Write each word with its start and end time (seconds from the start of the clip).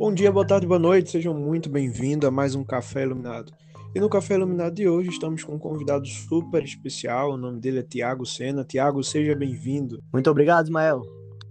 Bom 0.00 0.14
dia, 0.14 0.32
boa 0.32 0.46
tarde, 0.46 0.66
boa 0.66 0.78
noite, 0.78 1.10
sejam 1.10 1.34
muito 1.34 1.68
bem-vindos 1.68 2.26
a 2.26 2.30
mais 2.30 2.54
um 2.54 2.64
Café 2.64 3.02
Iluminado. 3.02 3.52
E 3.94 4.00
no 4.00 4.08
Café 4.08 4.32
Iluminado 4.32 4.74
de 4.74 4.88
hoje 4.88 5.10
estamos 5.10 5.44
com 5.44 5.56
um 5.56 5.58
convidado 5.58 6.06
super 6.06 6.64
especial, 6.64 7.32
o 7.32 7.36
nome 7.36 7.60
dele 7.60 7.80
é 7.80 7.82
Tiago 7.82 8.24
Sena. 8.24 8.64
Tiago, 8.64 9.04
seja 9.04 9.34
bem-vindo. 9.34 10.02
Muito 10.10 10.30
obrigado, 10.30 10.64
Ismael. 10.64 11.02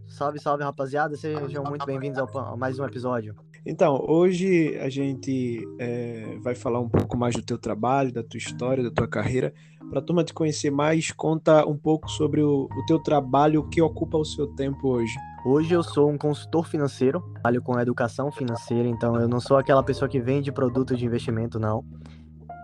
Salve, 0.08 0.40
salve, 0.40 0.64
rapaziada, 0.64 1.16
sejam 1.16 1.64
muito 1.64 1.86
bem-vindos 1.86 2.18
a 2.18 2.55
mais 2.58 2.80
um 2.80 2.86
episódio. 2.86 3.36
Então, 3.64 4.04
hoje 4.08 4.76
a 4.80 4.90
gente 4.90 5.63
é, 5.80 6.36
vai 6.41 6.55
falar 6.55 6.80
um 6.80 6.90
pouco 6.90 7.16
mais 7.16 7.36
do 7.36 7.44
teu 7.44 7.59
trabalho, 7.59 8.12
da 8.12 8.23
tua 8.23 8.40
história, 8.40 8.84
da 8.84 8.90
tua 8.90 9.08
carreira. 9.08 9.54
Para 9.91 10.00
a 10.00 10.02
turma 10.02 10.23
te 10.23 10.34
conhecer 10.34 10.72
mais, 10.72 11.12
conta 11.12 11.68
um 11.68 11.77
pouco 11.77 12.09
sobre 12.09 12.41
o, 12.41 12.63
o 12.63 12.86
teu 12.88 12.98
trabalho, 12.98 13.62
o 13.62 13.70
que 13.70 13.80
ocupa 13.80 14.18
o 14.18 14.26
seu 14.26 14.48
tempo 14.48 14.88
hoje. 14.88 15.13
Hoje 15.46 15.73
eu 15.73 15.82
sou 15.82 16.09
um 16.09 16.18
consultor 16.18 16.68
financeiro, 16.68 17.22
trabalho 17.34 17.62
com 17.62 17.80
educação 17.80 18.30
financeira, 18.32 18.88
então 18.88 19.16
eu 19.16 19.27
não 19.27 19.40
sou 19.40 19.58
aquela 19.58 19.82
pessoa 19.82 20.09
que 20.09 20.20
vende 20.20 20.52
produto 20.52 20.96
de 20.96 21.05
investimento, 21.05 21.58
não. 21.58 21.84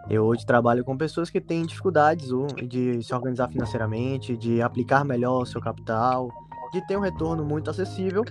Eu 0.10 0.26
hoje 0.26 0.46
trabalho 0.46 0.84
com 0.84 0.98
pessoas 0.98 1.30
que 1.30 1.40
têm 1.40 1.66
dificuldades 1.66 2.30
de 2.68 3.02
se 3.02 3.14
organizar 3.14 3.48
financeiramente, 3.48 4.36
de 4.36 4.62
aplicar 4.62 5.06
melhor 5.06 5.42
o 5.42 5.46
seu 5.46 5.62
capital, 5.62 6.30
de 6.74 6.86
ter 6.86 6.98
um 6.98 7.02
retorno 7.02 7.46
muito 7.46 7.70
acessível 7.70 8.24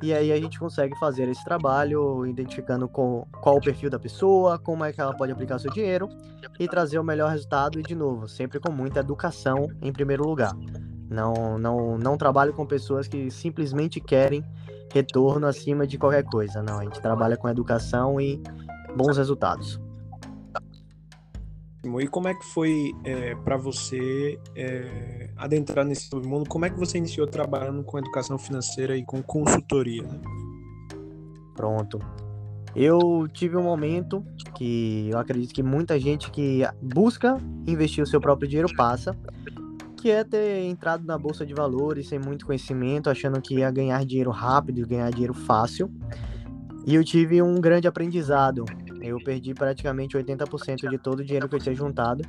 e 0.00 0.12
aí 0.12 0.32
a 0.32 0.40
gente 0.40 0.58
consegue 0.58 0.96
fazer 0.98 1.28
esse 1.28 1.44
trabalho 1.44 2.24
identificando 2.24 2.88
com, 2.88 3.26
qual 3.42 3.56
o 3.56 3.60
perfil 3.60 3.90
da 3.90 3.98
pessoa, 3.98 4.58
como 4.58 4.84
é 4.84 4.92
que 4.92 5.00
ela 5.00 5.14
pode 5.14 5.32
aplicar 5.32 5.58
seu 5.58 5.70
dinheiro 5.70 6.08
e 6.58 6.68
trazer 6.68 6.98
o 6.98 7.04
melhor 7.04 7.30
resultado 7.30 7.78
e 7.78 7.82
de 7.82 7.94
novo, 7.94 8.28
sempre 8.28 8.58
com 8.58 8.72
muita 8.72 9.00
educação 9.00 9.68
em 9.82 9.92
primeiro 9.92 10.24
lugar. 10.24 10.52
Não, 11.12 11.58
não, 11.58 11.98
não 11.98 12.16
trabalho 12.16 12.52
com 12.52 12.66
pessoas 12.66 13.06
que 13.06 13.30
simplesmente 13.30 14.00
querem 14.00 14.44
retorno 14.92 15.46
acima 15.46 15.86
de 15.86 15.98
qualquer 15.98 16.24
coisa. 16.24 16.62
Não, 16.62 16.78
a 16.78 16.84
gente 16.84 17.00
trabalha 17.00 17.36
com 17.36 17.48
educação 17.48 18.20
e 18.20 18.42
bons 18.96 19.16
resultados. 19.16 19.80
E 21.84 22.06
como 22.06 22.28
é 22.28 22.34
que 22.34 22.44
foi 22.46 22.92
é, 23.02 23.34
para 23.34 23.56
você 23.56 24.38
é, 24.54 25.30
adentrar 25.36 25.84
nesse 25.84 26.14
mundo? 26.14 26.48
Como 26.48 26.64
é 26.64 26.70
que 26.70 26.78
você 26.78 26.98
iniciou 26.98 27.26
trabalhando 27.26 27.82
com 27.82 27.98
educação 27.98 28.38
financeira 28.38 28.96
e 28.96 29.04
com 29.04 29.20
consultoria? 29.20 30.02
Né? 30.02 30.20
Pronto. 31.56 31.98
Eu 32.74 33.28
tive 33.32 33.56
um 33.56 33.64
momento 33.64 34.24
que 34.54 35.10
eu 35.10 35.18
acredito 35.18 35.52
que 35.52 35.62
muita 35.62 35.98
gente 35.98 36.30
que 36.30 36.62
busca 36.80 37.36
investir 37.66 38.02
o 38.02 38.06
seu 38.06 38.20
próprio 38.20 38.48
dinheiro 38.48 38.74
passa, 38.76 39.16
que 40.02 40.10
é 40.10 40.24
ter 40.24 40.64
entrado 40.64 41.04
na 41.04 41.16
bolsa 41.16 41.46
de 41.46 41.54
valores 41.54 42.08
sem 42.08 42.18
muito 42.18 42.44
conhecimento, 42.44 43.08
achando 43.08 43.40
que 43.40 43.54
ia 43.54 43.70
ganhar 43.70 44.04
dinheiro 44.04 44.30
rápido 44.30 44.80
e 44.80 44.84
ganhar 44.84 45.10
dinheiro 45.10 45.34
fácil. 45.34 45.90
E 46.84 46.94
eu 46.94 47.04
tive 47.04 47.40
um 47.40 47.60
grande 47.60 47.86
aprendizado 47.86 48.64
eu 49.02 49.18
perdi 49.18 49.52
praticamente 49.52 50.16
80% 50.16 50.88
de 50.88 50.96
todo 50.96 51.20
o 51.20 51.24
dinheiro 51.24 51.48
que 51.48 51.56
eu 51.56 51.58
tinha 51.58 51.74
juntado, 51.74 52.22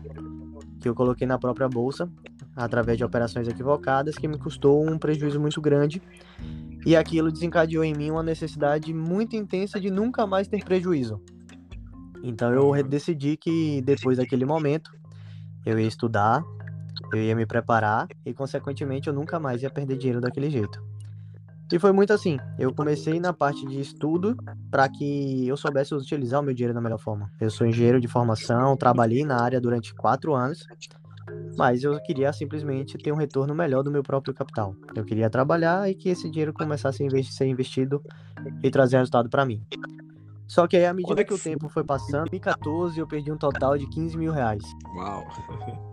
que 0.79 0.89
eu 0.89 0.95
coloquei 0.95 1.27
na 1.27 1.37
própria 1.37 1.69
bolsa, 1.69 2.09
através 2.55 2.97
de 2.97 3.03
operações 3.03 3.47
equivocadas, 3.47 4.15
que 4.15 4.27
me 4.27 4.39
custou 4.39 4.83
um 4.83 4.97
prejuízo 4.97 5.39
muito 5.39 5.61
grande. 5.61 6.01
E 6.85 6.95
aquilo 6.95 7.31
desencadeou 7.31 7.83
em 7.83 7.93
mim 7.93 8.09
uma 8.09 8.23
necessidade 8.23 8.91
muito 8.91 9.35
intensa 9.35 9.79
de 9.79 9.91
nunca 9.91 10.25
mais 10.25 10.47
ter 10.47 10.65
prejuízo. 10.65 11.21
Então 12.23 12.51
eu 12.51 12.83
decidi 12.83 13.37
que 13.37 13.81
depois 13.81 14.17
daquele 14.17 14.43
momento 14.43 14.91
eu 15.65 15.77
ia 15.79 15.87
estudar, 15.87 16.43
eu 17.15 17.23
ia 17.23 17.35
me 17.35 17.45
preparar 17.45 18.07
e 18.25 18.33
consequentemente 18.33 19.07
eu 19.07 19.13
nunca 19.13 19.39
mais 19.39 19.61
ia 19.61 19.69
perder 19.69 19.97
dinheiro 19.97 20.21
daquele 20.21 20.49
jeito. 20.49 20.81
E 21.71 21.79
foi 21.79 21.91
muito 21.91 22.13
assim. 22.13 22.37
Eu 22.59 22.73
comecei 22.73 23.19
na 23.19 23.33
parte 23.33 23.65
de 23.65 23.79
estudo 23.79 24.35
para 24.69 24.87
que 24.87 25.47
eu 25.47 25.57
soubesse 25.57 25.95
utilizar 25.95 26.39
o 26.39 26.43
meu 26.43 26.53
dinheiro 26.53 26.73
da 26.73 26.81
melhor 26.81 26.99
forma. 26.99 27.31
Eu 27.39 27.49
sou 27.49 27.65
engenheiro 27.65 27.99
de 27.99 28.07
formação, 28.07 28.77
trabalhei 28.77 29.25
na 29.25 29.41
área 29.41 29.59
durante 29.59 29.93
quatro 29.95 30.35
anos, 30.35 30.67
mas 31.57 31.83
eu 31.83 31.99
queria 32.01 32.31
simplesmente 32.31 32.97
ter 32.97 33.11
um 33.11 33.15
retorno 33.15 33.55
melhor 33.55 33.81
do 33.81 33.89
meu 33.89 34.03
próprio 34.03 34.33
capital. 34.33 34.75
Eu 34.95 35.03
queria 35.03 35.29
trabalhar 35.29 35.89
e 35.89 35.95
que 35.95 36.09
esse 36.09 36.29
dinheiro 36.29 36.53
começasse 36.53 37.03
a 37.03 37.23
ser 37.23 37.47
investido 37.47 38.03
e 38.61 38.69
trazer 38.69 38.97
resultado 38.97 39.29
para 39.29 39.45
mim. 39.45 39.65
Só 40.45 40.67
que 40.67 40.77
aí, 40.77 40.85
à 40.85 40.93
medida 40.93 41.23
que 41.23 41.33
o 41.33 41.39
tempo 41.39 41.67
foi 41.69 41.83
passando, 41.83 42.27
em 42.27 42.39
2014 42.39 42.99
eu 42.99 43.07
perdi 43.07 43.31
um 43.31 43.37
total 43.37 43.77
de 43.77 43.89
15 43.89 44.15
mil 44.17 44.31
reais. 44.31 44.63
Uau! 44.95 45.23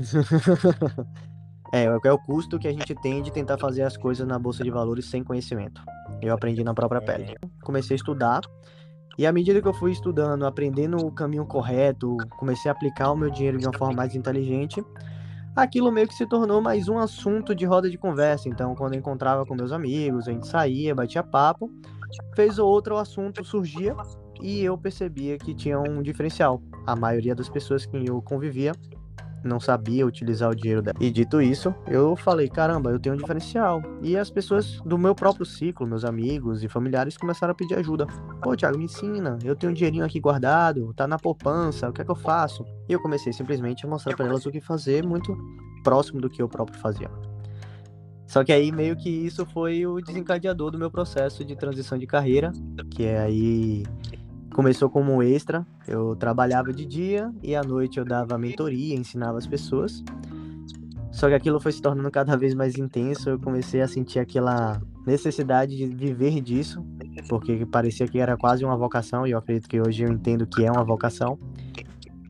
É, 1.72 1.84
é 1.84 2.12
o 2.12 2.18
custo 2.18 2.58
que 2.58 2.66
a 2.66 2.72
gente 2.72 2.96
tem 2.96 3.22
de 3.22 3.30
tentar 3.30 3.56
fazer 3.56 3.82
as 3.82 3.96
coisas 3.96 4.26
na 4.26 4.36
bolsa 4.40 4.64
de 4.64 4.70
valores 4.72 5.08
sem 5.08 5.22
conhecimento. 5.22 5.80
Eu 6.20 6.34
aprendi 6.34 6.64
na 6.64 6.74
própria 6.74 7.00
pele. 7.00 7.36
Comecei 7.62 7.94
a 7.94 7.96
estudar 7.96 8.40
e 9.16 9.26
à 9.26 9.32
medida 9.32 9.60
que 9.60 9.68
eu 9.68 9.74
fui 9.74 9.92
estudando, 9.92 10.46
aprendendo 10.46 10.96
o 10.96 11.12
caminho 11.12 11.44
correto, 11.44 12.16
comecei 12.38 12.70
a 12.70 12.72
aplicar 12.72 13.12
o 13.12 13.16
meu 13.16 13.30
dinheiro 13.30 13.58
de 13.58 13.66
uma 13.66 13.76
forma 13.76 13.94
mais 13.94 14.14
inteligente. 14.14 14.82
Aquilo 15.54 15.92
meio 15.92 16.08
que 16.08 16.14
se 16.14 16.26
tornou 16.26 16.60
mais 16.60 16.88
um 16.88 16.98
assunto 16.98 17.54
de 17.54 17.64
roda 17.66 17.90
de 17.90 17.98
conversa. 17.98 18.48
Então, 18.48 18.74
quando 18.74 18.94
eu 18.94 18.98
encontrava 18.98 19.44
com 19.44 19.54
meus 19.54 19.72
amigos, 19.72 20.26
a 20.26 20.32
gente 20.32 20.46
saía, 20.46 20.94
batia 20.94 21.22
papo, 21.22 21.70
fez 22.34 22.58
ou 22.58 22.68
outro 22.68 22.96
assunto 22.96 23.44
surgia 23.44 23.94
e 24.40 24.62
eu 24.62 24.78
percebia 24.78 25.36
que 25.36 25.54
tinha 25.54 25.78
um 25.78 26.02
diferencial. 26.02 26.62
A 26.86 26.96
maioria 26.96 27.34
das 27.34 27.48
pessoas 27.48 27.84
que 27.84 28.08
eu 28.08 28.22
convivia 28.22 28.72
não 29.42 29.58
sabia 29.58 30.06
utilizar 30.06 30.50
o 30.50 30.54
dinheiro 30.54 30.82
dela. 30.82 30.96
E 31.00 31.10
dito 31.10 31.40
isso, 31.40 31.74
eu 31.86 32.16
falei, 32.16 32.48
caramba, 32.48 32.90
eu 32.90 32.98
tenho 32.98 33.14
um 33.14 33.18
diferencial. 33.18 33.82
E 34.02 34.16
as 34.16 34.30
pessoas 34.30 34.80
do 34.84 34.98
meu 34.98 35.14
próprio 35.14 35.46
ciclo, 35.46 35.86
meus 35.86 36.04
amigos 36.04 36.62
e 36.62 36.68
familiares, 36.68 37.16
começaram 37.16 37.52
a 37.52 37.54
pedir 37.54 37.74
ajuda. 37.74 38.06
Pô, 38.42 38.56
Thiago, 38.56 38.78
me 38.78 38.84
ensina. 38.84 39.38
Eu 39.44 39.56
tenho 39.56 39.72
um 39.72 39.74
dinheirinho 39.74 40.04
aqui 40.04 40.20
guardado, 40.20 40.92
tá 40.94 41.06
na 41.06 41.18
poupança, 41.18 41.88
o 41.88 41.92
que 41.92 42.02
é 42.02 42.04
que 42.04 42.10
eu 42.10 42.16
faço? 42.16 42.64
E 42.88 42.92
eu 42.92 43.00
comecei 43.00 43.32
simplesmente 43.32 43.86
a 43.86 43.88
mostrar 43.88 44.16
para 44.16 44.26
elas 44.26 44.44
o 44.46 44.50
que 44.50 44.60
fazer, 44.60 45.04
muito 45.04 45.36
próximo 45.82 46.20
do 46.20 46.28
que 46.28 46.42
eu 46.42 46.48
próprio 46.48 46.78
fazia. 46.78 47.10
Só 48.26 48.44
que 48.44 48.52
aí 48.52 48.70
meio 48.70 48.94
que 48.94 49.08
isso 49.10 49.44
foi 49.44 49.84
o 49.84 50.00
desencadeador 50.00 50.70
do 50.70 50.78
meu 50.78 50.88
processo 50.88 51.44
de 51.44 51.56
transição 51.56 51.98
de 51.98 52.06
carreira, 52.06 52.52
que 52.88 53.04
é 53.04 53.18
aí 53.18 53.82
começou 54.54 54.90
como 54.90 55.12
um 55.12 55.22
extra. 55.22 55.66
Eu 55.86 56.14
trabalhava 56.16 56.72
de 56.72 56.84
dia 56.84 57.32
e 57.42 57.54
à 57.54 57.62
noite 57.62 57.98
eu 57.98 58.04
dava 58.04 58.38
mentoria, 58.38 58.94
ensinava 58.94 59.38
as 59.38 59.46
pessoas. 59.46 60.02
Só 61.12 61.28
que 61.28 61.34
aquilo 61.34 61.58
foi 61.58 61.72
se 61.72 61.82
tornando 61.82 62.10
cada 62.10 62.36
vez 62.36 62.54
mais 62.54 62.78
intenso. 62.78 63.30
Eu 63.30 63.38
comecei 63.38 63.80
a 63.80 63.88
sentir 63.88 64.18
aquela 64.18 64.80
necessidade 65.06 65.76
de 65.76 65.86
viver 65.86 66.40
disso, 66.40 66.84
porque 67.28 67.66
parecia 67.66 68.06
que 68.06 68.18
era 68.18 68.36
quase 68.36 68.64
uma 68.64 68.76
vocação, 68.76 69.26
e 69.26 69.32
eu 69.32 69.38
acredito 69.38 69.68
que 69.68 69.80
hoje 69.80 70.04
eu 70.04 70.12
entendo 70.12 70.46
que 70.46 70.64
é 70.64 70.70
uma 70.70 70.84
vocação. 70.84 71.38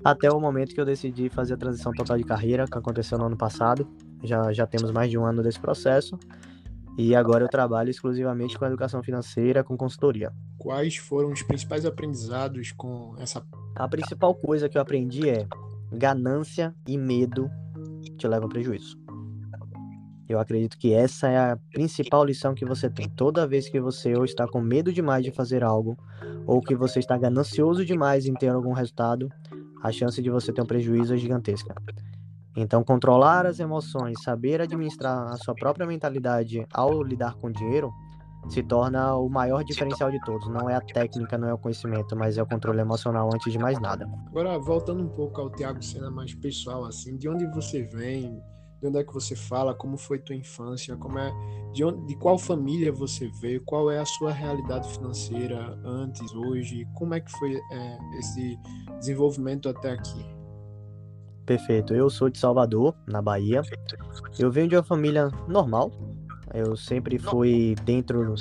Até 0.02 0.30
o 0.30 0.40
momento 0.40 0.74
que 0.74 0.80
eu 0.80 0.84
decidi 0.84 1.28
fazer 1.28 1.54
a 1.54 1.56
transição 1.58 1.92
total 1.92 2.16
de 2.16 2.24
carreira, 2.24 2.64
que 2.66 2.78
aconteceu 2.78 3.18
no 3.18 3.26
ano 3.26 3.36
passado. 3.36 3.86
Já, 4.22 4.50
já 4.52 4.66
temos 4.66 4.90
mais 4.90 5.10
de 5.10 5.18
um 5.18 5.26
ano 5.26 5.42
desse 5.42 5.60
processo. 5.60 6.18
E 7.02 7.16
agora 7.16 7.42
eu 7.42 7.48
trabalho 7.48 7.88
exclusivamente 7.88 8.58
com 8.58 8.66
educação 8.66 9.02
financeira, 9.02 9.64
com 9.64 9.74
consultoria. 9.74 10.30
Quais 10.58 10.98
foram 10.98 11.32
os 11.32 11.42
principais 11.42 11.86
aprendizados 11.86 12.72
com 12.72 13.14
essa? 13.18 13.42
A 13.74 13.88
principal 13.88 14.34
coisa 14.34 14.68
que 14.68 14.76
eu 14.76 14.82
aprendi 14.82 15.26
é 15.26 15.48
ganância 15.90 16.74
e 16.86 16.98
medo 16.98 17.50
te 18.18 18.28
levam 18.28 18.48
a 18.48 18.50
prejuízo. 18.50 18.98
Eu 20.28 20.38
acredito 20.38 20.76
que 20.76 20.92
essa 20.92 21.26
é 21.26 21.38
a 21.38 21.58
principal 21.72 22.22
lição 22.22 22.54
que 22.54 22.66
você 22.66 22.90
tem. 22.90 23.08
Toda 23.08 23.48
vez 23.48 23.66
que 23.66 23.80
você 23.80 24.14
ou 24.14 24.26
está 24.26 24.46
com 24.46 24.60
medo 24.60 24.92
demais 24.92 25.24
de 25.24 25.30
fazer 25.30 25.64
algo, 25.64 25.96
ou 26.46 26.60
que 26.60 26.74
você 26.74 26.98
está 26.98 27.16
ganancioso 27.16 27.82
demais 27.82 28.26
em 28.26 28.34
ter 28.34 28.48
algum 28.48 28.74
resultado, 28.74 29.26
a 29.82 29.90
chance 29.90 30.20
de 30.20 30.28
você 30.28 30.52
ter 30.52 30.60
um 30.60 30.66
prejuízo 30.66 31.14
é 31.14 31.16
gigantesca. 31.16 31.74
Então, 32.60 32.84
controlar 32.84 33.46
as 33.46 33.58
emoções, 33.58 34.22
saber 34.22 34.60
administrar 34.60 35.32
a 35.32 35.36
sua 35.38 35.54
própria 35.54 35.86
mentalidade 35.86 36.66
ao 36.72 37.02
lidar 37.02 37.34
com 37.36 37.50
dinheiro, 37.50 37.90
se 38.48 38.62
torna 38.62 39.16
o 39.16 39.28
maior 39.30 39.64
diferencial 39.64 40.10
de 40.10 40.20
todos. 40.20 40.46
Não 40.48 40.68
é 40.68 40.74
a 40.74 40.80
técnica, 40.80 41.38
não 41.38 41.48
é 41.48 41.54
o 41.54 41.58
conhecimento, 41.58 42.14
mas 42.14 42.36
é 42.36 42.42
o 42.42 42.46
controle 42.46 42.80
emocional 42.80 43.30
antes 43.32 43.50
de 43.50 43.58
mais 43.58 43.80
nada. 43.80 44.06
Agora, 44.26 44.58
voltando 44.58 45.02
um 45.02 45.08
pouco 45.08 45.40
ao 45.40 45.50
Tiago 45.50 45.82
Sena 45.82 46.10
mais 46.10 46.34
pessoal, 46.34 46.84
assim, 46.84 47.16
de 47.16 47.28
onde 47.28 47.46
você 47.46 47.82
vem, 47.82 48.42
de 48.80 48.88
onde 48.88 48.98
é 48.98 49.04
que 49.04 49.12
você 49.12 49.34
fala, 49.34 49.74
como 49.74 49.96
foi 49.96 50.18
tua 50.18 50.36
infância, 50.36 50.96
como 50.96 51.18
é, 51.18 51.30
de, 51.72 51.82
onde, 51.82 52.06
de 52.06 52.16
qual 52.16 52.38
família 52.38 52.92
você 52.92 53.30
veio, 53.40 53.62
qual 53.64 53.90
é 53.90 53.98
a 53.98 54.06
sua 54.06 54.32
realidade 54.32 54.86
financeira 54.88 55.78
antes, 55.84 56.34
hoje, 56.34 56.86
como 56.94 57.14
é 57.14 57.20
que 57.20 57.30
foi 57.32 57.54
é, 57.54 57.98
esse 58.18 58.58
desenvolvimento 58.98 59.68
até 59.68 59.92
aqui? 59.92 60.39
Perfeito. 61.46 61.94
Eu 61.94 62.08
sou 62.08 62.28
de 62.28 62.38
Salvador, 62.38 62.94
na 63.06 63.20
Bahia. 63.20 63.62
Eu 64.38 64.50
venho 64.50 64.68
de 64.68 64.76
uma 64.76 64.82
família 64.82 65.28
normal. 65.48 65.90
Eu 66.52 66.76
sempre 66.76 67.16
fui 67.18 67.76
dentro 67.84 68.34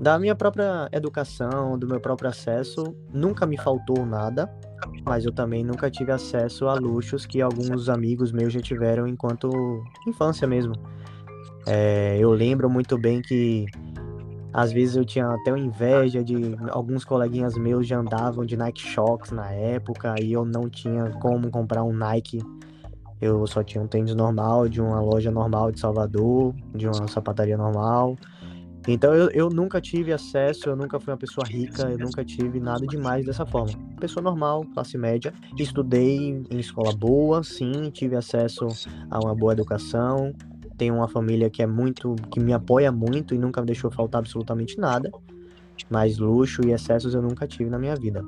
da 0.00 0.18
minha 0.18 0.34
própria 0.34 0.88
educação, 0.90 1.78
do 1.78 1.86
meu 1.86 2.00
próprio 2.00 2.30
acesso. 2.30 2.96
Nunca 3.12 3.44
me 3.44 3.58
faltou 3.58 4.06
nada, 4.06 4.50
mas 5.04 5.26
eu 5.26 5.32
também 5.32 5.62
nunca 5.62 5.90
tive 5.90 6.12
acesso 6.12 6.66
a 6.66 6.74
luxos 6.74 7.26
que 7.26 7.42
alguns 7.42 7.90
amigos 7.90 8.32
meus 8.32 8.52
já 8.52 8.60
tiveram 8.60 9.06
enquanto 9.06 9.50
infância 10.06 10.46
mesmo. 10.46 10.72
É, 11.66 12.16
eu 12.18 12.30
lembro 12.30 12.70
muito 12.70 12.96
bem 12.96 13.20
que 13.20 13.66
Às 14.56 14.72
vezes 14.72 14.96
eu 14.96 15.04
tinha 15.04 15.28
até 15.28 15.50
inveja 15.50 16.24
de 16.24 16.56
alguns 16.70 17.04
coleguinhas 17.04 17.58
meus 17.58 17.86
já 17.86 17.98
andavam 17.98 18.42
de 18.42 18.56
Nike 18.56 18.80
Shox 18.80 19.30
na 19.30 19.52
época 19.52 20.14
e 20.18 20.32
eu 20.32 20.46
não 20.46 20.66
tinha 20.66 21.10
como 21.20 21.50
comprar 21.50 21.84
um 21.84 21.92
Nike. 21.92 22.40
Eu 23.20 23.46
só 23.46 23.62
tinha 23.62 23.84
um 23.84 23.86
tênis 23.86 24.14
normal 24.14 24.66
de 24.66 24.80
uma 24.80 24.98
loja 24.98 25.30
normal 25.30 25.70
de 25.70 25.78
Salvador, 25.78 26.54
de 26.74 26.86
uma 26.86 27.06
sapataria 27.06 27.58
normal. 27.58 28.16
Então 28.88 29.14
eu, 29.14 29.28
eu 29.30 29.50
nunca 29.50 29.78
tive 29.78 30.10
acesso, 30.10 30.70
eu 30.70 30.76
nunca 30.76 30.98
fui 30.98 31.12
uma 31.12 31.18
pessoa 31.18 31.46
rica, 31.46 31.82
eu 31.90 31.98
nunca 31.98 32.24
tive 32.24 32.58
nada 32.58 32.86
demais 32.86 33.26
dessa 33.26 33.44
forma. 33.44 33.72
Pessoa 34.00 34.22
normal, 34.22 34.64
classe 34.72 34.96
média. 34.96 35.34
Estudei 35.58 36.42
em 36.50 36.58
escola 36.58 36.94
boa, 36.96 37.42
sim, 37.42 37.90
tive 37.90 38.16
acesso 38.16 38.68
a 39.10 39.18
uma 39.18 39.34
boa 39.34 39.52
educação. 39.52 40.32
Tenho 40.76 40.94
uma 40.94 41.08
família 41.08 41.48
que 41.48 41.62
é 41.62 41.66
muito, 41.66 42.14
que 42.30 42.40
me 42.40 42.52
apoia 42.52 42.92
muito 42.92 43.34
e 43.34 43.38
nunca 43.38 43.60
me 43.60 43.66
deixou 43.66 43.90
faltar 43.90 44.20
absolutamente 44.20 44.78
nada. 44.78 45.10
Mas 45.90 46.18
luxo 46.18 46.62
e 46.66 46.72
excessos 46.72 47.14
eu 47.14 47.22
nunca 47.22 47.46
tive 47.46 47.70
na 47.70 47.78
minha 47.78 47.94
vida. 47.94 48.22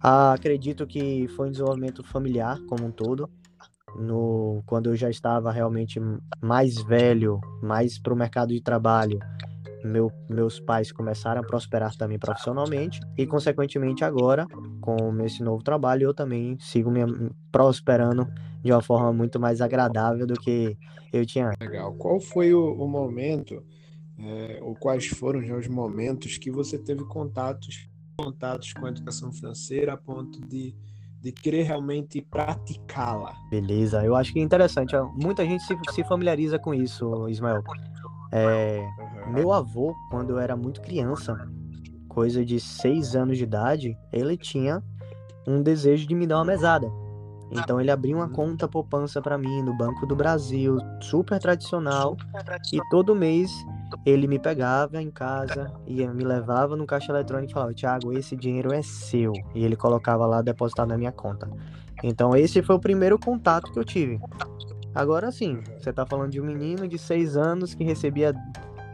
Ah, 0.00 0.32
acredito 0.32 0.86
que 0.86 1.26
foi 1.28 1.48
um 1.48 1.50
desenvolvimento 1.50 2.04
familiar 2.04 2.60
como 2.68 2.86
um 2.86 2.90
todo. 2.90 3.28
No, 3.96 4.62
quando 4.66 4.90
eu 4.90 4.96
já 4.96 5.10
estava 5.10 5.50
realmente 5.50 6.00
mais 6.40 6.80
velho, 6.82 7.40
mais 7.62 7.98
para 7.98 8.12
o 8.12 8.16
mercado 8.16 8.52
de 8.52 8.60
trabalho, 8.60 9.18
meu, 9.84 10.10
meus 10.28 10.60
pais 10.60 10.92
começaram 10.92 11.40
a 11.40 11.44
prosperar 11.44 11.94
também 11.96 12.18
profissionalmente 12.18 13.00
e, 13.16 13.26
consequentemente, 13.26 14.04
agora, 14.04 14.46
com 14.80 15.24
esse 15.24 15.42
novo 15.42 15.62
trabalho, 15.62 16.04
eu 16.04 16.14
também 16.14 16.56
sigo 16.58 16.90
me 16.90 17.00
prosperando 17.50 18.26
de 18.62 18.72
uma 18.72 18.82
forma 18.82 19.12
muito 19.12 19.38
mais 19.38 19.60
agradável 19.60 20.26
do 20.26 20.34
que 20.34 20.76
eu 21.12 21.24
tinha. 21.24 21.52
Legal. 21.60 21.94
Qual 21.94 22.20
foi 22.20 22.52
o, 22.52 22.72
o 22.72 22.88
momento, 22.88 23.62
é, 24.18 24.58
ou 24.62 24.74
quais 24.74 25.06
foram 25.06 25.42
já 25.42 25.56
os 25.56 25.68
momentos 25.68 26.38
que 26.38 26.50
você 26.50 26.78
teve 26.78 27.04
contatos, 27.04 27.88
contatos 28.16 28.72
com 28.72 28.86
a 28.86 28.90
educação 28.90 29.32
financeira 29.32 29.92
a 29.92 29.96
ponto 29.96 30.40
de 30.46 30.76
de 31.20 31.32
querer 31.32 31.64
realmente 31.64 32.20
praticá-la. 32.22 33.34
Beleza, 33.50 34.04
eu 34.04 34.14
acho 34.14 34.32
que 34.32 34.38
é 34.38 34.42
interessante. 34.42 34.94
Muita 35.14 35.44
gente 35.44 35.62
se, 35.64 35.76
se 35.90 36.04
familiariza 36.04 36.58
com 36.58 36.72
isso, 36.72 37.28
Ismael. 37.28 37.62
É. 38.32 38.86
Meu 39.28 39.52
avô, 39.52 39.94
quando 40.10 40.30
eu 40.30 40.38
era 40.38 40.56
muito 40.56 40.80
criança, 40.80 41.36
coisa 42.08 42.44
de 42.44 42.58
seis 42.58 43.14
anos 43.14 43.38
de 43.38 43.44
idade, 43.44 43.96
ele 44.12 44.36
tinha 44.36 44.82
um 45.46 45.62
desejo 45.62 46.06
de 46.06 46.14
me 46.14 46.26
dar 46.26 46.36
uma 46.36 46.44
mesada. 46.44 46.90
Então 47.50 47.80
ele 47.80 47.90
abriu 47.90 48.18
uma 48.18 48.26
uhum. 48.26 48.32
conta 48.32 48.68
poupança 48.68 49.22
para 49.22 49.38
mim 49.38 49.62
no 49.62 49.74
Banco 49.74 50.06
do 50.06 50.14
Brasil, 50.14 50.78
super 51.00 51.38
tradicional, 51.38 52.16
e 52.72 52.78
todo 52.90 53.14
mês 53.14 53.50
ele 54.04 54.26
me 54.26 54.38
pegava 54.38 55.00
em 55.00 55.10
casa 55.10 55.72
e 55.86 56.06
me 56.08 56.24
levava 56.24 56.76
no 56.76 56.86
caixa 56.86 57.10
eletrônico 57.10 57.50
e 57.50 57.54
falava: 57.54 57.72
"Tiago, 57.72 58.12
esse 58.12 58.36
dinheiro 58.36 58.72
é 58.72 58.82
seu". 58.82 59.32
E 59.54 59.64
ele 59.64 59.76
colocava 59.76 60.26
lá 60.26 60.42
depositado 60.42 60.88
na 60.88 60.98
minha 60.98 61.12
conta. 61.12 61.48
Então 62.02 62.36
esse 62.36 62.62
foi 62.62 62.76
o 62.76 62.80
primeiro 62.80 63.18
contato 63.18 63.72
que 63.72 63.78
eu 63.78 63.84
tive. 63.84 64.20
Agora 64.98 65.30
sim, 65.30 65.62
você 65.78 65.92
tá 65.92 66.04
falando 66.04 66.32
de 66.32 66.40
um 66.40 66.44
menino 66.44 66.88
de 66.88 66.98
6 66.98 67.36
anos 67.36 67.72
que 67.72 67.84
recebia 67.84 68.34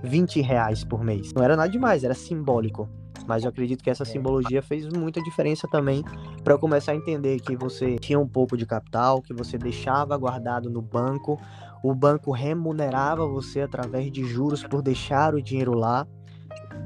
20 0.03 0.39
reais 0.43 0.85
por 0.85 1.03
mês. 1.03 1.33
Não 1.33 1.43
era 1.43 1.57
nada 1.57 1.71
demais, 1.71 2.05
era 2.05 2.13
simbólico. 2.13 2.87
Mas 3.27 3.43
eu 3.43 3.49
acredito 3.49 3.83
que 3.83 3.89
essa 3.89 4.03
é. 4.03 4.07
simbologia 4.07 4.61
fez 4.61 4.87
muita 4.87 5.23
diferença 5.23 5.67
também 5.67 6.05
para 6.43 6.53
eu 6.53 6.59
começar 6.59 6.93
a 6.93 6.95
entender 6.95 7.41
que 7.41 7.57
você 7.57 7.97
tinha 7.97 8.21
um 8.21 8.29
pouco 8.29 8.55
de 8.55 8.67
capital, 8.67 9.23
que 9.23 9.33
você 9.33 9.57
deixava 9.57 10.15
guardado 10.19 10.69
no 10.69 10.83
banco, 10.83 11.41
o 11.83 11.95
banco 11.95 12.33
remunerava 12.33 13.27
você 13.27 13.63
através 13.63 14.13
de 14.13 14.27
juros 14.27 14.63
por 14.63 14.83
deixar 14.83 15.35
o 15.35 15.41
dinheiro 15.41 15.73
lá. 15.73 16.07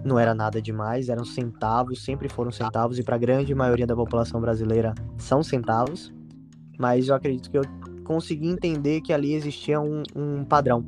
Não 0.04 0.16
era 0.16 0.32
nada 0.32 0.62
demais, 0.62 1.08
eram 1.08 1.24
centavos, 1.24 2.04
sempre 2.04 2.28
foram 2.28 2.52
centavos 2.52 3.00
e 3.00 3.02
para 3.02 3.16
a 3.16 3.18
grande 3.18 3.52
maioria 3.52 3.84
da 3.84 3.96
população 3.96 4.40
brasileira 4.40 4.94
são 5.16 5.42
centavos. 5.42 6.14
Mas 6.78 7.08
eu 7.08 7.16
acredito 7.16 7.50
que 7.50 7.58
eu 7.58 7.64
consegui 8.08 8.49
entender 8.49 9.02
que 9.02 9.12
ali 9.12 9.34
existia 9.34 9.78
um, 9.78 10.02
um 10.16 10.43
padrão. 10.43 10.82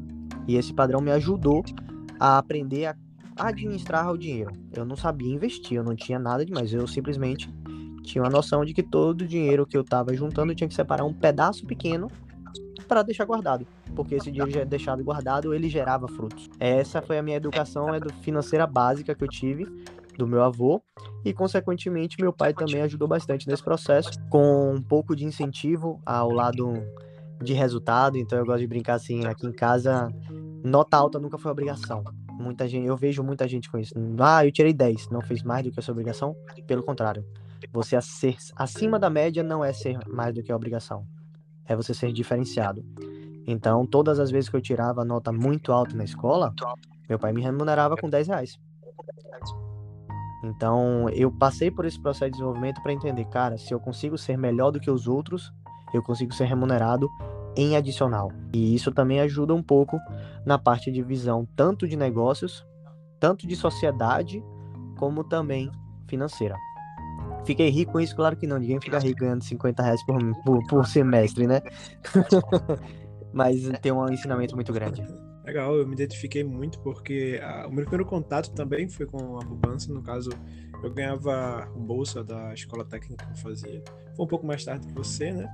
E 0.49 0.56
esse 0.56 0.72
padrão 0.72 1.02
me 1.02 1.11
ajudou 1.11 1.62
a 2.19 2.38
aprender 2.38 2.87
a 2.87 2.96
administrar 3.37 4.11
o 4.11 4.17
dinheiro. 4.17 4.50
Eu 4.75 4.87
não 4.87 4.96
sabia 4.96 5.32
investir, 5.32 5.76
eu 5.76 5.84
não 5.84 5.94
tinha 5.94 6.19
nada 6.19 6.46
demais. 6.46 6.72
Eu 6.72 6.87
simplesmente 6.87 7.52
tinha 8.02 8.25
uma 8.25 8.31
noção 8.31 8.64
de 8.64 8.72
que 8.72 8.82
todo 8.82 9.20
o 9.20 9.26
dinheiro 9.26 9.67
que 9.67 9.76
eu 9.76 9.82
estava 9.82 10.14
juntando 10.14 10.50
eu 10.50 10.56
tinha 10.56 10.67
que 10.67 10.75
separar 10.75 11.05
um 11.05 11.12
pedaço 11.12 11.67
pequeno 11.67 12.11
para 12.88 13.02
deixar 13.02 13.26
guardado, 13.26 13.66
porque 13.94 14.14
esse 14.16 14.32
dinheiro 14.32 14.50
já 14.50 14.64
deixado 14.64 15.05
guardado 15.05 15.55
ele 15.55 15.69
gerava 15.69 16.08
frutos. 16.08 16.49
Essa 16.58 17.02
foi 17.02 17.19
a 17.19 17.23
minha 17.23 17.37
educação 17.37 17.87
financeira 18.23 18.66
básica 18.66 19.14
que 19.14 19.23
eu 19.23 19.28
tive 19.28 19.66
do 20.16 20.26
meu 20.26 20.43
avô 20.43 20.82
e 21.25 21.32
consequentemente 21.32 22.16
meu 22.20 22.32
pai 22.32 22.52
também 22.52 22.81
ajudou 22.82 23.06
bastante 23.06 23.46
nesse 23.46 23.62
processo 23.62 24.11
com 24.28 24.75
um 24.75 24.82
pouco 24.82 25.14
de 25.14 25.25
incentivo 25.25 26.00
ao 26.05 26.31
lado 26.31 26.82
de 27.42 27.52
resultado, 27.52 28.19
então 28.19 28.38
eu 28.38 28.44
gosto 28.44 28.60
de 28.60 28.66
brincar 28.66 28.94
assim, 28.94 29.25
aqui 29.26 29.46
em 29.46 29.52
casa, 29.52 30.08
nota 30.64 30.96
alta 30.96 31.19
nunca 31.19 31.38
foi 31.38 31.50
obrigação. 31.50 32.04
Muita 32.32 32.66
gente, 32.69 32.87
eu 32.87 32.96
vejo 32.96 33.22
muita 33.22 33.46
gente 33.46 33.70
com 33.70 33.78
isso. 33.78 33.94
Ah, 34.19 34.44
eu 34.44 34.52
tirei 34.52 34.72
10, 34.72 35.08
não 35.10 35.20
fez 35.20 35.42
mais 35.42 35.64
do 35.64 35.70
que 35.70 35.78
a 35.78 35.82
sua 35.82 35.92
obrigação. 35.92 36.34
Pelo 36.66 36.82
contrário, 36.82 37.25
você 37.72 38.00
ser 38.00 38.37
acima 38.56 38.98
da 38.98 39.10
média 39.10 39.42
não 39.42 39.64
é 39.64 39.72
ser 39.72 39.98
mais 40.08 40.34
do 40.34 40.42
que 40.42 40.50
a 40.50 40.56
obrigação. 40.56 41.06
É 41.66 41.76
você 41.76 41.92
ser 41.92 42.12
diferenciado. 42.12 42.84
Então, 43.46 43.87
todas 43.87 44.19
as 44.19 44.31
vezes 44.31 44.48
que 44.48 44.56
eu 44.56 44.60
tirava 44.60 45.04
nota 45.04 45.32
muito 45.32 45.72
alta 45.72 45.94
na 45.96 46.04
escola, 46.04 46.54
meu 47.08 47.19
pai 47.19 47.32
me 47.32 47.42
remunerava 47.42 47.96
com 47.96 48.08
10 48.08 48.28
reais. 48.28 48.58
Então, 50.42 51.08
eu 51.10 51.31
passei 51.31 51.70
por 51.70 51.84
esse 51.84 52.00
processo 52.00 52.26
de 52.26 52.38
desenvolvimento 52.38 52.82
para 52.82 52.92
entender, 52.92 53.25
cara, 53.26 53.58
se 53.58 53.72
eu 53.72 53.81
consigo 53.81 54.16
ser 54.16 54.38
melhor 54.38 54.70
do 54.70 54.81
que 54.81 54.90
os 54.90 55.06
outros, 55.06 55.52
eu 55.96 56.02
consigo 56.02 56.32
ser 56.34 56.44
remunerado 56.44 57.08
em 57.56 57.76
adicional. 57.76 58.31
E 58.52 58.75
isso 58.75 58.92
também 58.92 59.20
ajuda 59.20 59.54
um 59.54 59.62
pouco 59.62 59.98
na 60.44 60.58
parte 60.58 60.90
de 60.90 61.02
visão 61.02 61.46
tanto 61.56 61.87
de 61.87 61.96
negócios, 61.96 62.66
tanto 63.19 63.46
de 63.46 63.56
sociedade, 63.56 64.42
como 64.98 65.25
também 65.25 65.70
financeira. 66.08 66.56
Fiquei 67.44 67.70
rico 67.70 67.92
com 67.92 68.00
isso? 68.00 68.14
Claro 68.14 68.37
que 68.37 68.46
não. 68.46 68.58
Ninguém 68.58 68.81
fica 68.81 68.98
rico 68.98 69.20
ganhando 69.20 69.42
50 69.42 69.82
reais 69.82 70.04
por, 70.04 70.19
por, 70.44 70.66
por 70.66 70.87
semestre, 70.87 71.46
né? 71.46 71.60
Mas 73.32 73.69
tem 73.81 73.92
um 73.92 74.08
ensinamento 74.08 74.54
muito 74.54 74.72
grande. 74.72 75.04
Legal, 75.44 75.76
eu 75.76 75.87
me 75.87 75.94
identifiquei 75.94 76.44
muito 76.44 76.78
porque 76.81 77.40
a, 77.42 77.66
o 77.66 77.72
meu 77.72 77.84
primeiro 77.84 78.04
contato 78.04 78.50
também 78.52 78.88
foi 78.88 79.06
com 79.06 79.38
a 79.38 79.44
poupança. 79.44 79.92
No 79.92 80.02
caso, 80.02 80.30
eu 80.82 80.92
ganhava 80.92 81.66
bolsa 81.76 82.23
da 82.23 82.52
escola 82.52 82.85
técnica 82.85 83.25
que 83.25 83.32
eu 83.32 83.37
fazia. 83.37 83.82
Foi 84.16 84.25
um 84.25 84.28
pouco 84.28 84.47
mais 84.47 84.64
tarde 84.64 84.87
que 84.87 84.92
você, 84.92 85.32
né? 85.32 85.49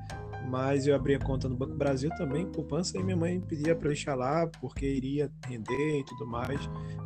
mas 0.46 0.86
eu 0.86 0.94
abri 0.94 1.14
a 1.14 1.18
conta 1.18 1.48
no 1.48 1.56
Banco 1.56 1.74
Brasil 1.74 2.10
também, 2.16 2.46
poupança, 2.46 2.98
e 2.98 3.02
minha 3.02 3.16
mãe 3.16 3.40
pedia 3.40 3.74
para 3.74 3.88
eu 3.88 3.92
deixar 3.92 4.14
lá 4.14 4.46
porque 4.60 4.86
iria 4.86 5.30
render 5.46 6.00
e 6.00 6.04
tudo 6.04 6.26
mais. 6.26 6.60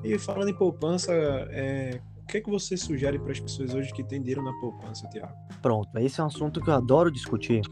E 0.04 0.18
falando 0.18 0.50
em 0.50 0.54
poupança, 0.54 1.12
é, 1.12 2.00
o 2.22 2.26
que 2.26 2.38
é 2.38 2.40
que 2.40 2.50
você 2.50 2.76
sugere 2.76 3.18
para 3.18 3.32
as 3.32 3.40
pessoas 3.40 3.75
hoje 3.75 3.92
que 3.92 4.04
têm 4.04 4.20
dinheiro 4.20 4.42
na 4.42 4.52
poupança, 4.60 5.08
Tiago? 5.08 5.34
Pronto, 5.62 5.99
esse 5.99 6.20
é 6.20 6.25
um 6.25 6.26
assunto 6.26 6.60
que 6.60 6.68
eu 6.68 6.75
adoro 6.75 7.10
discutir, 7.10 7.62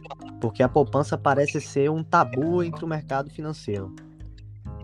porque 0.40 0.62
a 0.62 0.68
poupança 0.68 1.16
parece 1.16 1.60
ser 1.60 1.90
um 1.90 2.02
tabu 2.02 2.62
entre 2.62 2.84
o 2.84 2.88
mercado 2.88 3.30
financeiro. 3.30 3.94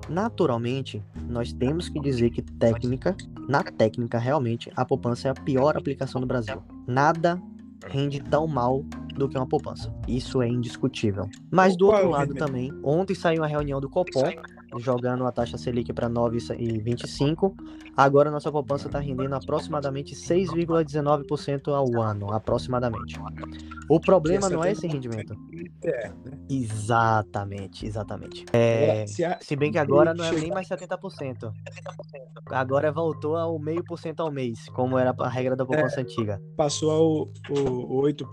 Naturalmente, 0.09 1.03
nós 1.29 1.53
temos 1.53 1.89
que 1.89 1.99
dizer 1.99 2.31
que 2.31 2.43
técnica, 2.43 3.17
na 3.49 3.63
técnica 3.63 4.19
realmente, 4.19 4.71
a 4.77 4.85
poupança 4.85 5.29
é 5.29 5.31
a 5.31 5.35
pior 5.35 5.77
aplicação 5.77 6.21
do 6.21 6.27
Brasil. 6.27 6.63
Nada 6.87 7.41
rende 7.87 8.21
tão 8.21 8.47
mal 8.47 8.83
do 9.15 9.29
que 9.29 9.37
uma 9.37 9.47
poupança. 9.47 9.95
Isso 10.09 10.43
é 10.43 10.49
indiscutível. 10.49 11.29
Mas 11.51 11.77
do 11.77 11.87
outro 11.87 12.11
lado 12.11 12.35
também, 12.35 12.73
ontem 12.83 13.15
saiu 13.15 13.45
a 13.45 13.47
reunião 13.47 13.81
do 13.81 13.89
Copom, 13.89 14.31
jogando 14.79 15.27
a 15.27 15.33
taxa 15.33 15.59
Selic 15.59 15.93
para 15.93 16.09
9,25. 16.09 17.55
Agora 17.97 18.31
nossa 18.31 18.51
poupança 18.51 18.87
está 18.87 18.99
rendendo 18.99 19.35
aproximadamente 19.35 20.15
6,19% 20.15 21.69
ao 21.69 22.01
ano, 22.01 22.33
aproximadamente. 22.33 23.19
O 23.89 24.01
problema 24.01 24.49
não 24.49 24.65
é 24.65 24.73
esse 24.73 24.87
rendimento. 24.87 25.37
É, 25.83 26.09
né? 26.09 26.39
Exatamente, 26.49 27.87
exatamente. 27.87 28.45
É, 28.53 29.05
se 29.41 29.57
bem 29.57 29.71
que 29.71 29.79
agora 29.79 30.15
não 30.15 30.25
é 30.25 30.33
nem 30.33 30.51
mais 30.51 30.69
70%. 30.69 31.53
Agora 32.47 32.91
voltou 32.91 33.37
ao 33.37 33.59
meio 33.59 33.85
por 33.85 33.99
cento 33.99 34.21
ao 34.21 34.31
mês, 34.31 34.69
como 34.71 34.99
era 34.99 35.15
a 35.19 35.29
regra 35.29 35.55
da 35.55 35.65
poupança 35.65 36.01
é, 36.01 36.03
antiga. 36.03 36.41
Passou 36.57 36.91
ao, 36.91 37.29
ao 37.57 37.93
8. 37.93 38.29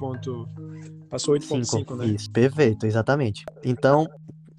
Passou 1.09 1.35
8,5, 1.35 1.95
né? 1.97 2.05
Isso, 2.05 2.31
perfeito, 2.31 2.85
exatamente. 2.85 3.45
Então, 3.63 4.07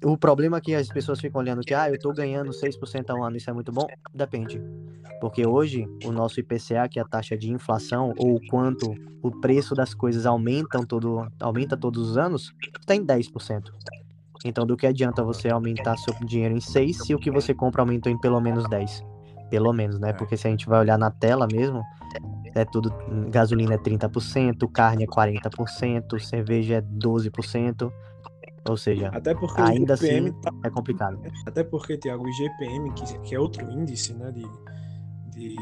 o 0.03 0.17
problema 0.17 0.57
é 0.57 0.61
que 0.61 0.75
as 0.75 0.87
pessoas 0.89 1.19
ficam 1.19 1.41
olhando 1.41 1.61
que, 1.61 1.73
ah, 1.73 1.89
eu 1.89 1.99
tô 1.99 2.11
ganhando 2.13 2.51
6% 2.51 3.09
ao 3.09 3.23
ano, 3.23 3.37
isso 3.37 3.49
é 3.49 3.53
muito 3.53 3.71
bom? 3.71 3.87
Depende. 4.13 4.61
Porque 5.19 5.45
hoje, 5.45 5.87
o 6.03 6.11
nosso 6.11 6.39
IPCA, 6.39 6.87
que 6.89 6.99
é 6.99 7.01
a 7.01 7.05
taxa 7.05 7.37
de 7.37 7.49
inflação, 7.51 8.13
ou 8.17 8.39
quanto 8.49 8.93
o 9.21 9.31
preço 9.31 9.73
das 9.73 9.93
coisas 9.93 10.25
aumentam 10.25 10.85
todo, 10.85 11.27
aumenta 11.39 11.77
todos 11.77 12.09
os 12.09 12.17
anos, 12.17 12.53
está 12.79 12.95
em 12.95 13.05
10%. 13.05 13.71
Então, 14.45 14.65
do 14.65 14.75
que 14.75 14.85
adianta 14.85 15.23
você 15.23 15.49
aumentar 15.49 15.95
seu 15.97 16.13
dinheiro 16.25 16.55
em 16.55 16.59
6 16.59 16.97
se 17.05 17.15
o 17.15 17.19
que 17.19 17.31
você 17.31 17.53
compra 17.53 17.81
aumentou 17.81 18.11
em 18.11 18.19
pelo 18.19 18.41
menos 18.41 18.67
10? 18.67 19.01
Pelo 19.49 19.71
menos, 19.71 19.99
né? 19.99 20.09
É. 20.09 20.13
Porque 20.13 20.35
se 20.35 20.47
a 20.47 20.51
gente 20.51 20.67
vai 20.67 20.79
olhar 20.79 20.97
na 20.97 21.09
tela 21.09 21.47
mesmo, 21.49 21.81
é 22.53 22.65
tudo. 22.65 22.93
Gasolina 23.29 23.75
é 23.75 23.77
30%, 23.77 24.69
carne 24.71 25.05
é 25.05 25.07
40%, 25.07 26.19
cerveja 26.19 26.75
é 26.75 26.81
12%. 26.81 27.91
Ou 28.67 28.77
seja, 28.77 29.09
Até 29.09 29.35
porque 29.35 29.61
ainda 29.61 29.93
assim 29.93 30.31
tá 30.41 30.51
é 30.63 30.69
complicado. 30.69 31.19
Até 31.45 31.63
porque, 31.63 31.97
Tiago, 31.97 32.23
o 32.23 32.29
IGPM, 32.29 32.93
que, 32.93 33.19
que 33.19 33.35
é 33.35 33.39
outro 33.39 33.69
índice 33.69 34.13
né, 34.13 34.31
de, 34.31 34.45
de, 35.31 35.55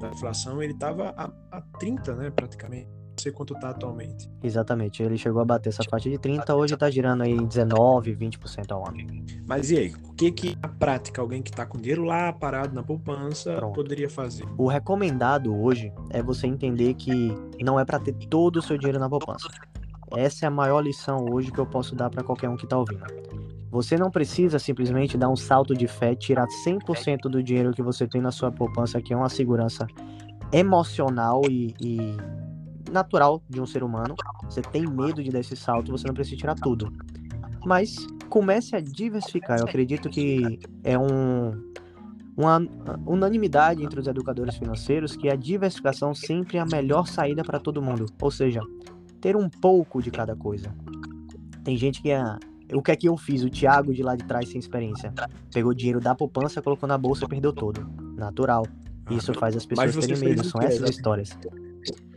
da 0.00 0.08
inflação, 0.08 0.62
ele 0.62 0.72
estava 0.72 1.14
a, 1.16 1.30
a 1.50 1.60
30, 1.78 2.14
né, 2.14 2.30
praticamente. 2.30 2.88
Não 3.18 3.22
sei 3.22 3.32
quanto 3.32 3.52
está 3.54 3.70
atualmente. 3.70 4.30
Exatamente. 4.44 5.02
Ele 5.02 5.18
chegou 5.18 5.42
a 5.42 5.44
bater 5.44 5.70
essa 5.70 5.82
faixa 5.90 6.08
de 6.08 6.16
30, 6.18 6.54
hoje 6.54 6.76
tá 6.76 6.88
girando 6.88 7.24
aí 7.24 7.32
em 7.32 7.44
19, 7.44 8.14
20% 8.14 8.70
ao 8.70 8.86
ano. 8.86 8.98
Mas 9.44 9.72
e 9.72 9.76
aí, 9.76 9.92
o 10.04 10.14
que 10.14 10.30
que 10.30 10.56
na 10.62 10.68
prática 10.68 11.20
alguém 11.20 11.42
que 11.42 11.50
está 11.50 11.66
com 11.66 11.78
dinheiro 11.78 12.04
lá 12.04 12.32
parado 12.32 12.72
na 12.72 12.82
poupança 12.84 13.56
Pronto. 13.56 13.74
poderia 13.74 14.08
fazer? 14.08 14.46
O 14.56 14.68
recomendado 14.68 15.52
hoje 15.52 15.92
é 16.10 16.22
você 16.22 16.46
entender 16.46 16.94
que 16.94 17.34
não 17.60 17.80
é 17.80 17.84
para 17.84 17.98
ter 17.98 18.12
todo 18.28 18.58
o 18.58 18.62
seu 18.62 18.78
dinheiro 18.78 19.00
na 19.00 19.10
poupança. 19.10 19.48
Essa 20.16 20.46
é 20.46 20.48
a 20.48 20.50
maior 20.50 20.80
lição 20.80 21.26
hoje 21.30 21.50
que 21.50 21.58
eu 21.58 21.66
posso 21.66 21.94
dar 21.94 22.10
para 22.10 22.22
qualquer 22.22 22.48
um 22.48 22.56
que 22.56 22.66
tá 22.66 22.78
ouvindo. 22.78 23.04
Você 23.70 23.96
não 23.96 24.10
precisa 24.10 24.58
simplesmente 24.58 25.18
dar 25.18 25.28
um 25.28 25.36
salto 25.36 25.74
de 25.74 25.86
fé, 25.86 26.14
tirar 26.14 26.46
100% 26.66 27.22
do 27.28 27.42
dinheiro 27.42 27.72
que 27.72 27.82
você 27.82 28.06
tem 28.06 28.20
na 28.20 28.30
sua 28.30 28.50
poupança, 28.50 29.00
que 29.00 29.12
é 29.12 29.16
uma 29.16 29.28
segurança 29.28 29.86
emocional 30.52 31.42
e, 31.50 31.74
e 31.80 32.16
natural 32.90 33.42
de 33.48 33.60
um 33.60 33.66
ser 33.66 33.82
humano. 33.82 34.14
Você 34.44 34.62
tem 34.62 34.86
medo 34.86 35.22
de 35.22 35.30
dar 35.30 35.40
esse 35.40 35.54
salto, 35.54 35.92
você 35.92 36.06
não 36.06 36.14
precisa 36.14 36.36
tirar 36.36 36.54
tudo. 36.54 36.90
Mas 37.66 37.96
comece 38.30 38.74
a 38.74 38.80
diversificar. 38.80 39.58
Eu 39.58 39.64
acredito 39.64 40.08
que 40.08 40.58
é 40.82 40.98
um, 40.98 41.52
uma 42.36 42.60
unanimidade 43.06 43.82
entre 43.82 44.00
os 44.00 44.06
educadores 44.06 44.56
financeiros 44.56 45.16
que 45.16 45.28
a 45.28 45.36
diversificação 45.36 46.14
sempre 46.14 46.56
é 46.56 46.60
a 46.60 46.66
melhor 46.66 47.06
saída 47.06 47.42
para 47.42 47.58
todo 47.58 47.82
mundo. 47.82 48.06
Ou 48.22 48.30
seja, 48.30 48.60
ter 49.20 49.36
um 49.36 49.48
pouco 49.48 50.02
de 50.02 50.10
cada 50.10 50.34
coisa. 50.34 50.74
Tem 51.64 51.76
gente 51.76 52.00
que 52.00 52.10
é. 52.10 52.22
O 52.72 52.82
que 52.82 52.90
é 52.90 52.96
que 52.96 53.08
eu 53.08 53.16
fiz? 53.16 53.42
O 53.42 53.48
Thiago 53.48 53.94
de 53.94 54.02
lá 54.02 54.14
de 54.14 54.24
trás 54.24 54.48
sem 54.48 54.58
experiência. 54.58 55.12
Pegou 55.52 55.72
dinheiro 55.72 56.00
da 56.00 56.14
poupança, 56.14 56.60
colocou 56.60 56.86
na 56.88 56.98
bolsa 56.98 57.24
e 57.24 57.28
perdeu 57.28 57.52
todo. 57.52 57.88
Natural. 58.16 58.66
Isso 59.10 59.32
faz 59.34 59.56
as 59.56 59.64
pessoas 59.64 59.96
terem 59.96 60.18
medo. 60.18 60.44
São 60.44 60.60
essas 60.60 60.90
histórias. 60.90 61.36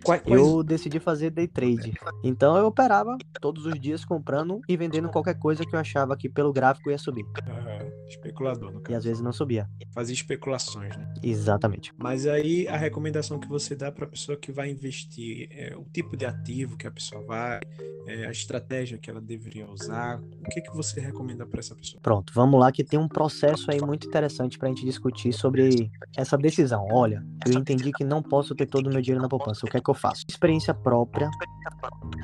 Quais, 0.04 0.22
quais- 0.22 0.42
Eu 0.42 0.64
decidi 0.64 1.00
fazer 1.00 1.30
day 1.30 1.48
trade. 1.48 1.94
Então 2.24 2.58
eu 2.58 2.66
operava 2.68 3.18
todos 3.40 3.66
os 3.66 3.80
dias 3.80 4.04
comprando 4.06 4.62
e 4.68 4.76
vendendo 4.78 5.10
qualquer 5.10 5.36
coisa 5.38 5.66
que 5.66 5.76
eu 5.76 5.80
achava 5.80 6.16
que 6.18 6.30
pelo 6.30 6.52
gráfico 6.52 6.90
ia 6.90 6.98
subir. 6.98 7.26
Aham, 7.48 7.88
especulador, 8.08 8.72
no 8.72 8.80
E 8.80 8.84
caso. 8.84 8.98
às 8.98 9.04
vezes 9.04 9.22
não 9.22 9.32
subia. 9.34 9.70
Fazia 9.94 10.14
especulações, 10.14 10.96
né? 10.96 11.06
Exatamente. 11.22 11.94
Mas 11.98 12.26
aí 12.26 12.68
a 12.68 12.78
recomendação 12.78 13.40
que 13.40 13.48
você 13.48 13.76
dá 13.76 13.92
para 13.92 14.06
a 14.06 14.08
pessoa 14.08 14.38
que 14.38 14.52
vai 14.52 14.70
investir, 14.70 15.48
é, 15.52 15.76
o 15.76 15.84
tipo 15.92 16.16
de 16.18 16.26
ativo 16.26 16.78
que 16.78 16.88
a 16.88 16.92
pessoa 16.92 17.24
vai, 17.24 17.60
é, 18.08 18.26
a 18.26 18.32
estratégia 18.32 18.98
que 18.98 19.10
ela 19.10 19.22
deveria 19.22 19.70
usar, 19.70 20.20
o 20.20 20.50
que 20.50 20.62
que 20.62 20.76
você 20.76 21.00
recomenda 21.00 21.46
para 21.46 21.60
essa 21.60 21.76
pessoa? 21.76 22.00
Pronto, 22.02 22.32
vamos 22.34 22.60
lá 22.60 22.72
que 22.72 22.84
tem 22.84 23.00
um 23.00 23.08
processo 23.08 23.70
aí 23.70 23.80
muito 23.82 24.08
interessante 24.08 24.58
pra 24.58 24.70
gente 24.70 24.86
discutir 24.86 25.32
sobre 25.34 25.92
essa 26.16 26.38
decisão. 26.38 26.88
Olha, 26.90 27.24
eu 27.46 27.54
entendi 27.54 27.92
que 27.92 28.04
não 28.04 28.22
posso 28.24 28.56
ter 28.56 28.66
todo 28.66 28.88
o 28.88 28.90
meu 28.90 29.02
dinheiro 29.02 29.22
na 29.22 29.30
poupança. 29.30 29.66
O 29.66 29.70
que 29.70 29.78
é 29.78 29.82
que 29.82 29.91
eu 29.92 29.96
faço? 29.96 30.24
Experiência 30.28 30.74
própria, 30.74 31.30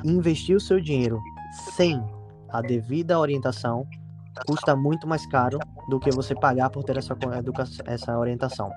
investir 0.04 0.56
o 0.56 0.60
seu 0.60 0.80
dinheiro 0.80 1.20
sem 1.74 2.02
a 2.50 2.60
devida 2.60 3.18
orientação 3.18 3.86
custa 4.46 4.76
muito 4.76 5.06
mais 5.06 5.26
caro 5.26 5.58
do 5.88 5.98
que 5.98 6.10
você 6.10 6.34
pagar 6.34 6.70
por 6.70 6.84
ter 6.84 6.96
essa, 6.96 7.16
essa 7.86 8.18
orientação. 8.18 8.70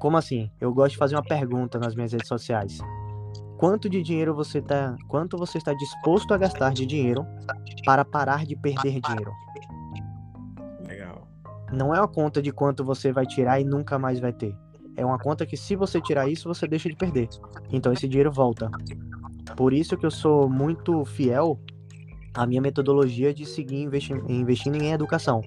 Como 0.00 0.16
assim? 0.16 0.50
Eu 0.60 0.72
gosto 0.72 0.92
de 0.92 0.98
fazer 0.98 1.14
uma 1.14 1.22
pergunta 1.22 1.78
nas 1.78 1.94
minhas 1.94 2.12
redes 2.12 2.28
sociais. 2.28 2.78
Quanto 3.58 3.88
de 3.88 4.02
dinheiro 4.02 4.34
você 4.34 4.60
tá, 4.60 4.96
quanto 5.08 5.36
você 5.36 5.58
está 5.58 5.72
disposto 5.72 6.34
a 6.34 6.38
gastar 6.38 6.72
de 6.72 6.84
dinheiro 6.84 7.24
para 7.84 8.04
parar 8.04 8.44
de 8.44 8.56
perder 8.56 9.00
dinheiro? 9.00 9.32
Legal. 10.88 11.28
não 11.72 11.94
é 11.94 11.98
uma 11.98 12.08
conta 12.08 12.42
de 12.42 12.52
quanto 12.52 12.84
você 12.84 13.12
vai 13.12 13.24
tirar 13.24 13.60
e 13.60 13.64
nunca 13.64 13.98
mais 13.98 14.18
vai 14.18 14.32
ter. 14.32 14.54
É 14.96 15.04
uma 15.04 15.18
conta 15.18 15.46
que 15.46 15.56
se 15.56 15.74
você 15.74 16.00
tirar 16.00 16.28
isso, 16.28 16.48
você 16.48 16.66
deixa 16.66 16.88
de 16.88 16.96
perder. 16.96 17.28
Então 17.70 17.92
esse 17.92 18.06
dinheiro 18.06 18.30
volta. 18.30 18.70
Por 19.56 19.72
isso 19.72 19.96
que 19.96 20.06
eu 20.06 20.10
sou 20.10 20.48
muito 20.48 21.04
fiel 21.04 21.58
à 22.34 22.46
minha 22.46 22.60
metodologia 22.60 23.34
de 23.34 23.44
seguir 23.44 23.82
investi- 23.82 24.14
investindo 24.28 24.76
em 24.76 24.92
educação. 24.92 25.42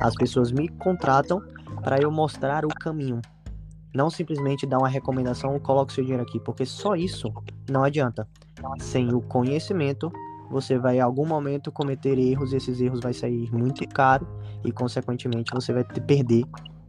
As 0.00 0.14
pessoas 0.14 0.52
me 0.52 0.68
contratam 0.68 1.42
para 1.82 2.00
eu 2.00 2.10
mostrar 2.10 2.64
o 2.64 2.68
caminho. 2.68 3.20
Não 3.94 4.08
simplesmente 4.08 4.66
dar 4.66 4.78
uma 4.78 4.88
recomendação, 4.88 5.58
coloque 5.58 5.92
seu 5.92 6.02
dinheiro 6.02 6.22
aqui, 6.22 6.40
porque 6.40 6.64
só 6.64 6.94
isso 6.94 7.30
não 7.70 7.84
adianta. 7.84 8.26
Sem 8.78 9.12
o 9.12 9.20
conhecimento, 9.20 10.10
você 10.50 10.78
vai 10.78 10.96
em 10.96 11.00
algum 11.00 11.26
momento 11.26 11.70
cometer 11.70 12.18
erros 12.18 12.52
e 12.52 12.56
esses 12.56 12.80
erros 12.80 13.00
vai 13.00 13.12
sair 13.12 13.50
muito 13.52 13.86
caro 13.88 14.26
e 14.64 14.72
consequentemente 14.72 15.52
você 15.52 15.72
vai 15.72 15.84
perder 15.84 16.44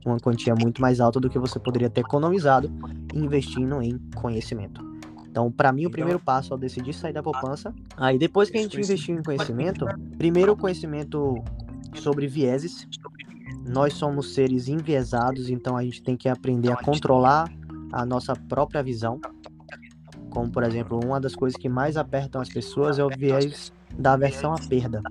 uma 0.06 0.20
quantia 0.20 0.56
muito 0.56 0.82
mais 0.82 1.00
alta 1.00 1.20
do 1.20 1.30
que 1.30 1.40
você 1.40 1.60
poderia 1.60 1.90
ter 1.90 2.02
economizado 2.02 2.72
investindo 3.14 3.82
em 3.82 3.98
conhecimento. 4.16 4.82
Então, 5.30 5.52
para 5.52 5.72
mim, 5.72 5.82
o 5.82 5.84
Então- 5.84 5.92
primeiro 5.92 6.20
passo 6.20 6.54
ao 6.54 6.60
decidir 6.60 6.94
sair 6.94 7.14
da 7.14 7.24
poupança, 7.24 7.74
aí 7.98 8.20
depois 8.20 8.50
que 8.50 8.58
a 8.58 8.62
gente 8.62 8.80
investiu 8.80 9.18
em 9.18 9.24
conhecimento, 9.24 9.86
primeiro 10.18 10.56
conhecimento 10.56 11.44
sobre 11.96 12.28
vieses. 12.28 12.88
Nós 13.66 13.94
somos 13.94 14.34
seres 14.34 14.68
enviesados, 14.68 15.50
então 15.50 15.76
a 15.78 15.84
gente 15.84 16.04
tem 16.04 16.16
que 16.18 16.30
aprender 16.30 16.72
a 16.72 16.76
controlar 16.76 17.52
a 17.92 18.06
nossa 18.06 18.36
própria 18.36 18.84
visão. 18.84 19.20
Como, 20.30 20.52
por 20.52 20.64
exemplo, 20.64 21.00
uma 21.04 21.20
das 21.20 21.36
coisas 21.36 21.58
que 21.58 21.70
mais 21.70 21.96
apertam 21.96 22.42
as 22.42 22.50
pessoas 22.50 23.00
é 23.00 23.04
o 23.04 23.10
viés 23.10 23.72
da 23.98 24.14
aversão 24.14 24.54
à 24.54 24.58
perda. 24.58 25.02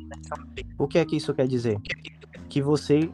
O 0.76 0.86
que 0.86 0.98
é 0.98 1.04
que 1.04 1.16
isso 1.16 1.32
quer 1.32 1.46
dizer? 1.46 1.78
Que 2.48 2.60
você, 2.60 3.10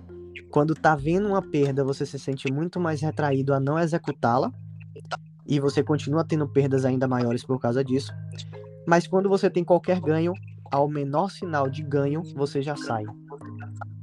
quando 0.50 0.74
tá 0.74 0.94
vendo 0.94 1.28
uma 1.28 1.42
perda, 1.42 1.84
você 1.84 2.04
se 2.06 2.18
sente 2.18 2.50
muito 2.52 2.80
mais 2.80 3.00
retraído 3.00 3.52
a 3.52 3.60
não 3.60 3.78
executá-la 3.78 4.52
e 5.46 5.60
você 5.60 5.82
continua 5.82 6.24
tendo 6.24 6.46
perdas 6.48 6.84
ainda 6.84 7.08
maiores 7.08 7.44
por 7.44 7.60
causa 7.60 7.84
disso. 7.84 8.12
Mas 8.86 9.06
quando 9.06 9.28
você 9.28 9.50
tem 9.50 9.64
qualquer 9.64 10.00
ganho, 10.00 10.32
ao 10.70 10.88
menor 10.88 11.30
sinal 11.30 11.68
de 11.68 11.82
ganho, 11.82 12.22
você 12.34 12.62
já 12.62 12.76
sai. 12.76 13.04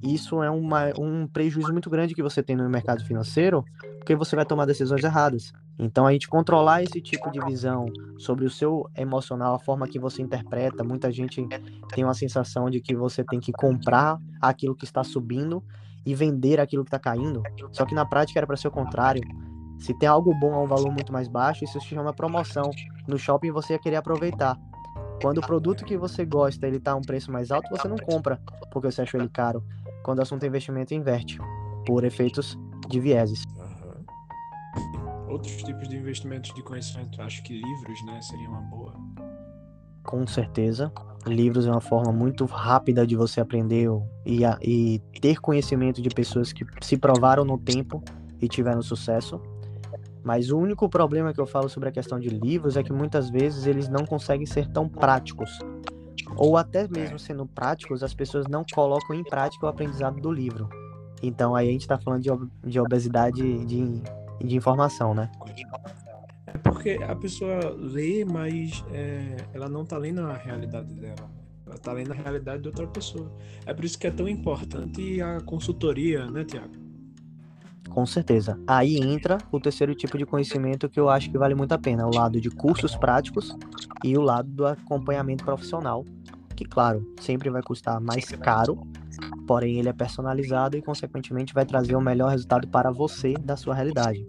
Isso 0.03 0.43
é 0.43 0.49
uma, 0.49 0.91
um 0.99 1.27
prejuízo 1.27 1.71
muito 1.71 1.89
grande 1.89 2.13
que 2.13 2.21
você 2.21 2.43
tem 2.43 2.55
no 2.55 2.69
mercado 2.69 3.03
financeiro, 3.03 3.63
porque 3.97 4.15
você 4.15 4.35
vai 4.35 4.45
tomar 4.45 4.65
decisões 4.65 5.03
erradas. 5.03 5.51
Então, 5.77 6.05
a 6.05 6.11
gente 6.11 6.27
controlar 6.27 6.83
esse 6.83 7.01
tipo 7.01 7.29
de 7.31 7.39
visão 7.43 7.85
sobre 8.17 8.45
o 8.45 8.49
seu 8.49 8.89
emocional, 8.95 9.55
a 9.55 9.59
forma 9.59 9.87
que 9.87 9.99
você 9.99 10.21
interpreta, 10.21 10.83
muita 10.83 11.11
gente 11.11 11.45
tem 11.93 12.03
uma 12.03 12.13
sensação 12.13 12.69
de 12.69 12.79
que 12.79 12.95
você 12.95 13.23
tem 13.23 13.39
que 13.39 13.51
comprar 13.51 14.19
aquilo 14.39 14.75
que 14.75 14.85
está 14.85 15.03
subindo 15.03 15.63
e 16.05 16.13
vender 16.13 16.59
aquilo 16.59 16.83
que 16.83 16.89
está 16.89 16.99
caindo. 16.99 17.41
Só 17.71 17.85
que 17.85 17.95
na 17.95 18.05
prática 18.05 18.39
era 18.39 18.47
para 18.47 18.57
ser 18.57 18.67
o 18.67 18.71
contrário. 18.71 19.21
Se 19.77 19.93
tem 19.93 20.07
algo 20.07 20.33
bom 20.33 20.53
a 20.53 20.61
um 20.61 20.67
valor 20.67 20.91
muito 20.91 21.11
mais 21.11 21.27
baixo, 21.27 21.63
isso 21.63 21.79
se 21.79 21.87
chama 21.87 22.13
promoção. 22.13 22.69
No 23.07 23.17
shopping 23.17 23.51
você 23.51 23.73
ia 23.73 23.79
querer 23.79 23.97
aproveitar. 23.97 24.57
Quando 25.21 25.39
o 25.39 25.41
produto 25.41 25.85
que 25.85 25.97
você 25.97 26.25
gosta 26.25 26.67
ele 26.67 26.79
tá 26.79 26.91
a 26.91 26.95
um 26.95 27.01
preço 27.01 27.31
mais 27.31 27.51
alto, 27.51 27.69
você 27.69 27.87
não 27.87 27.97
compra, 27.97 28.39
porque 28.71 28.91
você 28.91 29.01
achou 29.01 29.19
ele 29.19 29.29
caro. 29.29 29.63
Quando 30.03 30.19
o 30.19 30.21
assunto 30.21 30.43
é 30.43 30.47
investimento, 30.47 30.93
inverte, 30.93 31.39
por 31.85 32.03
efeitos 32.03 32.57
de 32.87 32.99
vieses. 32.99 33.43
Aham. 33.57 34.05
Outros 35.29 35.63
tipos 35.63 35.87
de 35.87 35.97
investimentos 35.97 36.53
de 36.53 36.61
conhecimento, 36.61 37.21
acho 37.21 37.41
que 37.43 37.53
livros, 37.53 38.05
né, 38.05 38.21
seria 38.21 38.47
uma 38.49 38.61
boa. 38.61 38.93
Com 40.05 40.25
certeza. 40.27 40.91
Livros 41.27 41.65
é 41.65 41.71
uma 41.71 41.81
forma 41.81 42.11
muito 42.11 42.45
rápida 42.45 43.05
de 43.05 43.15
você 43.15 43.41
aprender 43.41 43.89
e, 44.25 44.45
a- 44.45 44.59
e 44.61 44.99
ter 45.19 45.39
conhecimento 45.41 46.01
de 46.01 46.09
pessoas 46.09 46.53
que 46.53 46.63
se 46.81 46.97
provaram 46.97 47.43
no 47.43 47.57
tempo 47.57 48.03
e 48.39 48.47
tiveram 48.47 48.81
sucesso. 48.83 49.41
Mas 50.23 50.51
o 50.51 50.57
único 50.57 50.87
problema 50.87 51.33
que 51.33 51.39
eu 51.41 51.45
falo 51.47 51.67
sobre 51.67 51.89
a 51.89 51.91
questão 51.91 52.19
de 52.19 52.29
livros 52.29 52.77
é 52.77 52.83
que 52.83 52.93
muitas 52.93 53.29
vezes 53.29 53.65
eles 53.65 53.89
não 53.89 54.05
conseguem 54.05 54.45
ser 54.45 54.67
tão 54.67 54.87
práticos. 54.87 55.49
Ou 56.35 56.57
até 56.57 56.87
mesmo 56.87 57.17
sendo 57.17 57.45
práticos, 57.45 58.03
as 58.03 58.13
pessoas 58.13 58.45
não 58.47 58.63
colocam 58.73 59.15
em 59.15 59.23
prática 59.23 59.65
o 59.65 59.69
aprendizado 59.69 60.19
do 60.19 60.31
livro. 60.31 60.69
Então 61.23 61.55
aí 61.55 61.69
a 61.69 61.71
gente 61.71 61.81
está 61.81 61.97
falando 61.97 62.21
de, 62.21 62.29
de 62.69 62.79
obesidade 62.79 63.65
de, 63.65 64.01
de 64.43 64.55
informação, 64.55 65.13
né? 65.13 65.31
É 66.55 66.57
porque 66.57 66.97
a 67.05 67.13
pessoa 67.13 67.75
lê, 67.77 68.23
mas 68.23 68.81
é, 68.93 69.35
ela 69.53 69.67
não 69.67 69.83
tá 69.83 69.97
lendo 69.97 70.21
a 70.21 70.31
realidade 70.31 70.93
dela. 70.93 71.29
Ela 71.65 71.77
tá 71.77 71.91
lendo 71.91 72.13
a 72.13 72.15
realidade 72.15 72.61
de 72.61 72.69
outra 72.69 72.87
pessoa. 72.87 73.29
É 73.65 73.73
por 73.73 73.83
isso 73.83 73.99
que 73.99 74.07
é 74.07 74.11
tão 74.11 74.25
importante 74.25 75.21
a 75.21 75.41
consultoria, 75.41 76.31
né, 76.31 76.45
Tiago? 76.45 76.71
Com 77.89 78.05
certeza. 78.05 78.57
Aí 78.65 78.95
entra 78.95 79.37
o 79.51 79.59
terceiro 79.59 79.93
tipo 79.93 80.17
de 80.17 80.25
conhecimento 80.25 80.87
que 80.87 80.97
eu 80.97 81.09
acho 81.09 81.29
que 81.29 81.37
vale 81.37 81.55
muito 81.55 81.73
a 81.73 81.77
pena, 81.77 82.07
o 82.07 82.15
lado 82.15 82.39
de 82.39 82.49
cursos 82.49 82.95
práticos 82.95 83.53
e 84.01 84.17
o 84.17 84.21
lado 84.21 84.49
do 84.49 84.65
acompanhamento 84.65 85.43
profissional, 85.43 86.05
que 86.55 86.63
claro, 86.63 87.05
sempre 87.19 87.49
vai 87.49 87.61
custar 87.61 87.99
mais 87.99 88.23
caro, 88.29 88.79
porém 89.45 89.77
ele 89.77 89.89
é 89.89 89.93
personalizado 89.93 90.77
e, 90.77 90.81
consequentemente, 90.81 91.53
vai 91.53 91.65
trazer 91.65 91.97
o 91.97 92.01
melhor 92.01 92.31
resultado 92.31 92.65
para 92.65 92.91
você 92.91 93.33
da 93.33 93.57
sua 93.57 93.75
realidade. 93.75 94.25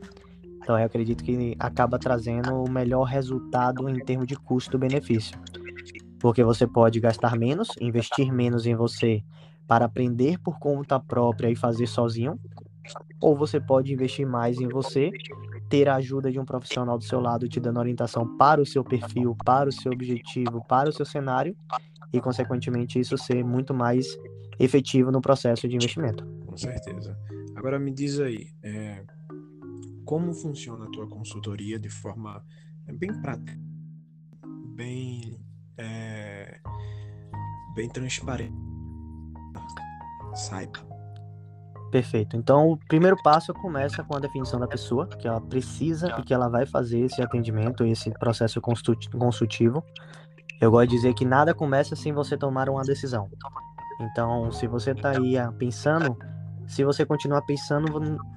Então, 0.67 0.77
eu 0.77 0.85
acredito 0.85 1.23
que 1.23 1.55
acaba 1.61 1.97
trazendo 1.97 2.65
o 2.65 2.69
melhor 2.69 3.05
resultado 3.05 3.89
em 3.89 4.01
termos 4.01 4.27
de 4.27 4.35
custo-benefício. 4.35 5.39
Porque 6.19 6.43
você 6.43 6.67
pode 6.67 6.99
gastar 6.99 7.39
menos, 7.39 7.69
investir 7.81 8.33
menos 8.33 8.67
em 8.67 8.75
você 8.75 9.23
para 9.69 9.85
aprender 9.85 10.41
por 10.41 10.59
conta 10.59 10.99
própria 10.99 11.49
e 11.49 11.55
fazer 11.55 11.87
sozinho, 11.87 12.37
ou 13.21 13.37
você 13.37 13.61
pode 13.61 13.93
investir 13.93 14.27
mais 14.27 14.59
em 14.61 14.67
você, 14.67 15.13
ter 15.69 15.89
a 15.89 15.95
ajuda 15.95 16.33
de 16.33 16.41
um 16.41 16.45
profissional 16.45 16.99
do 16.99 17.05
seu 17.05 17.21
lado 17.21 17.49
te 17.49 17.61
dando 17.61 17.79
orientação 17.79 18.37
para 18.37 18.61
o 18.61 18.67
seu 18.67 18.83
perfil, 18.83 19.37
para 19.45 19.69
o 19.69 19.73
seu 19.73 19.93
objetivo, 19.93 20.67
para 20.67 20.89
o 20.89 20.93
seu 20.93 21.07
cenário, 21.07 21.57
e 22.13 22.21
consequentemente 22.21 22.99
isso 22.99 23.17
ser 23.17 23.45
muito 23.45 23.73
mais 23.73 24.19
efetivo 24.59 25.13
no 25.13 25.21
processo 25.21 25.69
de 25.69 25.77
investimento. 25.77 26.27
Com 26.45 26.57
certeza. 26.57 27.17
Agora 27.55 27.79
me 27.79 27.93
diz 27.93 28.19
aí, 28.19 28.49
é, 28.65 29.05
como 30.07 30.33
funciona 30.33 30.87
a 30.87 30.91
tua 30.91 31.09
consultoria 31.09 31.79
de 31.79 31.91
forma 31.91 32.43
é, 32.87 32.93
bem 32.93 33.13
prática, 33.21 33.53
bem, 34.75 35.39
é, 35.77 36.61
bem 37.75 37.89
transparente. 37.89 38.55
Saiba. 40.35 40.87
Perfeito. 41.91 42.37
Então, 42.37 42.73
o 42.73 42.77
primeiro 42.77 43.17
passo 43.23 43.53
começa 43.55 44.05
com 44.05 44.17
a 44.17 44.21
definição 44.21 44.61
da 44.61 44.69
pessoa, 44.69 45.09
que 45.09 45.27
ela 45.27 45.41
precisa 45.41 46.09
e 46.19 46.23
que 46.23 46.33
ela 46.33 46.49
vai 46.49 46.67
fazer 46.67 47.01
esse 47.01 47.23
atendimento, 47.23 47.85
esse 47.85 48.11
processo 48.11 48.61
consultivo. 48.61 49.83
Eu 50.61 50.71
gosto 50.71 50.91
de 50.91 50.97
dizer 50.97 51.15
que 51.15 51.25
nada 51.25 51.55
começa 51.55 51.97
sem 51.97 52.13
você 52.13 52.37
tomar 52.37 52.69
uma 52.69 52.83
decisão. 52.83 53.31
Então, 54.01 54.53
se 54.53 54.67
você 54.67 54.91
está 54.91 55.11
aí 55.11 55.39
ah, 55.39 55.51
pensando, 55.53 56.17
se 56.67 56.85
você 56.85 57.07
continuar 57.07 57.43
pensando, 57.43 57.87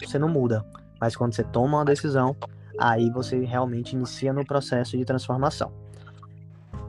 você 0.01 0.17
não 0.17 0.29
muda. 0.29 0.65
Mas 0.99 1.15
quando 1.15 1.33
você 1.33 1.43
toma 1.43 1.77
uma 1.77 1.85
decisão, 1.85 2.35
aí 2.79 3.09
você 3.09 3.39
realmente 3.43 3.95
inicia 3.95 4.33
no 4.33 4.45
processo 4.45 4.97
de 4.97 5.05
transformação. 5.05 5.71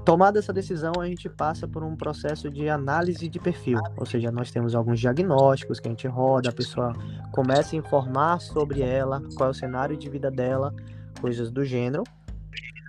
Tomada 0.05 0.39
essa 0.39 0.53
decisão, 0.53 0.93
a 0.99 1.07
gente 1.07 1.29
passa 1.29 1.69
por 1.69 1.85
um 1.85 1.95
processo 1.95 2.51
de 2.51 2.69
análise 2.69 3.29
de 3.29 3.39
perfil, 3.39 3.79
ou 3.97 4.07
seja, 4.07 4.31
nós 4.31 4.51
temos 4.51 4.75
alguns 4.75 4.99
diagnósticos 4.99 5.79
que 5.79 5.89
a 5.89 5.91
gente 5.91 6.09
roda, 6.09 6.49
a 6.49 6.53
pessoa 6.53 6.95
começa 7.33 7.77
a 7.77 7.79
informar 7.79 8.41
sobre 8.41 8.81
ela, 8.81 9.23
qual 9.37 9.49
é 9.49 9.51
o 9.51 9.55
cenário 9.55 9.97
de 9.97 10.09
vida 10.09 10.31
dela, 10.31 10.75
coisas 11.21 11.51
do 11.51 11.65
gênero, 11.65 12.03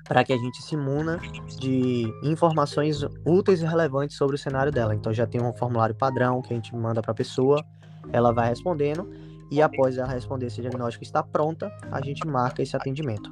para 0.06 0.24
que 0.24 0.32
a 0.32 0.38
gente 0.38 0.62
se 0.62 0.74
imuna 0.74 1.20
de 1.60 2.06
informações 2.24 3.02
úteis 3.26 3.62
e 3.62 3.66
relevantes 3.66 4.16
sobre 4.16 4.36
o 4.36 4.40
cenário 4.40 4.72
dela. 4.72 4.96
Então 4.96 5.14
já 5.14 5.28
tem 5.28 5.42
um 5.42 5.54
formulário 5.54 5.94
padrão 5.94 6.42
que 6.42 6.54
a 6.54 6.56
gente 6.56 6.74
manda 6.76 7.02
para 7.02 7.12
a 7.12 7.16
pessoa, 7.16 7.64
ela 8.12 8.32
vai 8.32 8.50
respondendo 8.50 9.08
e 9.52 9.62
após 9.62 9.98
ela 9.98 10.08
responder 10.08 10.50
se 10.50 10.60
o 10.60 10.62
diagnóstico 10.62 11.04
está 11.04 11.22
pronta, 11.22 11.70
a 11.92 12.02
gente 12.02 12.26
marca 12.26 12.64
esse 12.64 12.74
atendimento. 12.74 13.30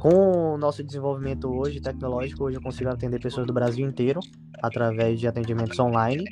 Com 0.00 0.54
o 0.54 0.56
nosso 0.56 0.84
desenvolvimento 0.84 1.52
hoje 1.52 1.80
tecnológico, 1.80 2.44
hoje 2.44 2.58
eu 2.58 2.62
consigo 2.62 2.88
atender 2.88 3.20
pessoas 3.20 3.44
do 3.44 3.52
Brasil 3.52 3.84
inteiro 3.84 4.20
através 4.62 5.18
de 5.18 5.26
atendimentos 5.26 5.76
online. 5.80 6.24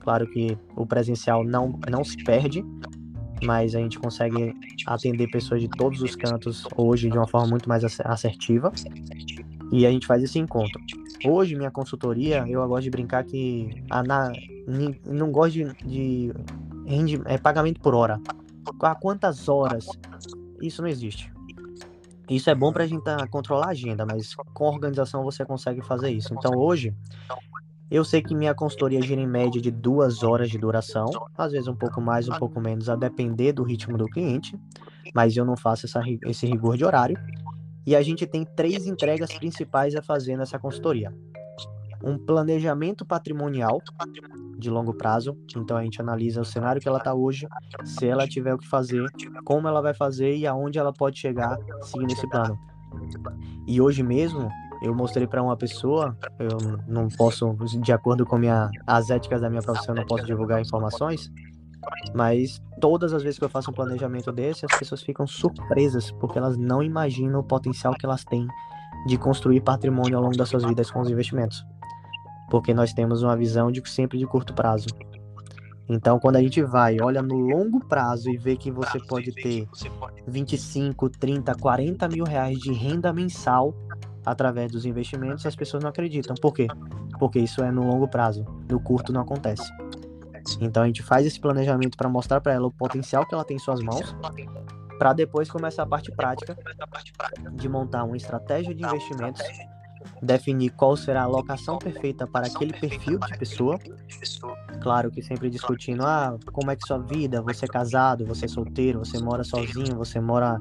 Claro 0.00 0.26
que 0.26 0.58
o 0.76 0.84
presencial 0.84 1.42
não, 1.42 1.78
não 1.88 2.04
se 2.04 2.22
perde, 2.22 2.62
mas 3.42 3.74
a 3.74 3.78
gente 3.78 3.98
consegue 3.98 4.52
atender 4.86 5.30
pessoas 5.30 5.62
de 5.62 5.68
todos 5.68 6.02
os 6.02 6.14
cantos 6.14 6.66
hoje 6.76 7.08
de 7.08 7.16
uma 7.16 7.26
forma 7.26 7.48
muito 7.48 7.66
mais 7.66 7.82
assertiva. 8.04 8.70
E 9.72 9.86
a 9.86 9.90
gente 9.90 10.06
faz 10.06 10.22
esse 10.22 10.38
encontro. 10.38 10.78
Hoje, 11.24 11.54
minha 11.54 11.70
consultoria, 11.70 12.44
eu 12.46 12.66
gosto 12.68 12.82
de 12.82 12.90
brincar 12.90 13.24
que 13.24 13.70
a, 13.88 14.02
na, 14.02 14.32
não 15.06 15.30
gosto 15.30 15.52
de, 15.52 15.72
de 15.86 16.32
rende, 16.84 17.22
é, 17.24 17.38
pagamento 17.38 17.80
por 17.80 17.94
hora 17.94 18.20
a 18.82 18.94
quantas 18.94 19.48
horas. 19.48 19.86
Isso 20.60 20.82
não 20.82 20.88
existe. 20.88 21.32
Isso 22.28 22.48
é 22.48 22.54
bom 22.54 22.72
para 22.72 22.84
a 22.84 22.86
gente 22.86 23.02
tá, 23.02 23.26
controlar 23.26 23.66
a 23.66 23.70
agenda, 23.70 24.06
mas 24.06 24.34
com 24.54 24.64
organização 24.64 25.24
você 25.24 25.44
consegue 25.44 25.82
fazer 25.82 26.10
isso. 26.10 26.32
Então 26.32 26.52
hoje, 26.56 26.94
eu 27.90 28.04
sei 28.04 28.22
que 28.22 28.34
minha 28.34 28.54
consultoria 28.54 29.02
gira 29.02 29.20
em 29.20 29.26
média 29.26 29.60
de 29.60 29.70
duas 29.70 30.22
horas 30.22 30.48
de 30.48 30.56
duração, 30.56 31.06
às 31.36 31.50
vezes 31.50 31.66
um 31.66 31.74
pouco 31.74 32.00
mais, 32.00 32.28
um 32.28 32.38
pouco 32.38 32.60
menos, 32.60 32.88
a 32.88 32.94
depender 32.94 33.52
do 33.52 33.64
ritmo 33.64 33.98
do 33.98 34.06
cliente, 34.06 34.56
mas 35.12 35.36
eu 35.36 35.44
não 35.44 35.56
faço 35.56 35.86
essa, 35.86 36.00
esse 36.24 36.46
rigor 36.46 36.76
de 36.76 36.84
horário. 36.84 37.16
E 37.84 37.96
a 37.96 38.02
gente 38.02 38.24
tem 38.26 38.44
três 38.44 38.86
entregas 38.86 39.32
principais 39.36 39.96
a 39.96 40.02
fazer 40.02 40.36
nessa 40.36 40.58
consultoria 40.58 41.12
um 42.02 42.18
planejamento 42.18 43.04
patrimonial 43.04 43.82
de 44.60 44.70
longo 44.70 44.94
prazo. 44.94 45.36
Então 45.56 45.76
a 45.76 45.82
gente 45.82 46.00
analisa 46.00 46.40
o 46.40 46.44
cenário 46.44 46.80
que 46.80 46.88
ela 46.88 46.98
está 46.98 47.14
hoje, 47.14 47.48
se 47.84 48.06
ela 48.06 48.28
tiver 48.28 48.54
o 48.54 48.58
que 48.58 48.68
fazer, 48.68 49.04
como 49.44 49.66
ela 49.66 49.80
vai 49.80 49.94
fazer 49.94 50.36
e 50.36 50.46
aonde 50.46 50.78
ela 50.78 50.92
pode 50.92 51.18
chegar 51.18 51.58
seguindo 51.82 52.12
esse 52.12 52.28
plano. 52.28 52.58
E 53.66 53.80
hoje 53.80 54.02
mesmo 54.02 54.48
eu 54.82 54.94
mostrei 54.94 55.26
para 55.26 55.42
uma 55.42 55.56
pessoa, 55.56 56.16
eu 56.38 56.56
não 56.86 57.08
posso, 57.08 57.54
de 57.80 57.92
acordo 57.92 58.24
com 58.24 58.38
minha, 58.38 58.70
as 58.86 59.10
éticas 59.10 59.40
da 59.40 59.50
minha 59.50 59.62
profissão, 59.62 59.94
não 59.94 60.06
posso 60.06 60.24
divulgar 60.24 60.60
informações, 60.60 61.30
mas 62.14 62.60
todas 62.80 63.12
as 63.12 63.22
vezes 63.22 63.38
que 63.38 63.44
eu 63.44 63.48
faço 63.48 63.70
um 63.70 63.74
planejamento 63.74 64.32
desse, 64.32 64.64
as 64.64 64.78
pessoas 64.78 65.02
ficam 65.02 65.26
surpresas, 65.26 66.10
porque 66.12 66.38
elas 66.38 66.56
não 66.56 66.82
imaginam 66.82 67.40
o 67.40 67.44
potencial 67.44 67.94
que 67.94 68.06
elas 68.06 68.24
têm 68.24 68.46
de 69.06 69.16
construir 69.18 69.60
patrimônio 69.60 70.16
ao 70.16 70.22
longo 70.22 70.36
das 70.36 70.48
suas 70.48 70.64
vidas 70.64 70.90
com 70.90 71.00
os 71.00 71.10
investimentos 71.10 71.64
porque 72.50 72.74
nós 72.74 72.92
temos 72.92 73.22
uma 73.22 73.36
visão 73.36 73.70
de 73.70 73.80
sempre 73.88 74.18
de 74.18 74.26
curto 74.26 74.52
prazo. 74.52 74.88
Então, 75.88 76.20
quando 76.20 76.36
a 76.36 76.42
gente 76.42 76.62
vai, 76.62 77.00
olha 77.00 77.22
no 77.22 77.36
longo 77.36 77.80
prazo 77.80 78.30
e 78.30 78.36
vê 78.36 78.56
que 78.56 78.70
você 78.70 79.00
pode 79.00 79.32
ter 79.32 79.66
25, 80.26 81.08
30, 81.08 81.54
40 81.54 82.08
mil 82.08 82.24
reais 82.24 82.58
de 82.58 82.72
renda 82.72 83.12
mensal 83.12 83.74
através 84.24 84.70
dos 84.70 84.84
investimentos, 84.84 85.46
as 85.46 85.56
pessoas 85.56 85.82
não 85.82 85.90
acreditam. 85.90 86.34
Por 86.36 86.52
quê? 86.52 86.66
Porque 87.18 87.38
isso 87.38 87.62
é 87.62 87.72
no 87.72 87.84
longo 87.84 88.06
prazo, 88.06 88.44
no 88.68 88.78
curto 88.78 89.12
não 89.12 89.22
acontece. 89.22 89.72
Então 90.60 90.82
a 90.82 90.86
gente 90.86 91.02
faz 91.02 91.26
esse 91.26 91.40
planejamento 91.40 91.96
para 91.96 92.08
mostrar 92.08 92.40
para 92.40 92.52
ela 92.52 92.66
o 92.66 92.72
potencial 92.72 93.26
que 93.26 93.34
ela 93.34 93.44
tem 93.44 93.56
em 93.56 93.60
suas 93.60 93.80
mãos, 93.80 94.14
para 94.98 95.12
depois 95.12 95.50
começar 95.50 95.82
a 95.82 95.86
parte 95.86 96.12
prática 96.12 96.56
de 97.52 97.68
montar 97.68 98.04
uma 98.04 98.16
estratégia 98.16 98.74
de 98.74 98.84
investimentos 98.84 99.42
definir 100.22 100.70
qual 100.70 100.96
será 100.96 101.22
a 101.22 101.24
alocação 101.24 101.78
perfeita 101.78 102.26
para 102.26 102.46
aquele 102.46 102.72
perfil 102.72 103.18
de 103.18 103.38
pessoa. 103.38 103.78
Claro 104.80 105.10
que 105.10 105.22
sempre 105.22 105.50
discutindo, 105.50 106.04
ah, 106.04 106.36
como 106.52 106.70
é 106.70 106.76
que 106.76 106.86
sua 106.86 106.98
vida, 106.98 107.42
você 107.42 107.64
é 107.64 107.68
casado, 107.68 108.24
você 108.24 108.46
é 108.46 108.48
solteiro, 108.48 109.00
você 109.00 109.18
mora 109.18 109.44
sozinho, 109.44 109.96
você 109.96 110.20
mora 110.20 110.58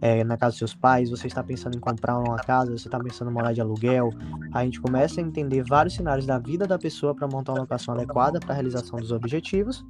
é, 0.00 0.22
na 0.22 0.36
casa 0.36 0.50
dos 0.50 0.58
seus 0.58 0.74
pais, 0.74 1.10
você 1.10 1.26
está 1.26 1.42
pensando 1.42 1.76
em 1.76 1.80
comprar 1.80 2.18
uma 2.18 2.36
casa, 2.36 2.76
você 2.76 2.88
está 2.88 2.98
pensando 2.98 3.30
em 3.30 3.34
morar 3.34 3.52
de 3.52 3.60
aluguel. 3.60 4.10
A 4.52 4.64
gente 4.64 4.80
começa 4.80 5.20
a 5.20 5.24
entender 5.24 5.62
vários 5.62 5.94
cenários 5.94 6.26
da 6.26 6.38
vida 6.38 6.66
da 6.66 6.78
pessoa 6.78 7.14
para 7.14 7.26
montar 7.26 7.52
uma 7.52 7.60
alocação 7.60 7.94
adequada 7.94 8.38
para 8.38 8.50
a 8.50 8.54
realização 8.54 8.98
dos 8.98 9.12
objetivos. 9.12 9.84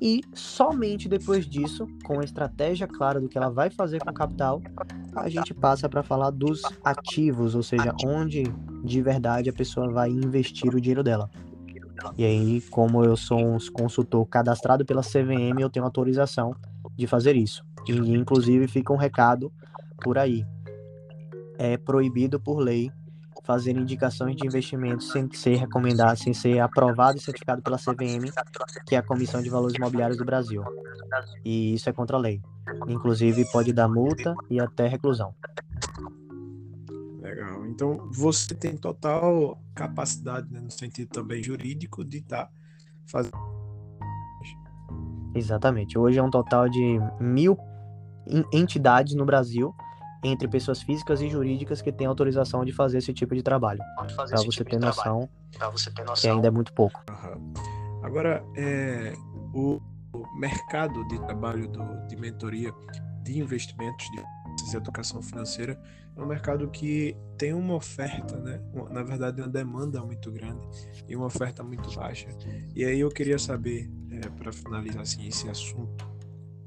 E 0.00 0.22
somente 0.32 1.08
depois 1.08 1.46
disso, 1.46 1.86
com 2.04 2.20
a 2.20 2.24
estratégia 2.24 2.86
clara 2.86 3.20
do 3.20 3.28
que 3.28 3.36
ela 3.36 3.50
vai 3.50 3.68
fazer 3.68 4.00
com 4.00 4.10
o 4.10 4.14
capital, 4.14 4.62
a 5.14 5.28
gente 5.28 5.52
passa 5.52 5.88
para 5.88 6.02
falar 6.02 6.30
dos 6.30 6.62
ativos, 6.82 7.54
ou 7.54 7.62
seja, 7.62 7.94
onde 8.04 8.44
de 8.82 9.02
verdade 9.02 9.50
a 9.50 9.52
pessoa 9.52 9.90
vai 9.90 10.08
investir 10.08 10.74
o 10.74 10.80
dinheiro 10.80 11.02
dela. 11.02 11.28
E 12.16 12.24
aí, 12.24 12.62
como 12.70 13.04
eu 13.04 13.14
sou 13.14 13.38
um 13.38 13.58
consultor 13.72 14.26
cadastrado 14.26 14.86
pela 14.86 15.02
CVM, 15.02 15.60
eu 15.60 15.68
tenho 15.68 15.84
autorização 15.84 16.54
de 16.96 17.06
fazer 17.06 17.36
isso. 17.36 17.62
E 17.86 17.92
inclusive 17.92 18.66
fica 18.68 18.92
um 18.92 18.96
recado 18.96 19.52
por 20.02 20.16
aí. 20.16 20.46
É 21.58 21.76
proibido 21.76 22.40
por 22.40 22.58
lei 22.58 22.90
fazer 23.42 23.76
indicações 23.76 24.36
de 24.36 24.46
investimentos 24.46 25.10
sem 25.10 25.30
ser 25.32 25.56
recomendado, 25.56 26.16
sem 26.16 26.32
ser 26.32 26.60
aprovado 26.60 27.18
e 27.18 27.20
certificado 27.20 27.62
pela 27.62 27.78
CVM, 27.78 28.30
que 28.86 28.94
é 28.94 28.98
a 28.98 29.02
Comissão 29.02 29.42
de 29.42 29.50
Valores 29.50 29.76
Imobiliários 29.76 30.18
do 30.18 30.24
Brasil. 30.24 30.62
E 31.44 31.74
isso 31.74 31.88
é 31.88 31.92
contra 31.92 32.16
a 32.16 32.20
lei. 32.20 32.40
Inclusive 32.88 33.44
pode 33.50 33.72
dar 33.72 33.88
multa 33.88 34.34
e 34.48 34.60
até 34.60 34.86
reclusão. 34.86 35.34
Legal. 37.20 37.66
Então 37.66 38.08
você 38.12 38.54
tem 38.54 38.76
total 38.76 39.60
capacidade, 39.74 40.50
né, 40.52 40.60
no 40.60 40.70
sentido 40.70 41.08
também 41.08 41.42
jurídico, 41.42 42.04
de 42.04 42.18
estar 42.18 42.46
tá 42.46 42.52
fazendo. 43.06 43.60
Exatamente. 45.34 45.98
Hoje 45.98 46.18
é 46.18 46.22
um 46.22 46.30
total 46.30 46.68
de 46.68 46.98
mil 47.20 47.56
entidades 48.52 49.14
no 49.14 49.24
Brasil 49.24 49.74
entre 50.22 50.46
pessoas 50.48 50.82
físicas 50.82 51.20
e 51.20 51.28
jurídicas 51.28 51.80
que 51.80 51.90
têm 51.90 52.06
autorização 52.06 52.64
de 52.64 52.72
fazer 52.72 52.98
esse 52.98 53.12
tipo 53.12 53.34
de 53.34 53.42
trabalho. 53.42 53.80
Para 53.96 54.26
você, 54.26 54.48
tipo 54.48 54.70
ter 54.70 54.78
noção, 54.78 55.28
você 55.72 55.90
ter 55.90 56.04
noção 56.04 56.22
que 56.22 56.28
ainda 56.28 56.48
é 56.48 56.50
muito 56.50 56.72
pouco. 56.72 57.02
Uhum. 57.08 57.52
Agora, 58.02 58.44
é, 58.56 59.14
o, 59.54 59.80
o, 60.12 60.38
mercado 60.38 61.06
de 61.08 61.18
trabalho 61.20 61.68
do, 61.68 62.06
de 62.06 62.16
mentoria 62.16 62.72
de 63.22 63.38
investimentos 63.38 64.06
de 64.10 64.22
e 64.72 64.76
educação 64.76 65.22
financeira 65.22 65.80
é 66.16 66.20
um 66.20 66.26
mercado 66.26 66.68
que 66.68 67.16
tem 67.38 67.52
uma 67.54 67.74
oferta, 67.74 68.36
né? 68.38 68.60
Na 68.90 69.02
verdade, 69.02 69.40
uma 69.40 69.48
demanda 69.48 70.02
muito 70.02 70.30
grande 70.30 70.66
e 71.08 71.16
uma 71.16 71.26
oferta 71.26 71.62
muito 71.62 71.90
baixa. 71.94 72.28
E 72.74 72.84
aí 72.84 73.00
eu 73.00 73.08
queria 73.08 73.38
saber, 73.38 73.90
é, 74.10 74.28
para 74.28 74.52
finalizar 74.52 75.02
assim, 75.02 75.26
esse 75.26 75.48
assunto 75.48 76.06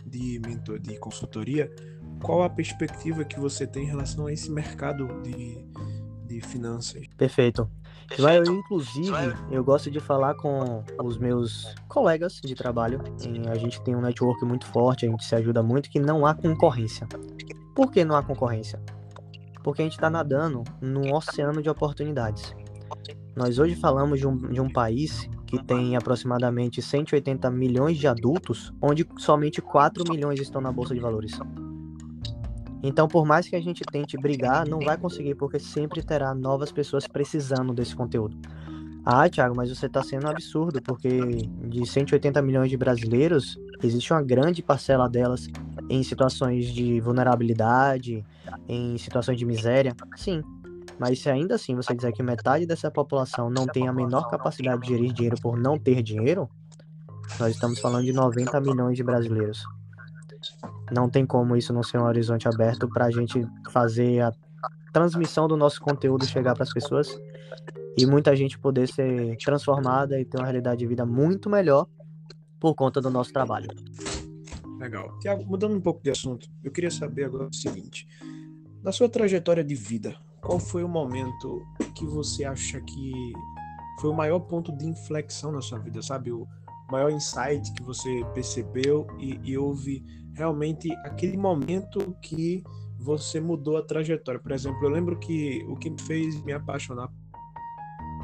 de 0.06 0.39
mentor, 0.46 0.80
de 0.80 0.98
consultoria, 0.98 1.72
qual 2.24 2.42
a 2.42 2.50
perspectiva 2.50 3.26
que 3.26 3.40
você 3.40 3.68
tem 3.68 3.84
em 3.84 3.88
relação 3.88 4.26
a 4.26 4.34
esse 4.34 4.50
mercado 4.50 5.08
de, 5.22 5.64
de 6.26 6.42
finanças? 6.42 7.06
Perfeito. 7.18 7.70
Eu, 8.18 8.46
inclusive, 8.46 9.12
eu 9.52 9.64
gosto 9.64 9.92
de 9.92 10.00
falar 10.00 10.36
com 10.36 10.84
os 11.04 11.18
meus 11.18 11.74
colegas 11.88 12.40
de 12.44 12.56
trabalho. 12.56 13.02
a 13.50 13.56
gente 13.56 13.82
tem 13.82 13.96
um 13.96 14.02
network 14.02 14.44
muito 14.46 14.66
forte, 14.68 15.06
a 15.06 15.10
gente 15.10 15.26
se 15.26 15.36
ajuda 15.36 15.62
muito, 15.62 15.90
que 15.90 16.00
não 16.00 16.26
há 16.26 16.34
concorrência. 16.34 17.08
Por 17.76 17.92
que 17.92 18.06
não 18.06 18.16
há 18.16 18.24
concorrência? 18.24 18.80
Porque 19.64 19.82
a 19.82 19.86
gente 19.86 19.96
está 19.96 20.10
nadando 20.10 20.64
num 20.82 21.14
oceano 21.14 21.62
de 21.62 21.70
oportunidades. 21.70 22.56
Nós 23.36 23.58
hoje 23.58 23.76
falamos 23.76 24.20
de 24.20 24.28
um, 24.28 24.38
de 24.38 24.62
um 24.62 24.70
país 24.70 25.28
que 25.48 25.64
tem 25.64 25.96
aproximadamente 25.96 26.82
180 26.82 27.50
milhões 27.50 27.98
de 27.98 28.08
adultos, 28.08 28.72
onde 28.82 29.08
somente 29.18 29.62
4 29.62 30.04
milhões 30.10 30.40
estão 30.40 30.62
na 30.62 30.72
Bolsa 30.72 30.94
de 30.94 31.00
Valores. 31.00 31.40
Então, 32.84 33.08
por 33.08 33.26
mais 33.26 33.48
que 33.48 33.56
a 33.56 33.62
gente 33.62 33.82
tente 33.89 34.17
brigar, 34.17 34.67
não 34.67 34.80
vai 34.80 34.98
conseguir, 34.98 35.36
porque 35.36 35.58
sempre 35.58 36.04
terá 36.04 36.36
novas 36.36 36.69
pessoas 36.69 37.08
precisando 37.08 37.74
desse 37.74 37.96
conteúdo. 37.96 38.38
Ah, 39.06 39.30
Thiago, 39.30 39.56
mas 39.56 39.69
você 39.69 39.86
está 39.86 40.04
sendo 40.04 40.28
um 40.28 40.30
absurdo, 40.30 40.82
porque 40.82 41.10
de 41.65 41.86
180 41.86 42.41
milhões 42.41 42.69
de 42.69 42.78
brasileiros, 42.78 43.58
existe 43.82 44.12
uma 44.12 44.22
grande 44.22 44.62
parcela 44.62 45.10
delas 45.10 45.48
em 45.89 46.04
situações 46.04 46.67
de 46.67 47.00
vulnerabilidade, 47.00 48.26
em 48.67 48.98
situações 48.98 49.38
de 49.38 49.46
miséria. 49.46 49.93
Sim, 50.17 50.41
mas 51.00 51.19
se 51.19 51.30
ainda 51.30 51.56
assim 51.56 51.76
você 51.76 51.93
dizer 51.93 52.12
que 52.12 52.24
metade 52.24 52.65
dessa 52.65 52.91
população 52.91 53.50
não 53.50 53.65
tem 53.65 53.88
a 53.88 53.93
menor 53.93 54.30
capacidade 54.30 54.82
de 54.82 54.89
gerir 54.89 55.12
dinheiro 55.13 55.38
por 55.41 55.58
não 55.58 55.78
ter 55.78 56.02
dinheiro, 56.02 56.50
nós 57.39 57.56
estamos 57.56 57.80
falando 57.80 58.06
de 58.06 58.13
90 58.13 58.60
milhões 58.62 58.96
de 58.96 59.04
brasileiros. 59.04 59.63
Não 60.94 61.10
tem 61.10 61.26
como 61.26 61.56
isso 61.56 61.74
não 61.74 61.82
ser 61.82 61.98
um 61.98 62.04
horizonte 62.04 62.48
aberto 62.48 62.88
para 62.88 63.06
a 63.06 63.12
gente 63.12 63.46
fazer 63.72 64.22
a 64.22 64.32
transmissão 64.94 65.48
do 65.48 65.58
nosso 65.58 65.82
conteúdo 65.82 66.26
chegar 66.26 66.54
para 66.54 66.64
as 66.64 66.72
pessoas 66.72 67.20
e 67.98 68.06
muita 68.06 68.36
gente 68.36 68.60
poder 68.60 68.88
ser 68.88 69.36
transformada 69.38 70.20
e 70.20 70.26
ter 70.26 70.38
uma 70.38 70.46
realidade 70.46 70.80
de 70.80 70.88
vida 70.88 71.06
muito 71.06 71.50
melhor 71.50 71.88
por 72.60 72.76
conta 72.76 73.02
do 73.02 73.10
nosso 73.10 73.34
trabalho. 73.34 73.70
Legal. 74.78 75.18
Tiago, 75.20 75.44
mudando 75.46 75.76
um 75.76 75.82
pouco 75.82 76.04
de 76.04 76.12
assunto, 76.12 76.48
eu 76.64 76.72
queria 76.72 76.92
saber 76.92 77.26
agora 77.26 77.48
o 77.48 77.54
seguinte: 77.54 78.08
na 78.84 78.92
sua 78.92 79.10
trajetória 79.10 79.64
de 79.64 79.76
vida, 79.76 80.16
qual 80.42 80.60
foi 80.60 80.84
o 80.84 80.88
momento 80.88 81.66
que 81.96 82.06
você 82.06 82.46
acha 82.46 82.80
que 82.82 83.34
foi 84.00 84.10
o 84.10 84.14
maior 84.14 84.40
ponto 84.42 84.76
de 84.76 84.86
inflexão 84.86 85.52
na 85.52 85.62
sua 85.62 85.80
vida, 85.80 86.02
sabe? 86.02 86.32
O 86.32 86.48
maior 86.94 87.12
insight 87.12 87.74
que 87.74 87.82
você 87.82 88.24
percebeu 88.36 89.08
e, 89.20 89.40
e 89.44 89.58
houve 89.58 90.04
realmente 90.36 90.92
aquele 91.04 91.36
momento 91.36 92.16
que 92.22 92.64
você 93.00 93.42
mudou 93.42 93.78
a 93.78 93.82
trajetória. 93.82 94.40
Por 94.40 94.52
exemplo, 94.52 94.80
eu 94.84 94.90
lembro 94.90 95.18
que 95.18 95.66
o 95.68 95.76
que 95.76 95.90
me 95.90 96.00
fez 96.02 96.42
me 96.44 96.54
apaixonar 96.54 97.10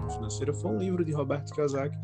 financeira 0.09 0.53
foi 0.53 0.71
um 0.71 0.77
livro 0.77 1.03
de 1.03 1.11
Roberto 1.11 1.53
Kiyosaki, 1.53 1.97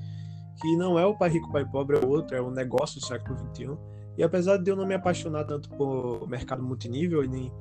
que 0.62 0.76
não 0.76 0.98
é 0.98 1.06
o 1.06 1.16
Pai 1.16 1.30
Rico, 1.30 1.52
Pai 1.52 1.66
Pobre, 1.66 1.98
é 1.98 2.06
outro, 2.06 2.36
é 2.36 2.42
o 2.42 2.52
Negócio 2.52 3.00
do 3.00 3.06
Século 3.06 3.38
XXI. 3.38 3.78
E 4.18 4.24
apesar 4.24 4.58
de 4.58 4.70
eu 4.70 4.76
não 4.76 4.86
me 4.86 4.96
apaixonar 4.96 5.44
tanto 5.44 5.70
por 5.70 6.28
mercado 6.28 6.64
multinível 6.64 7.24
e 7.24 7.28
nem 7.28 7.52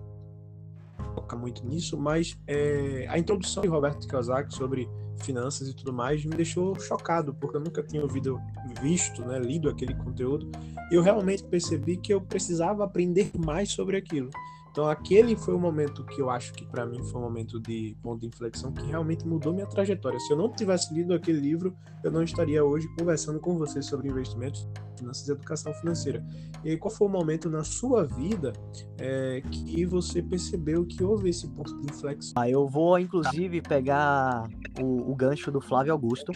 focar 1.15 1.39
muito 1.39 1.65
nisso, 1.67 1.97
mas 1.97 2.39
é, 2.47 3.07
a 3.09 3.19
introdução 3.19 3.63
de 3.63 3.69
Roberto 3.69 4.07
Kiyosaki 4.07 4.55
sobre 4.55 4.89
finanças 5.23 5.69
e 5.69 5.75
tudo 5.75 5.93
mais 5.93 6.25
me 6.25 6.37
deixou 6.37 6.79
chocado, 6.79 7.35
porque 7.35 7.57
eu 7.57 7.61
nunca 7.61 7.83
tinha 7.83 8.03
ouvido, 8.03 8.41
visto, 8.83 9.25
né, 9.25 9.39
lido 9.39 9.69
aquele 9.69 9.95
conteúdo, 9.95 10.51
e 10.91 10.95
eu 10.95 11.03
realmente 11.03 11.45
percebi 11.45 11.97
que 11.97 12.13
eu 12.13 12.21
precisava 12.21 12.85
aprender 12.85 13.31
mais 13.39 13.71
sobre 13.71 13.97
aquilo. 13.97 14.31
Então 14.75 14.89
aquele 14.89 15.37
foi 15.37 15.55
o 15.55 15.59
momento 15.59 16.03
que 16.05 16.21
eu 16.21 16.29
acho 16.29 16.53
que 16.53 16.67
para 16.67 16.85
mim 16.85 17.01
foi 17.05 17.21
um 17.21 17.23
momento 17.23 17.61
de 17.61 17.97
ponto 18.03 18.21
de 18.21 18.27
inflexão 18.27 18.73
que 18.73 18.85
realmente 18.85 19.25
mudou 19.25 19.53
minha 19.53 19.69
trajetória. 19.69 20.19
Se 20.19 20.33
eu 20.33 20.37
não 20.37 20.51
tivesse 20.51 20.93
lido 20.93 21.15
aquele 21.15 21.39
livro, 21.39 21.77
eu 22.03 22.11
não 22.11 22.25
estaria 22.25 22.65
hoje 22.65 22.89
conversando 22.99 23.39
com 23.39 23.57
você 23.57 23.81
sobre 23.81 24.09
investimentos, 24.09 24.69
finanças 24.99 25.29
e 25.29 25.31
educação 25.31 25.73
financeira. 25.75 26.27
E 26.65 26.77
qual 26.77 26.93
foi 26.93 27.07
o 27.07 27.11
momento 27.11 27.49
na 27.49 27.63
sua 27.63 28.03
vida 28.03 28.53
é, 28.99 29.41
que 29.49 29.87
você 29.87 30.21
percebeu 30.21 30.85
que 30.85 31.05
houve 31.05 31.31
esse 31.31 31.47
ponto 31.51 31.81
de 31.81 31.93
inflexão? 31.93 32.33
Ah, 32.35 32.51
eu 32.51 32.67
vou 32.67 32.99
inclusive 32.99 33.63
pegar 33.63 34.49
o, 34.83 35.13
o 35.13 35.15
gancho 35.15 35.53
do 35.53 35.61
Flávio 35.61 35.93
Augusto. 35.93 36.33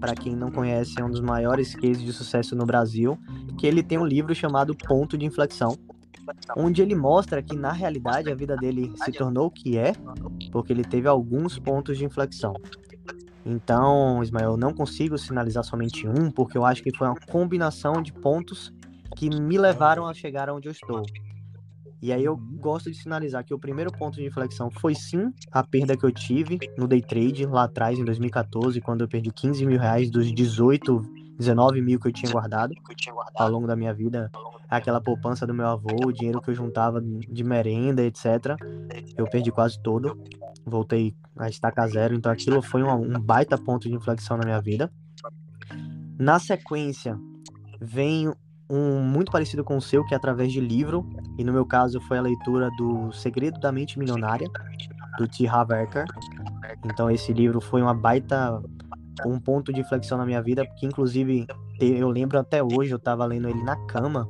Para 0.00 0.16
quem 0.16 0.34
não 0.34 0.50
conhece, 0.50 1.00
é 1.00 1.04
um 1.04 1.10
dos 1.10 1.20
maiores 1.20 1.72
cases 1.76 2.02
de 2.02 2.12
sucesso 2.12 2.56
no 2.56 2.66
Brasil, 2.66 3.16
que 3.56 3.64
ele 3.64 3.80
tem 3.80 3.96
um 3.96 4.04
livro 4.04 4.34
chamado 4.34 4.74
Ponto 4.74 5.16
de 5.16 5.24
Inflexão 5.24 5.78
onde 6.56 6.82
ele 6.82 6.94
mostra 6.94 7.42
que 7.42 7.56
na 7.56 7.72
realidade 7.72 8.30
a 8.30 8.34
vida 8.34 8.56
dele 8.56 8.92
se 9.04 9.12
tornou 9.12 9.46
o 9.46 9.50
que 9.50 9.76
é, 9.76 9.92
porque 10.50 10.72
ele 10.72 10.84
teve 10.84 11.08
alguns 11.08 11.58
pontos 11.58 11.98
de 11.98 12.04
inflexão. 12.04 12.54
Então, 13.44 14.22
Ismael, 14.22 14.52
eu 14.52 14.56
não 14.56 14.72
consigo 14.72 15.16
sinalizar 15.16 15.64
somente 15.64 16.06
um, 16.06 16.30
porque 16.30 16.58
eu 16.58 16.64
acho 16.64 16.82
que 16.82 16.94
foi 16.96 17.06
uma 17.06 17.16
combinação 17.16 18.02
de 18.02 18.12
pontos 18.12 18.72
que 19.16 19.28
me 19.28 19.58
levaram 19.58 20.06
a 20.06 20.14
chegar 20.14 20.50
onde 20.50 20.68
eu 20.68 20.72
estou. 20.72 21.02
E 22.02 22.12
aí 22.12 22.24
eu 22.24 22.36
gosto 22.36 22.90
de 22.90 22.96
sinalizar 22.96 23.44
que 23.44 23.52
o 23.52 23.58
primeiro 23.58 23.92
ponto 23.92 24.16
de 24.16 24.24
inflexão 24.24 24.70
foi 24.70 24.94
sim 24.94 25.32
a 25.52 25.62
perda 25.62 25.96
que 25.96 26.04
eu 26.04 26.10
tive 26.10 26.58
no 26.76 26.88
day 26.88 27.02
trade 27.02 27.44
lá 27.44 27.64
atrás, 27.64 27.98
em 27.98 28.04
2014, 28.04 28.80
quando 28.80 29.02
eu 29.02 29.08
perdi 29.08 29.30
15 29.30 29.66
mil 29.66 29.78
reais 29.78 30.10
dos 30.10 30.32
18 30.32 31.02
19 31.40 31.80
mil 31.80 31.98
que 31.98 32.08
eu 32.08 32.12
tinha 32.12 32.30
guardado 32.30 32.74
ao 33.34 33.50
longo 33.50 33.66
da 33.66 33.74
minha 33.74 33.94
vida, 33.94 34.30
aquela 34.68 35.00
poupança 35.00 35.46
do 35.46 35.54
meu 35.54 35.66
avô, 35.66 36.06
o 36.06 36.12
dinheiro 36.12 36.40
que 36.40 36.50
eu 36.50 36.54
juntava 36.54 37.00
de 37.00 37.42
merenda, 37.42 38.02
etc. 38.02 38.56
Eu 39.16 39.24
perdi 39.26 39.50
quase 39.50 39.80
todo, 39.82 40.22
voltei 40.64 41.16
a 41.36 41.48
estaca 41.48 41.88
zero, 41.88 42.14
então 42.14 42.30
aquilo 42.30 42.60
foi 42.60 42.82
um, 42.82 42.92
um 42.92 43.18
baita 43.18 43.56
ponto 43.56 43.88
de 43.88 43.94
inflexão 43.94 44.36
na 44.36 44.44
minha 44.44 44.60
vida. 44.60 44.92
Na 46.18 46.38
sequência, 46.38 47.18
vem 47.80 48.30
um 48.68 49.00
muito 49.00 49.32
parecido 49.32 49.64
com 49.64 49.78
o 49.78 49.80
seu, 49.80 50.04
que 50.04 50.12
é 50.12 50.16
através 50.16 50.52
de 50.52 50.60
livro, 50.60 51.08
e 51.38 51.42
no 51.42 51.52
meu 51.52 51.64
caso 51.64 52.00
foi 52.02 52.18
a 52.18 52.22
leitura 52.22 52.68
do 52.76 53.10
Segredo 53.12 53.58
da 53.58 53.72
Mente 53.72 53.98
Milionária, 53.98 54.48
do 55.18 55.26
T. 55.26 55.48
Harv 55.48 55.72
Eker. 55.72 56.04
Então 56.84 57.10
esse 57.10 57.32
livro 57.32 57.60
foi 57.60 57.80
uma 57.80 57.94
baita 57.94 58.62
um 59.26 59.38
ponto 59.38 59.72
de 59.72 59.80
inflexão 59.80 60.18
na 60.18 60.26
minha 60.26 60.42
vida, 60.42 60.64
porque 60.64 60.86
inclusive 60.86 61.46
eu 61.80 62.08
lembro 62.08 62.38
até 62.38 62.62
hoje, 62.62 62.92
eu 62.92 62.98
tava 62.98 63.24
lendo 63.24 63.48
ele 63.48 63.62
na 63.62 63.76
cama 63.86 64.28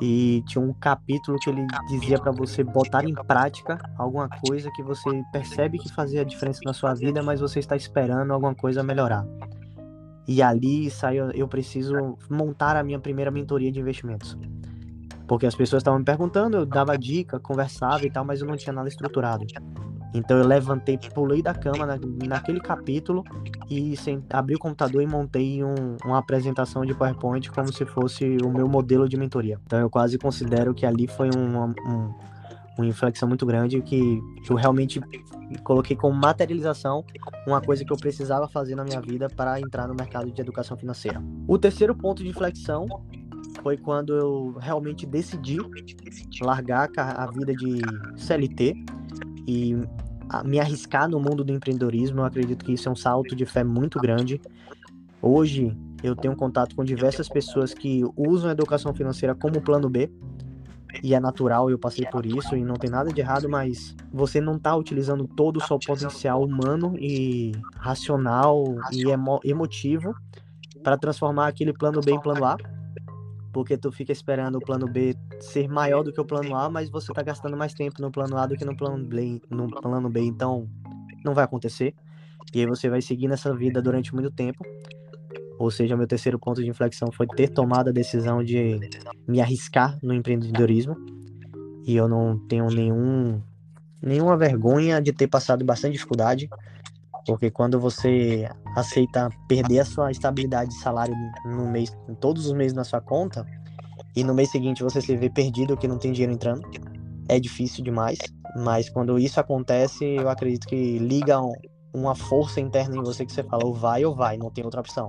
e 0.00 0.42
tinha 0.46 0.62
um 0.62 0.72
capítulo 0.72 1.38
que 1.38 1.48
ele 1.48 1.66
dizia 1.88 2.18
para 2.18 2.32
você 2.32 2.64
botar 2.64 3.04
em 3.04 3.14
prática 3.14 3.78
alguma 3.96 4.28
coisa 4.28 4.70
que 4.74 4.82
você 4.82 5.08
percebe 5.32 5.78
que 5.78 5.92
fazia 5.92 6.24
diferença 6.24 6.60
na 6.64 6.72
sua 6.72 6.94
vida, 6.94 7.22
mas 7.22 7.40
você 7.40 7.60
está 7.60 7.76
esperando 7.76 8.32
alguma 8.32 8.54
coisa 8.54 8.82
melhorar. 8.82 9.24
E 10.26 10.42
ali 10.42 10.90
saiu, 10.90 11.30
eu 11.30 11.46
preciso 11.46 11.94
montar 12.30 12.76
a 12.76 12.82
minha 12.82 12.98
primeira 12.98 13.30
mentoria 13.30 13.70
de 13.70 13.78
investimentos. 13.78 14.36
Porque 15.26 15.46
as 15.46 15.54
pessoas 15.54 15.80
estavam 15.80 15.98
me 15.98 16.04
perguntando, 16.04 16.56
eu 16.56 16.66
dava 16.66 16.98
dica, 16.98 17.38
conversava 17.38 18.04
e 18.04 18.10
tal, 18.10 18.24
mas 18.24 18.40
eu 18.40 18.46
não 18.46 18.56
tinha 18.56 18.72
nada 18.72 18.88
estruturado. 18.88 19.46
Então 20.14 20.38
eu 20.38 20.46
levantei, 20.46 20.96
pulei 21.12 21.42
da 21.42 21.52
cama 21.52 21.84
na, 21.84 21.98
naquele 22.26 22.60
capítulo 22.60 23.24
e 23.68 23.96
sem, 23.96 24.24
abri 24.30 24.54
o 24.54 24.58
computador 24.58 25.02
e 25.02 25.06
montei 25.06 25.64
um, 25.64 25.96
uma 26.04 26.18
apresentação 26.18 26.86
de 26.86 26.94
PowerPoint 26.94 27.50
como 27.50 27.72
se 27.72 27.84
fosse 27.84 28.36
o 28.44 28.48
meu 28.48 28.68
modelo 28.68 29.08
de 29.08 29.16
mentoria. 29.16 29.58
Então 29.66 29.80
eu 29.80 29.90
quase 29.90 30.16
considero 30.16 30.72
que 30.72 30.86
ali 30.86 31.08
foi 31.08 31.30
um, 31.36 31.64
um, 31.64 32.14
uma 32.78 32.86
inflexão 32.86 33.28
muito 33.28 33.44
grande 33.44 33.82
que 33.82 34.22
eu 34.48 34.54
realmente 34.54 35.00
coloquei 35.64 35.96
como 35.96 36.14
materialização 36.14 37.04
uma 37.46 37.60
coisa 37.60 37.84
que 37.84 37.92
eu 37.92 37.96
precisava 37.96 38.48
fazer 38.48 38.76
na 38.76 38.84
minha 38.84 39.00
vida 39.00 39.28
para 39.28 39.60
entrar 39.60 39.88
no 39.88 39.94
mercado 39.94 40.30
de 40.30 40.40
educação 40.40 40.76
financeira. 40.76 41.20
O 41.48 41.58
terceiro 41.58 41.94
ponto 41.94 42.22
de 42.22 42.28
inflexão 42.28 42.86
foi 43.62 43.76
quando 43.76 44.14
eu 44.14 44.56
realmente 44.60 45.06
decidi 45.06 45.58
largar 46.40 46.88
a 46.96 47.26
vida 47.30 47.52
de 47.54 47.80
CLT 48.16 48.74
e 49.46 49.76
me 50.44 50.58
arriscar 50.58 51.08
no 51.08 51.20
mundo 51.20 51.44
do 51.44 51.52
empreendedorismo, 51.52 52.20
eu 52.20 52.24
acredito 52.24 52.64
que 52.64 52.72
isso 52.72 52.88
é 52.88 52.92
um 52.92 52.96
salto 52.96 53.34
de 53.34 53.44
fé 53.44 53.62
muito 53.64 53.98
grande. 53.98 54.40
Hoje 55.20 55.76
eu 56.02 56.14
tenho 56.14 56.36
contato 56.36 56.74
com 56.74 56.84
diversas 56.84 57.28
pessoas 57.28 57.72
que 57.72 58.02
usam 58.16 58.50
a 58.50 58.52
educação 58.52 58.94
financeira 58.94 59.34
como 59.34 59.60
plano 59.60 59.88
B, 59.88 60.10
e 61.02 61.14
é 61.14 61.20
natural, 61.20 61.70
eu 61.70 61.78
passei 61.78 62.06
por 62.06 62.24
isso 62.24 62.56
e 62.56 62.64
não 62.64 62.76
tem 62.76 62.90
nada 62.90 63.12
de 63.12 63.20
errado, 63.20 63.48
mas 63.48 63.96
você 64.12 64.40
não 64.40 64.56
está 64.56 64.76
utilizando 64.76 65.26
todo 65.26 65.56
o 65.56 65.60
seu 65.60 65.78
potencial 65.78 66.42
humano 66.42 66.94
e 66.98 67.52
racional 67.76 68.64
e 68.92 69.10
emo 69.10 69.40
emotivo 69.42 70.14
para 70.82 70.96
transformar 70.96 71.48
aquele 71.48 71.72
plano 71.72 72.00
B 72.00 72.12
em 72.12 72.20
plano 72.20 72.44
A. 72.44 72.56
porque 73.54 73.78
tu 73.78 73.92
fica 73.92 74.10
esperando 74.10 74.56
o 74.56 74.60
plano 74.60 74.86
B 74.86 75.14
ser 75.38 75.68
maior 75.68 76.02
do 76.02 76.12
que 76.12 76.20
o 76.20 76.24
plano 76.24 76.56
A, 76.56 76.68
mas 76.68 76.90
você 76.90 77.12
tá 77.12 77.22
gastando 77.22 77.56
mais 77.56 77.72
tempo 77.72 78.02
no 78.02 78.10
plano 78.10 78.36
A 78.36 78.46
do 78.46 78.56
que 78.56 78.64
no 78.64 78.76
plano 78.76 79.06
B, 79.06 79.40
no 79.48 79.70
plano 79.70 80.10
B, 80.10 80.20
então 80.22 80.68
não 81.24 81.32
vai 81.32 81.44
acontecer. 81.44 81.94
E 82.52 82.60
aí 82.60 82.66
você 82.66 82.90
vai 82.90 83.00
seguir 83.00 83.28
nessa 83.28 83.54
vida 83.54 83.80
durante 83.80 84.12
muito 84.12 84.30
tempo. 84.32 84.64
Ou 85.56 85.70
seja, 85.70 85.96
meu 85.96 86.06
terceiro 86.06 86.36
ponto 86.36 86.60
de 86.60 86.68
inflexão 86.68 87.12
foi 87.12 87.28
ter 87.28 87.48
tomado 87.48 87.90
a 87.90 87.92
decisão 87.92 88.42
de 88.42 88.80
me 89.26 89.40
arriscar 89.40 89.96
no 90.02 90.12
empreendedorismo. 90.12 90.96
E 91.86 91.94
eu 91.94 92.08
não 92.08 92.36
tenho 92.48 92.66
nenhum 92.66 93.40
nenhuma 94.02 94.36
vergonha 94.36 95.00
de 95.00 95.12
ter 95.12 95.28
passado 95.28 95.64
bastante 95.64 95.92
dificuldade, 95.92 96.50
porque 97.26 97.50
quando 97.50 97.80
você 97.80 98.48
aceita 98.76 99.30
perder 99.48 99.80
a 99.80 99.84
sua 99.84 100.10
estabilidade 100.10 100.70
de 100.70 100.80
salário 100.80 101.14
no 101.44 101.66
mês, 101.66 101.96
todos 102.20 102.46
os 102.46 102.52
meses 102.52 102.72
na 102.72 102.84
sua 102.84 103.00
conta, 103.00 103.46
e 104.16 104.22
no 104.22 104.34
mês 104.34 104.50
seguinte 104.50 104.82
você 104.82 105.00
se 105.00 105.16
vê 105.16 105.30
perdido 105.30 105.76
que 105.76 105.88
não 105.88 105.98
tem 105.98 106.12
dinheiro 106.12 106.32
entrando, 106.32 106.62
é 107.28 107.40
difícil 107.40 107.82
demais. 107.82 108.18
Mas 108.56 108.88
quando 108.88 109.18
isso 109.18 109.40
acontece, 109.40 110.04
eu 110.04 110.28
acredito 110.28 110.66
que 110.66 110.98
liga 110.98 111.40
uma 111.92 112.14
força 112.14 112.60
interna 112.60 112.96
em 112.96 113.02
você 113.02 113.24
que 113.24 113.32
você 113.32 113.42
fala, 113.42 113.64
ou 113.64 113.74
vai 113.74 114.04
ou 114.04 114.14
vai, 114.14 114.36
não 114.36 114.50
tem 114.50 114.64
outra 114.64 114.80
opção. 114.80 115.08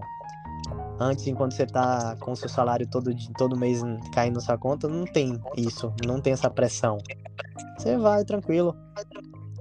Antes, 1.00 1.28
enquanto 1.28 1.54
você 1.54 1.66
tá 1.66 2.16
com 2.22 2.34
seu 2.36 2.48
salário 2.48 2.88
todo, 2.90 3.12
todo 3.38 3.58
mês 3.58 3.82
caindo 4.14 4.36
na 4.36 4.42
sua 4.42 4.58
conta, 4.58 4.88
não 4.88 5.04
tem 5.04 5.40
isso, 5.58 5.94
não 6.06 6.22
tem 6.22 6.34
essa 6.34 6.50
pressão. 6.50 6.98
Você 7.78 7.98
vai 7.98 8.24
tranquilo. 8.24 8.76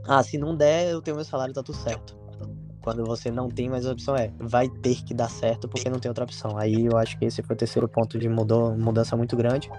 Ah, 0.07 0.23
se 0.23 0.38
não 0.38 0.57
der, 0.57 0.90
eu 0.90 1.03
tenho 1.03 1.17
meu 1.17 1.25
salário, 1.25 1.53
tá 1.53 1.62
tudo 1.62 1.77
certo. 1.77 2.24
Quando 2.85 3.03
você 3.03 3.31
não 3.31 3.49
tem 3.49 3.70
mais 3.70 3.87
opção, 3.87 4.14
é 4.14 4.31
vai 4.38 4.68
ter 4.68 5.03
que 5.03 5.14
dar 5.14 5.31
certo 5.31 5.66
porque 5.66 5.88
não 5.88 5.99
tem 5.99 6.11
outra 6.11 6.25
opção. 6.25 6.59
Aí 6.59 6.85
eu 6.85 6.99
acho 6.99 7.18
que 7.18 7.25
esse 7.25 7.42
foi 7.42 7.55
o 7.55 7.59
terceiro 7.59 7.88
ponto 7.88 8.18
de 8.18 8.29
mudou, 8.29 8.77
mudança 8.77 9.16
muito 9.16 9.35
grande. 9.35 9.70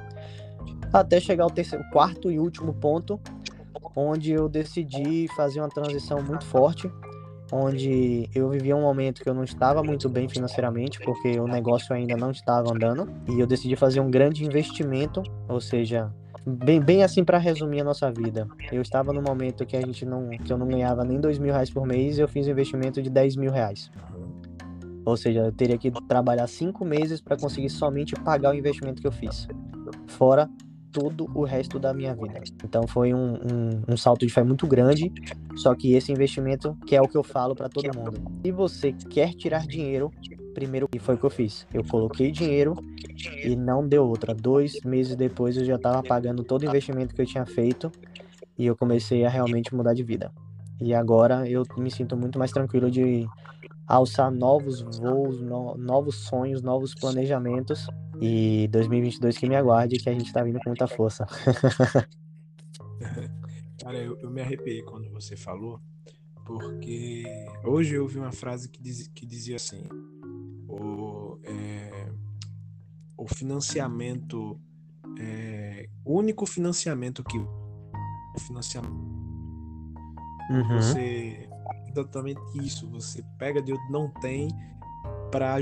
Até 0.91 1.19
chegar 1.19 1.43
ao 1.43 1.51
terceiro, 1.51 1.85
quarto 1.91 2.31
e 2.31 2.39
último 2.39 2.73
ponto, 2.73 3.19
onde 3.95 4.31
eu 4.31 4.49
decidi 4.49 5.27
fazer 5.35 5.59
uma 5.59 5.69
transição 5.69 6.19
muito 6.23 6.45
forte 6.45 6.91
onde 7.51 8.27
eu 8.33 8.49
vivia 8.49 8.75
um 8.75 8.81
momento 8.81 9.21
que 9.21 9.29
eu 9.29 9.33
não 9.33 9.43
estava 9.43 9.83
muito 9.83 10.09
bem 10.09 10.27
financeiramente, 10.27 10.99
porque 10.99 11.39
o 11.39 11.47
negócio 11.47 11.93
ainda 11.93 12.17
não 12.17 12.31
estava 12.31 12.71
andando, 12.71 13.07
e 13.29 13.39
eu 13.39 13.47
decidi 13.47 13.75
fazer 13.75 13.99
um 13.99 14.09
grande 14.09 14.43
investimento, 14.43 15.21
ou 15.47 15.61
seja, 15.61 16.11
bem, 16.45 16.79
bem 16.79 17.03
assim 17.03 17.23
para 17.23 17.37
resumir 17.37 17.81
a 17.81 17.83
nossa 17.83 18.11
vida. 18.11 18.47
Eu 18.71 18.81
estava 18.81 19.11
no 19.11 19.21
momento 19.21 19.65
que 19.65 19.75
a 19.75 19.81
gente 19.81 20.05
não, 20.05 20.29
que 20.29 20.51
eu 20.51 20.57
não 20.57 20.67
ganhava 20.67 21.03
nem 21.03 21.19
dois 21.19 21.39
mil 21.39 21.51
reais 21.51 21.69
por 21.69 21.85
mês, 21.85 22.19
eu 22.19 22.27
fiz 22.27 22.47
um 22.47 22.51
investimento 22.51 23.01
de 23.01 23.09
10 23.09 23.35
mil 23.35 23.51
reais. 23.51 23.91
Ou 25.03 25.15
seja, 25.15 25.41
eu 25.41 25.51
teria 25.51 25.77
que 25.77 25.91
trabalhar 26.07 26.47
cinco 26.47 26.83
meses 26.83 27.21
para 27.21 27.37
conseguir 27.37 27.69
somente 27.69 28.15
pagar 28.15 28.51
o 28.51 28.57
investimento 28.57 29.01
que 29.01 29.07
eu 29.07 29.11
fiz. 29.11 29.47
Fora 30.07 30.49
todo 30.95 31.29
o 31.35 31.43
resto 31.43 31.77
da 31.77 31.93
minha 31.93 32.15
vida. 32.15 32.41
Então 32.63 32.87
foi 32.87 33.13
um, 33.13 33.33
um, 33.33 33.83
um, 33.89 33.97
salto 33.97 34.25
de 34.25 34.31
fé 34.31 34.41
muito 34.41 34.65
grande. 34.65 35.11
Só 35.57 35.75
que 35.75 35.93
esse 35.93 36.09
investimento, 36.09 36.73
que 36.87 36.95
é 36.95 37.01
o 37.01 37.07
que 37.07 37.17
eu 37.17 37.23
falo 37.23 37.53
para 37.53 37.67
todo 37.67 37.93
mundo. 37.93 38.13
Se 38.45 38.51
você 38.51 38.93
quer 38.93 39.33
tirar 39.33 39.67
dinheiro, 39.67 40.09
primeiro 40.53 40.87
que 40.87 40.97
foi 40.97 41.15
o 41.15 41.17
que 41.17 41.25
eu 41.25 41.29
fiz. 41.29 41.67
Eu 41.73 41.83
coloquei 41.83 42.31
dinheiro 42.31 42.75
e 43.43 43.57
não 43.57 43.85
deu 43.85 44.07
outra. 44.07 44.33
Dois 44.33 44.79
meses 44.85 45.17
depois 45.17 45.57
eu 45.57 45.65
já 45.65 45.75
estava 45.75 46.01
pagando 46.01 46.45
todo 46.45 46.61
o 46.61 46.65
investimento 46.65 47.13
que 47.13 47.21
eu 47.21 47.25
tinha 47.25 47.45
feito 47.45 47.91
e 48.57 48.65
eu 48.65 48.75
comecei 48.77 49.25
a 49.25 49.29
realmente 49.29 49.75
mudar 49.75 49.93
de 49.93 50.01
vida. 50.01 50.31
E 50.79 50.93
agora 50.93 51.49
eu 51.49 51.63
me 51.77 51.91
sinto 51.91 52.15
muito 52.15 52.39
mais 52.39 52.51
tranquilo 52.51 52.89
de 52.89 53.27
alçar 53.87 54.31
novos 54.31 54.81
voos, 54.81 55.41
no, 55.41 55.75
novos 55.77 56.15
sonhos, 56.27 56.61
novos 56.61 56.93
planejamentos. 56.95 57.87
E 58.21 58.67
2022 58.69 59.37
que 59.37 59.47
me 59.47 59.55
aguarde, 59.55 59.97
que 59.97 60.09
a 60.09 60.13
gente 60.13 60.31
tá 60.31 60.41
vindo 60.41 60.59
com 60.59 60.69
muita 60.69 60.87
força. 60.87 61.25
Cara, 63.81 63.97
eu, 63.97 64.17
eu, 64.21 64.31
me 64.31 64.41
arrepiei 64.41 64.81
quando 64.83 65.09
você 65.11 65.35
falou, 65.35 65.81
porque 66.45 67.25
hoje 67.65 67.95
eu 67.95 68.03
ouvi 68.03 68.17
uma 68.17 68.31
frase 68.31 68.69
que, 68.69 68.81
diz, 68.81 69.09
que 69.09 69.25
dizia 69.25 69.57
assim: 69.57 69.83
o, 70.67 71.37
é, 71.43 72.09
o 73.17 73.27
financiamento, 73.27 74.57
é, 75.19 75.89
o 76.05 76.17
único 76.17 76.45
financiamento 76.45 77.21
que 77.21 77.37
o 77.37 78.39
financiamento 78.39 78.93
uhum. 80.49 80.75
você 80.77 81.49
exatamente 81.95 82.41
isso. 82.55 82.89
Você 82.89 83.23
pega 83.37 83.61
de 83.61 83.73
onde 83.73 83.91
não 83.91 84.09
tem 84.21 84.49
para 85.31 85.57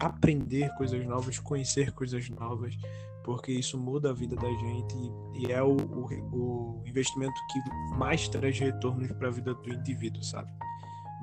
aprender 0.00 0.74
coisas 0.76 1.04
novas, 1.06 1.38
conhecer 1.38 1.92
coisas 1.92 2.28
novas, 2.30 2.76
porque 3.24 3.52
isso 3.52 3.78
muda 3.78 4.10
a 4.10 4.12
vida 4.12 4.36
da 4.36 4.48
gente 4.48 4.94
e 5.34 5.50
é 5.50 5.62
o, 5.62 5.76
o, 5.76 6.80
o 6.80 6.82
investimento 6.86 7.34
que 7.50 7.96
mais 7.96 8.28
traz 8.28 8.58
retornos 8.58 9.10
para 9.12 9.28
a 9.28 9.30
vida 9.30 9.54
do 9.54 9.70
indivíduo, 9.70 10.22
sabe? 10.22 10.52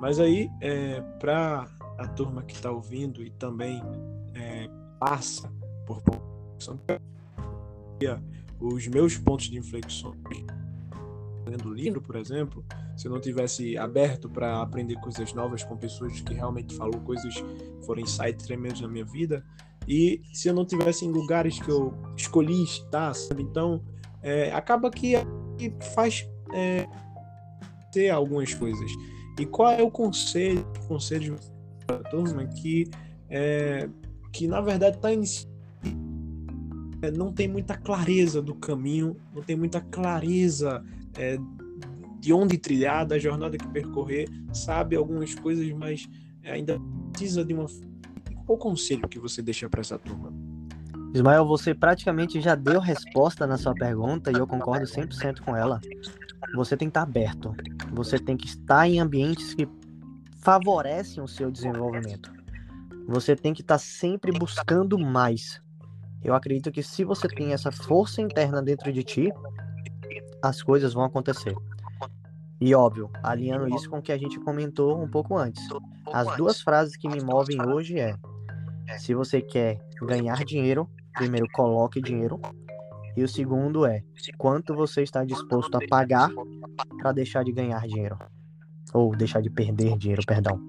Mas 0.00 0.18
aí, 0.18 0.50
é, 0.60 1.00
para 1.20 1.68
a 1.98 2.08
turma 2.08 2.42
que 2.42 2.54
está 2.54 2.70
ouvindo 2.70 3.22
e 3.22 3.30
também 3.30 3.80
é, 4.34 4.68
passa 4.98 5.48
por 5.86 6.02
os 8.60 8.86
meus 8.88 9.16
pontos 9.16 9.48
de 9.48 9.58
inflexão 9.58 10.14
lendo 11.46 11.68
o 11.68 11.74
livro, 11.74 12.00
por 12.00 12.16
exemplo, 12.16 12.64
se 12.96 13.06
eu 13.06 13.12
não 13.12 13.20
tivesse 13.20 13.76
aberto 13.76 14.28
para 14.28 14.62
aprender 14.62 14.96
coisas 14.96 15.32
novas 15.32 15.64
com 15.64 15.76
pessoas 15.76 16.20
que 16.20 16.34
realmente 16.34 16.74
falou 16.74 17.00
coisas 17.00 17.34
foram 17.84 18.02
insights 18.02 18.46
tremendos 18.46 18.80
na 18.80 18.88
minha 18.88 19.04
vida 19.04 19.44
e 19.88 20.22
se 20.32 20.48
eu 20.48 20.54
não 20.54 20.64
tivesse 20.64 21.04
em 21.04 21.10
lugares 21.10 21.58
que 21.58 21.70
eu 21.70 21.92
escolhi 22.16 22.62
estar, 22.62 23.12
sabe? 23.14 23.42
Então, 23.42 23.82
é, 24.22 24.52
acaba 24.52 24.90
que, 24.90 25.14
faz 25.94 26.28
é, 26.52 26.86
ter 27.90 28.10
algumas 28.10 28.54
coisas. 28.54 28.90
E 29.38 29.46
qual 29.46 29.72
é 29.72 29.82
o 29.82 29.90
conselho, 29.90 30.64
conselho 30.86 31.36
para 31.86 31.96
a 31.96 32.02
turma 32.10 32.46
que 32.46 32.88
é, 33.28 33.88
que 34.32 34.46
na 34.46 34.60
verdade 34.60 34.96
está 34.96 35.12
iniciando 35.12 35.52
é, 37.02 37.10
não 37.10 37.32
tem 37.32 37.48
muita 37.48 37.76
clareza 37.76 38.40
do 38.40 38.54
caminho, 38.54 39.16
não 39.34 39.42
tem 39.42 39.56
muita 39.56 39.80
clareza 39.80 40.84
é, 41.16 41.38
de 42.20 42.32
onde 42.32 42.56
trilhar, 42.58 43.06
da 43.06 43.18
jornada 43.18 43.58
que 43.58 43.66
percorrer, 43.68 44.28
sabe 44.52 44.96
algumas 44.96 45.34
coisas, 45.34 45.68
mas 45.72 46.08
ainda 46.44 46.78
precisa 47.10 47.44
de 47.44 47.52
uma. 47.52 47.66
Qual 48.46 48.58
conselho 48.58 49.08
que 49.08 49.18
você 49.18 49.42
deixa 49.42 49.68
para 49.68 49.80
essa 49.80 49.98
turma? 49.98 50.32
Ismael, 51.14 51.46
você 51.46 51.74
praticamente 51.74 52.40
já 52.40 52.54
deu 52.54 52.80
resposta 52.80 53.46
na 53.46 53.58
sua 53.58 53.74
pergunta 53.74 54.30
e 54.30 54.34
eu 54.34 54.46
concordo 54.46 54.86
100% 54.86 55.40
com 55.40 55.54
ela. 55.54 55.80
Você 56.54 56.76
tem 56.76 56.88
que 56.88 56.90
estar 56.90 57.02
aberto. 57.02 57.54
Você 57.92 58.18
tem 58.18 58.36
que 58.36 58.46
estar 58.46 58.88
em 58.88 58.98
ambientes 58.98 59.52
que 59.52 59.68
favorecem 60.40 61.22
o 61.22 61.28
seu 61.28 61.50
desenvolvimento. 61.50 62.32
Você 63.06 63.36
tem 63.36 63.52
que 63.52 63.60
estar 63.60 63.78
sempre 63.78 64.32
buscando 64.32 64.98
mais. 64.98 65.60
Eu 66.24 66.34
acredito 66.34 66.70
que 66.70 66.82
se 66.82 67.04
você 67.04 67.28
tem 67.28 67.52
essa 67.52 67.70
força 67.70 68.22
interna 68.22 68.62
dentro 68.62 68.92
de 68.92 69.02
ti, 69.02 69.32
as 70.42 70.62
coisas 70.62 70.92
vão 70.92 71.04
acontecer. 71.04 71.54
E 72.60 72.74
óbvio, 72.74 73.10
alinhando 73.22 73.68
isso 73.74 73.90
com 73.90 73.98
o 73.98 74.02
que 74.02 74.12
a 74.12 74.18
gente 74.18 74.38
comentou 74.40 75.02
um 75.02 75.08
pouco 75.08 75.36
antes. 75.36 75.62
As 76.12 76.36
duas 76.36 76.60
frases 76.60 76.96
que 76.96 77.08
me 77.08 77.20
movem 77.20 77.60
hoje 77.60 77.98
é: 77.98 78.14
se 78.98 79.14
você 79.14 79.40
quer 79.40 79.80
ganhar 80.00 80.44
dinheiro, 80.44 80.88
primeiro 81.14 81.46
coloque 81.52 82.00
dinheiro. 82.00 82.40
E 83.16 83.22
o 83.22 83.28
segundo 83.28 83.84
é: 83.84 84.02
quanto 84.38 84.74
você 84.74 85.02
está 85.02 85.24
disposto 85.24 85.76
a 85.76 85.80
pagar 85.88 86.30
para 86.98 87.12
deixar 87.12 87.42
de 87.44 87.52
ganhar 87.52 87.86
dinheiro? 87.86 88.16
Ou 88.94 89.14
deixar 89.16 89.40
de 89.40 89.50
perder 89.50 89.96
dinheiro, 89.98 90.22
perdão. 90.26 90.60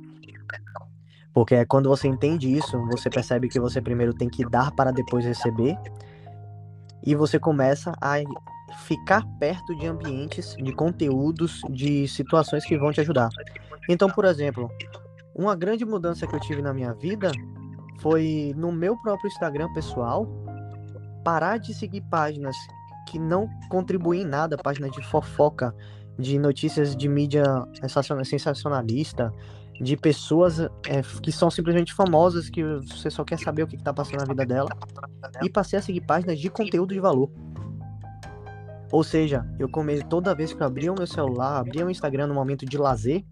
Porque 1.34 1.56
é 1.56 1.66
quando 1.66 1.90
você 1.90 2.08
entende 2.08 2.52
isso, 2.52 2.80
você 2.88 3.10
percebe 3.10 3.50
que 3.50 3.60
você 3.60 3.82
primeiro 3.82 4.14
tem 4.14 4.30
que 4.30 4.48
dar 4.48 4.72
para 4.72 4.92
depois 4.92 5.26
receber. 5.26 5.78
E 7.06 7.16
você 7.16 7.38
começa 7.38 7.94
a 8.02 8.20
ficar 8.86 9.24
perto 9.40 9.76
de 9.76 9.88
ambientes, 9.88 10.56
de 10.56 10.74
conteúdos, 10.74 11.62
de 11.70 12.08
situações 12.08 12.66
que 12.66 12.78
vão 12.78 12.92
te 12.92 13.02
ajudar. 13.02 13.30
Então, 13.90 14.10
por 14.10 14.26
exemplo, 14.26 14.70
uma 15.36 15.56
grande 15.56 15.86
mudança 15.86 16.28
que 16.28 16.36
eu 16.36 16.40
tive 16.40 16.62
na 16.62 16.74
minha 16.74 16.94
vida 16.94 17.32
foi 18.00 18.54
no 18.56 18.72
meu 18.72 18.98
próprio 19.02 19.28
Instagram 19.28 19.72
pessoal 19.74 20.28
parar 21.24 21.58
de 21.58 21.74
seguir 21.74 22.02
páginas 22.02 22.56
que 23.08 23.18
não 23.18 23.50
contribuem 23.70 24.22
em 24.22 24.26
nada, 24.26 24.58
páginas 24.58 24.92
de 24.92 25.06
fofoca, 25.08 25.74
de 26.18 26.38
notícias 26.38 26.96
de 26.96 27.08
mídia 27.08 27.44
sensacionalista, 28.26 29.32
de 29.82 29.98
pessoas 29.98 30.60
é, 30.60 31.02
que 31.22 31.32
são 31.32 31.50
simplesmente 31.50 31.94
famosas, 31.94 32.50
que 32.50 32.64
você 32.64 33.10
só 33.10 33.24
quer 33.24 33.40
saber 33.40 33.64
o 33.64 33.68
que 33.68 33.76
está 33.76 33.94
passando 33.94 34.20
na 34.20 34.26
vida 34.26 34.46
dela, 34.46 34.70
e 35.42 35.50
passei 35.50 35.80
a 35.80 35.82
seguir 35.82 36.02
páginas 36.02 36.40
de 36.40 36.50
conteúdo 36.50 36.94
de 36.94 37.00
valor. 37.00 37.32
Ou 38.94 39.04
seja, 39.04 39.44
eu 39.58 39.68
comecei 39.68 40.04
toda 40.04 40.36
vez 40.36 40.54
que 40.54 40.62
eu 40.62 40.68
abria 40.68 40.94
o 40.94 40.96
meu 40.96 41.08
celular, 41.08 41.58
abria 41.58 41.84
o 41.84 41.90
Instagram 41.90 42.28
no 42.28 42.36
momento 42.36 42.64
de 42.64 42.78
lazer, 42.78 43.26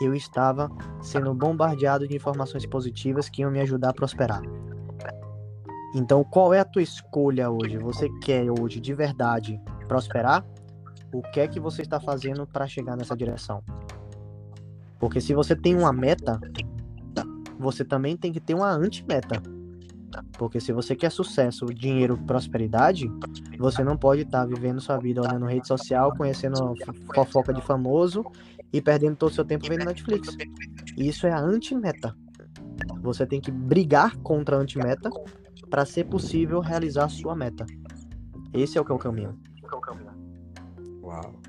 eu 0.00 0.14
estava 0.14 0.70
sendo 1.02 1.34
bombardeado 1.34 2.08
de 2.08 2.16
informações 2.16 2.64
positivas 2.64 3.28
que 3.28 3.42
iam 3.42 3.50
me 3.50 3.60
ajudar 3.60 3.90
a 3.90 3.92
prosperar. 3.92 4.40
Então, 5.94 6.24
qual 6.24 6.54
é 6.54 6.60
a 6.60 6.64
tua 6.64 6.80
escolha 6.80 7.50
hoje? 7.50 7.76
Você 7.76 8.08
quer 8.22 8.50
hoje 8.50 8.80
de 8.80 8.94
verdade 8.94 9.60
prosperar? 9.86 10.42
O 11.12 11.20
que 11.20 11.40
é 11.40 11.48
que 11.48 11.60
você 11.60 11.82
está 11.82 12.00
fazendo 12.00 12.46
para 12.46 12.66
chegar 12.66 12.96
nessa 12.96 13.14
direção? 13.14 13.62
Porque 14.98 15.20
se 15.20 15.34
você 15.34 15.54
tem 15.54 15.76
uma 15.76 15.92
meta, 15.92 16.40
você 17.58 17.84
também 17.84 18.16
tem 18.16 18.32
que 18.32 18.40
ter 18.40 18.54
uma 18.54 18.70
anti-meta. 18.70 19.42
Porque 20.38 20.60
se 20.60 20.72
você 20.72 20.94
quer 20.94 21.10
sucesso, 21.10 21.66
dinheiro, 21.66 22.16
prosperidade, 22.18 23.10
você 23.58 23.82
não 23.82 23.96
pode 23.96 24.22
estar 24.22 24.40
tá 24.40 24.46
vivendo 24.46 24.80
sua 24.80 24.98
vida 24.98 25.20
olhando 25.20 25.46
rede 25.46 25.66
social, 25.66 26.14
conhecendo 26.16 26.74
fofoca 27.14 27.52
de 27.52 27.62
famoso 27.62 28.24
e 28.72 28.80
perdendo 28.80 29.16
todo 29.16 29.30
o 29.30 29.34
seu 29.34 29.44
tempo 29.44 29.66
vendo 29.68 29.84
Netflix. 29.84 30.36
Isso 30.96 31.26
é 31.26 31.32
a 31.32 31.40
anti-meta. 31.40 32.16
Você 33.02 33.26
tem 33.26 33.40
que 33.40 33.50
brigar 33.50 34.16
contra 34.18 34.56
a 34.56 34.60
anti-meta 34.60 35.10
para 35.70 35.84
ser 35.84 36.04
possível 36.04 36.60
realizar 36.60 37.04
a 37.04 37.08
sua 37.08 37.34
meta. 37.34 37.66
Esse 38.52 38.78
é 38.78 38.80
o 38.80 38.84
que 38.84 38.92
é 38.92 38.94
o 38.94 38.98
caminho. 38.98 39.38
Uau. 41.02 41.40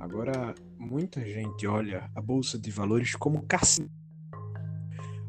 Agora, 0.00 0.54
muita 0.78 1.20
gente 1.20 1.66
olha 1.66 2.10
a 2.14 2.20
bolsa 2.20 2.58
de 2.58 2.70
valores 2.70 3.14
como 3.14 3.42
cassino. 3.46 3.90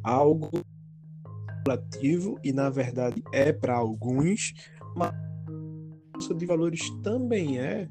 Algo 0.03 0.51
relativo 1.65 2.39
e 2.43 2.53
na 2.53 2.69
verdade 2.69 3.23
é 3.31 3.51
para 3.51 3.75
alguns, 3.75 4.53
mas 4.95 5.13
a 5.13 6.17
bolsa 6.17 6.35
de 6.35 6.45
valores 6.45 6.89
também 7.01 7.59
é, 7.59 7.89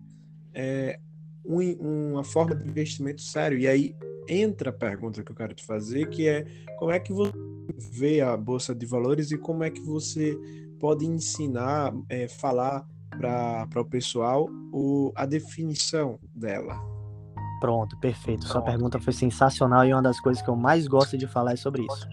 é 0.54 1.00
um, 1.44 2.12
uma 2.12 2.24
forma 2.24 2.54
de 2.54 2.68
investimento 2.68 3.20
sério. 3.20 3.58
E 3.58 3.66
aí 3.66 3.96
entra 4.28 4.70
a 4.70 4.72
pergunta 4.72 5.22
que 5.22 5.30
eu 5.30 5.36
quero 5.36 5.54
te 5.54 5.64
fazer, 5.64 6.08
que 6.08 6.26
é 6.28 6.46
como 6.78 6.92
é 6.92 7.00
que 7.00 7.12
você 7.12 7.32
vê 7.92 8.20
a 8.20 8.36
Bolsa 8.36 8.74
de 8.74 8.86
Valores 8.86 9.30
e 9.30 9.38
como 9.38 9.64
é 9.64 9.70
que 9.70 9.80
você 9.80 10.38
pode 10.78 11.04
ensinar, 11.04 11.92
é, 12.08 12.28
falar 12.28 12.86
para 13.10 13.80
o 13.80 13.84
pessoal 13.84 14.48
o, 14.72 15.12
a 15.14 15.26
definição 15.26 16.18
dela. 16.34 16.78
Pronto, 17.60 17.98
perfeito. 17.98 18.46
Sua 18.46 18.60
pergunta 18.60 19.00
foi 19.00 19.12
sensacional 19.12 19.86
e 19.86 19.92
uma 19.92 20.02
das 20.02 20.20
coisas 20.20 20.42
que 20.42 20.50
eu 20.50 20.56
mais 20.56 20.86
gosto 20.86 21.16
de 21.16 21.26
falar 21.26 21.52
é 21.52 21.56
sobre 21.56 21.82
isso. 21.82 22.08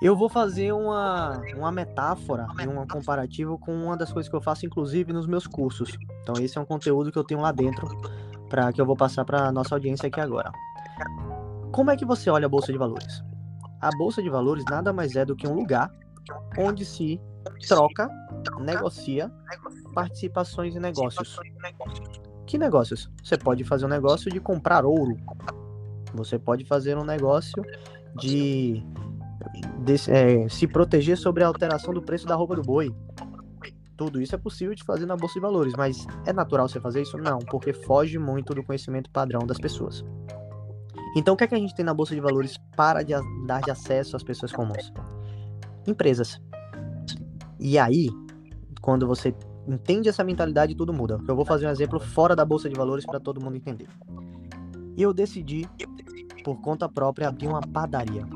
Eu 0.00 0.14
vou 0.14 0.28
fazer 0.28 0.72
uma, 0.72 1.40
uma 1.56 1.72
metáfora 1.72 2.46
e 2.62 2.68
um 2.68 2.86
comparativo 2.86 3.58
com 3.58 3.72
uma 3.72 3.96
das 3.96 4.12
coisas 4.12 4.28
que 4.28 4.36
eu 4.36 4.42
faço, 4.42 4.66
inclusive, 4.66 5.12
nos 5.12 5.26
meus 5.26 5.46
cursos. 5.46 5.96
Então, 6.22 6.34
esse 6.42 6.58
é 6.58 6.60
um 6.60 6.66
conteúdo 6.66 7.10
que 7.10 7.18
eu 7.18 7.24
tenho 7.24 7.40
lá 7.40 7.50
dentro, 7.50 7.88
para 8.48 8.72
que 8.72 8.80
eu 8.80 8.84
vou 8.84 8.96
passar 8.96 9.24
para 9.24 9.50
nossa 9.50 9.74
audiência 9.74 10.06
aqui 10.06 10.20
agora. 10.20 10.52
Como 11.72 11.90
é 11.90 11.96
que 11.96 12.04
você 12.04 12.28
olha 12.28 12.46
a 12.46 12.48
Bolsa 12.48 12.72
de 12.72 12.78
Valores? 12.78 13.24
A 13.80 13.90
Bolsa 13.96 14.22
de 14.22 14.28
Valores 14.28 14.64
nada 14.68 14.92
mais 14.92 15.16
é 15.16 15.24
do 15.24 15.34
que 15.34 15.46
um 15.46 15.54
lugar 15.54 15.90
onde 16.58 16.84
se 16.84 17.20
troca, 17.66 18.10
negocia 18.60 19.30
participações 19.94 20.76
em 20.76 20.80
negócios. 20.80 21.38
Que 22.46 22.58
negócios? 22.58 23.10
Você 23.22 23.36
pode 23.38 23.64
fazer 23.64 23.86
um 23.86 23.88
negócio 23.88 24.30
de 24.30 24.40
comprar 24.40 24.84
ouro. 24.84 25.16
Você 26.14 26.38
pode 26.38 26.64
fazer 26.64 26.96
um 26.96 27.04
negócio 27.04 27.64
de 28.14 28.82
de, 29.78 29.94
é, 30.10 30.48
se 30.48 30.66
proteger 30.66 31.16
sobre 31.16 31.44
a 31.44 31.46
alteração 31.46 31.92
do 31.92 32.02
preço 32.02 32.26
da 32.26 32.34
roupa 32.34 32.56
do 32.56 32.62
boi. 32.62 32.94
Tudo 33.96 34.20
isso 34.20 34.34
é 34.34 34.38
possível 34.38 34.74
de 34.74 34.84
fazer 34.84 35.06
na 35.06 35.16
Bolsa 35.16 35.34
de 35.34 35.40
Valores, 35.40 35.72
mas 35.74 36.06
é 36.26 36.32
natural 36.32 36.68
você 36.68 36.78
fazer 36.78 37.02
isso? 37.02 37.16
Não, 37.16 37.38
porque 37.38 37.72
foge 37.72 38.18
muito 38.18 38.54
do 38.54 38.62
conhecimento 38.62 39.10
padrão 39.10 39.46
das 39.46 39.58
pessoas. 39.58 40.04
Então, 41.16 41.32
o 41.32 41.36
que, 41.36 41.44
é 41.44 41.46
que 41.46 41.54
a 41.54 41.58
gente 41.58 41.74
tem 41.74 41.84
na 41.84 41.94
Bolsa 41.94 42.14
de 42.14 42.20
Valores 42.20 42.58
para 42.76 43.02
de, 43.02 43.14
dar 43.46 43.62
de 43.62 43.70
acesso 43.70 44.14
às 44.16 44.22
pessoas 44.22 44.52
comuns? 44.52 44.92
Empresas. 45.86 46.38
E 47.58 47.78
aí, 47.78 48.10
quando 48.82 49.06
você 49.06 49.34
entende 49.66 50.10
essa 50.10 50.22
mentalidade, 50.22 50.74
tudo 50.74 50.92
muda. 50.92 51.18
Eu 51.26 51.34
vou 51.34 51.46
fazer 51.46 51.66
um 51.66 51.70
exemplo 51.70 51.98
fora 51.98 52.36
da 52.36 52.44
Bolsa 52.44 52.68
de 52.68 52.76
Valores 52.76 53.06
para 53.06 53.18
todo 53.18 53.42
mundo 53.42 53.56
entender. 53.56 53.88
Eu 54.96 55.14
decidi, 55.14 55.66
por 56.44 56.60
conta 56.60 56.86
própria, 56.86 57.28
abrir 57.28 57.48
uma 57.48 57.60
padaria. 57.60 58.26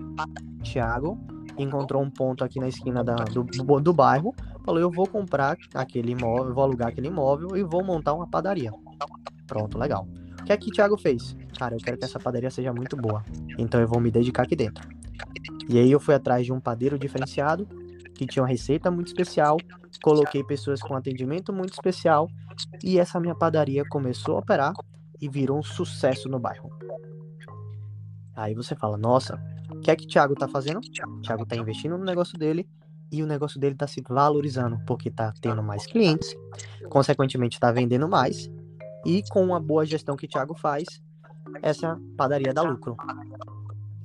Thiago 0.63 1.19
encontrou 1.59 2.03
um 2.03 2.11
ponto 2.11 2.45
aqui 2.45 2.59
na 2.59 2.69
esquina 2.69 3.03
da, 3.05 3.15
do, 3.17 3.45
do, 3.45 3.81
do 3.81 3.93
bairro, 3.93 4.35
falou: 4.65 4.81
Eu 4.81 4.91
vou 4.91 5.07
comprar 5.07 5.57
aquele 5.75 6.13
imóvel, 6.13 6.55
vou 6.55 6.65
alugar 6.65 6.89
aquele 6.89 7.09
imóvel 7.09 7.57
e 7.57 7.63
vou 7.63 7.85
montar 7.85 8.15
uma 8.15 8.27
padaria. 8.27 8.73
Pronto, 9.47 9.79
legal. 9.79 10.07
O 10.41 10.45
que 10.45 10.53
é 10.53 10.57
que 10.57 10.71
o 10.71 10.73
Thiago 10.73 10.97
fez? 10.97 11.37
Cara, 11.59 11.75
eu 11.75 11.79
quero 11.79 11.99
que 11.99 12.05
essa 12.05 12.19
padaria 12.19 12.51
seja 12.51 12.73
muito 12.73 12.97
boa, 12.97 13.23
então 13.59 13.81
eu 13.81 13.87
vou 13.87 14.01
me 14.01 14.11
dedicar 14.11 14.45
aqui 14.45 14.57
dentro. 14.57 14.89
E 15.69 15.79
aí 15.79 15.91
eu 15.91 16.01
fui 16.01 16.15
atrás 16.15 16.47
de 16.47 16.53
um 16.53 16.59
padeiro 16.59 16.99
diferenciado, 16.99 17.67
que 18.15 18.27
tinha 18.27 18.43
uma 18.43 18.49
receita 18.49 18.91
muito 18.91 19.09
especial, 19.09 19.57
coloquei 20.03 20.43
pessoas 20.43 20.81
com 20.81 20.95
atendimento 20.95 21.53
muito 21.53 21.73
especial, 21.73 22.29
e 22.83 22.99
essa 22.99 23.21
minha 23.21 23.35
padaria 23.35 23.85
começou 23.89 24.37
a 24.37 24.39
operar 24.41 24.73
e 25.21 25.29
virou 25.29 25.59
um 25.59 25.63
sucesso 25.63 26.29
no 26.29 26.39
bairro. 26.39 26.71
Aí 28.35 28.55
você 28.55 28.75
fala, 28.75 28.97
nossa, 28.97 29.39
o 29.81 29.83
que 29.83 29.91
é 29.91 29.97
que 29.97 30.05
o 30.05 30.07
Thiago 30.09 30.35
tá 30.35 30.47
fazendo? 30.47 30.79
O 30.79 31.21
Thiago 31.23 31.47
tá 31.47 31.57
investindo 31.57 31.97
no 31.97 32.05
negócio 32.05 32.39
dele 32.39 32.69
e 33.11 33.23
o 33.23 33.27
negócio 33.27 33.59
dele 33.59 33.75
tá 33.75 33.87
se 33.87 34.03
valorizando, 34.07 34.79
porque 34.87 35.11
tá 35.11 35.33
tendo 35.41 35.63
mais 35.63 35.87
clientes, 35.87 36.37
consequentemente 36.91 37.59
tá 37.59 37.73
vendendo 37.73 38.07
mais, 38.07 38.51
e 39.07 39.23
com 39.31 39.43
uma 39.43 39.59
boa 39.59 39.87
gestão 39.87 40.17
que 40.17 40.27
o 40.27 40.29
Thiago 40.29 40.55
faz, 40.55 40.85
essa 41.63 41.99
padaria 42.15 42.53
dá 42.53 42.61
lucro. 42.61 42.95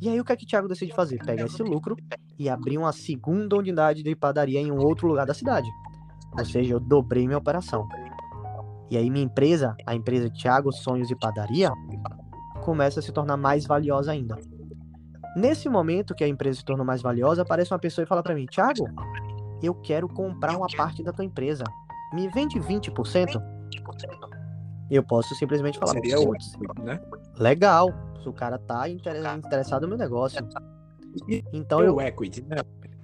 E 0.02 0.08
aí 0.08 0.20
o 0.20 0.24
que 0.24 0.32
é 0.32 0.36
que 0.38 0.46
o 0.46 0.48
Thiago 0.48 0.70
decide 0.70 0.94
fazer? 0.94 1.20
Pega 1.26 1.44
esse 1.44 1.62
lucro 1.62 1.98
e 2.40 2.48
abrir 2.48 2.78
uma 2.78 2.94
segunda 2.94 3.58
unidade 3.58 4.02
de 4.02 4.16
padaria 4.16 4.62
em 4.62 4.72
um 4.72 4.80
outro 4.80 5.08
lugar 5.08 5.26
da 5.26 5.34
cidade. 5.34 5.70
Ou 6.38 6.46
seja, 6.46 6.74
eu 6.74 6.80
dobrei 6.80 7.28
minha 7.28 7.38
operação. 7.38 7.86
E 8.90 8.96
aí 8.96 9.10
minha 9.10 9.26
empresa, 9.26 9.76
a 9.86 9.94
empresa 9.94 10.30
Thiago 10.30 10.72
Sonhos 10.72 11.12
e 11.12 11.16
Padaria, 11.16 11.70
começa 12.64 13.02
a 13.02 13.04
se 13.04 13.12
tornar 13.12 13.36
mais 13.36 13.66
valiosa 13.66 14.14
ainda. 14.14 14.38
Nesse 15.36 15.68
momento 15.68 16.16
que 16.16 16.24
a 16.24 16.28
empresa 16.28 16.60
se 16.60 16.66
tornou 16.66 16.86
mais 16.86 17.02
valiosa, 17.02 17.42
aparece 17.42 17.74
uma 17.74 17.80
pessoa 17.80 18.04
e 18.04 18.08
fala 18.08 18.24
para 18.24 18.34
mim: 18.34 18.46
Thiago, 18.46 18.88
eu 19.62 19.76
quero 19.76 20.08
comprar 20.08 20.56
uma 20.56 20.68
parte 20.68 21.04
da 21.04 21.12
tua 21.12 21.26
empresa. 21.26 21.64
Me 22.14 22.28
vende 22.30 22.60
20%? 22.60 23.42
Eu 24.90 25.04
posso 25.04 25.36
simplesmente 25.36 25.78
falar: 25.78 25.94
Seria 25.94 26.20
outro, 26.20 26.84
né? 26.84 27.00
Legal, 27.38 27.90
se 28.22 28.30
o 28.30 28.34
cara 28.34 28.58
tá 28.58 28.88
interessado 28.88 29.84
no 29.84 29.90
meu 29.90 29.98
negócio. 29.98 30.48
Então 31.52 31.82
eu. 31.82 31.96
O 31.96 32.02
equity, 32.02 32.42
né? 32.44 32.58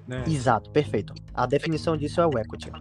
né? 0.08 0.24
Exato, 0.28 0.70
perfeito. 0.70 1.14
A 1.34 1.46
definição 1.46 1.98
disso 1.98 2.22
é 2.22 2.26
o 2.26 2.38
equity. 2.38 2.72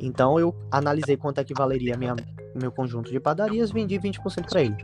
Então 0.00 0.38
eu 0.38 0.54
analisei 0.70 1.16
quanto 1.16 1.38
é 1.38 1.44
que 1.44 1.54
valeria 1.54 1.96
minha, 1.96 2.14
meu 2.60 2.72
conjunto 2.72 3.10
de 3.10 3.20
padarias, 3.20 3.70
vendi 3.70 3.98
20% 3.98 4.48
para 4.48 4.62
ele. 4.62 4.76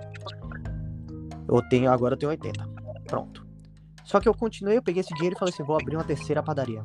Eu 1.48 1.60
tenho, 1.68 1.90
agora 1.90 2.14
eu 2.14 2.18
tenho 2.18 2.30
80. 2.30 2.68
Pronto. 3.06 3.49
Só 4.10 4.18
que 4.18 4.28
eu 4.28 4.34
continuei, 4.34 4.76
eu 4.76 4.82
peguei 4.82 5.02
esse 5.02 5.14
dinheiro 5.14 5.36
e 5.36 5.38
falei 5.38 5.54
assim, 5.54 5.62
vou 5.62 5.78
abrir 5.80 5.94
uma 5.94 6.02
terceira 6.02 6.42
padaria. 6.42 6.82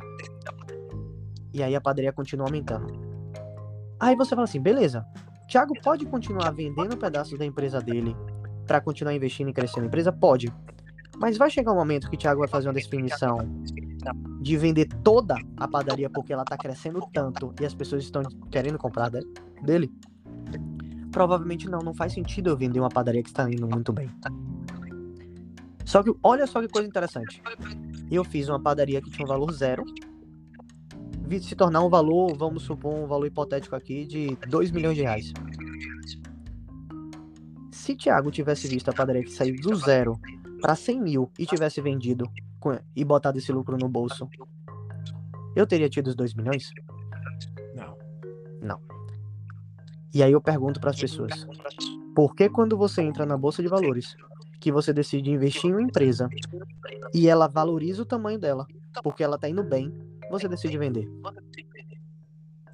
E 1.52 1.64
aí 1.64 1.76
a 1.76 1.82
padaria 1.82 2.14
continua 2.14 2.46
aumentando. 2.46 2.86
Aí 4.00 4.16
você 4.16 4.36
fala 4.36 4.44
assim, 4.44 4.62
beleza. 4.62 5.04
Thiago 5.50 5.74
pode 5.82 6.06
continuar 6.06 6.52
vendendo 6.52 6.96
pedaços 6.96 7.36
da 7.40 7.44
empresa 7.44 7.82
dele 7.82 8.16
para 8.68 8.80
continuar 8.80 9.16
investindo 9.16 9.50
e 9.50 9.54
crescendo 9.54 9.86
a 9.86 9.88
empresa? 9.88 10.12
Pode. 10.12 10.54
Mas 11.18 11.36
vai 11.36 11.50
chegar 11.50 11.72
um 11.72 11.76
momento 11.76 12.12
que 12.12 12.16
o 12.16 12.20
Thiago 12.20 12.42
vai 12.42 12.48
fazer 12.48 12.68
uma 12.68 12.76
definição 12.76 13.40
de 14.40 14.56
vender 14.56 14.88
toda 15.04 15.36
a 15.58 15.68
padaria 15.68 16.12
porque 16.12 16.32
ela 16.32 16.46
tá 16.46 16.56
crescendo 16.56 17.02
tanto 17.12 17.56
e 17.60 17.66
as 17.66 17.74
pessoas 17.74 18.04
estão 18.04 18.22
querendo 18.52 18.78
comprar 18.78 19.10
dele? 19.64 19.92
Provavelmente 21.12 21.68
não, 21.68 21.80
não 21.80 21.96
faz 21.96 22.14
sentido 22.14 22.52
eu 22.52 22.58
vender 22.58 22.80
uma 22.80 22.90
padaria 22.90 23.24
que 23.24 23.30
está 23.30 23.50
indo 23.50 23.68
muito 23.68 23.92
bem. 23.92 24.12
Só 25.86 26.02
que, 26.02 26.12
olha 26.24 26.48
só 26.48 26.62
que 26.62 26.68
coisa 26.68 26.88
interessante. 26.88 27.42
Eu 28.12 28.24
fiz 28.24 28.50
uma 28.50 28.60
padaria 28.60 29.02
que 29.02 29.12
tinha 29.12 29.26
um 29.26 29.30
valor 29.30 29.52
zero, 29.52 29.86
se 31.42 31.56
tornar 31.56 31.82
um 31.82 31.90
valor, 31.90 32.36
vamos 32.36 32.64
supor, 32.64 32.94
um 32.94 33.08
valor 33.08 33.26
hipotético 33.26 33.76
aqui 33.76 34.06
de 34.06 34.36
2 34.48 34.72
milhões 34.72 34.96
de 34.96 35.04
reais. 35.04 35.32
Se 37.72 37.96
Thiago 37.96 38.32
tivesse 38.32 38.68
visto 38.68 38.90
a 38.90 38.94
padaria 38.94 39.24
que 39.24 39.32
saiu 39.32 39.56
do 39.56 39.76
zero 39.76 40.20
para 40.60 40.76
100 40.76 41.02
mil 41.02 41.32
e 41.38 41.46
tivesse 41.46 41.82
vendido 41.82 42.26
e 42.96 43.06
botado 43.06 43.38
esse 43.38 43.52
lucro 43.52 43.78
no 43.78 43.88
bolso, 43.88 44.28
eu 45.56 45.68
teria 45.68 45.88
tido 45.88 46.08
os 46.08 46.16
2 46.16 46.34
milhões? 46.34 46.72
Não. 47.76 47.98
Não. 48.62 48.82
E 50.14 50.24
aí 50.24 50.32
eu 50.32 50.42
pergunto 50.42 50.80
para 50.80 50.90
as 50.90 51.00
pessoas: 51.00 51.46
por 52.16 52.36
que 52.36 52.50
quando 52.50 52.76
você 52.76 53.04
entra 53.04 53.26
na 53.26 53.38
bolsa 53.38 53.62
de 53.62 53.68
valores 53.68 54.16
que 54.60 54.72
você 54.72 54.94
decide 54.94 55.32
investir 55.32 55.70
em 55.70 55.74
uma 55.74 55.82
empresa 55.82 56.30
e 57.14 57.28
ela 57.28 57.48
valoriza 57.48 58.02
o 58.02 58.06
tamanho 58.06 58.40
dela, 58.40 58.66
porque 59.04 59.24
ela 59.24 59.38
tá 59.38 59.50
indo 59.50 59.64
bem, 59.64 59.94
você 60.30 60.48
decide 60.48 60.78
vender. 60.78 61.10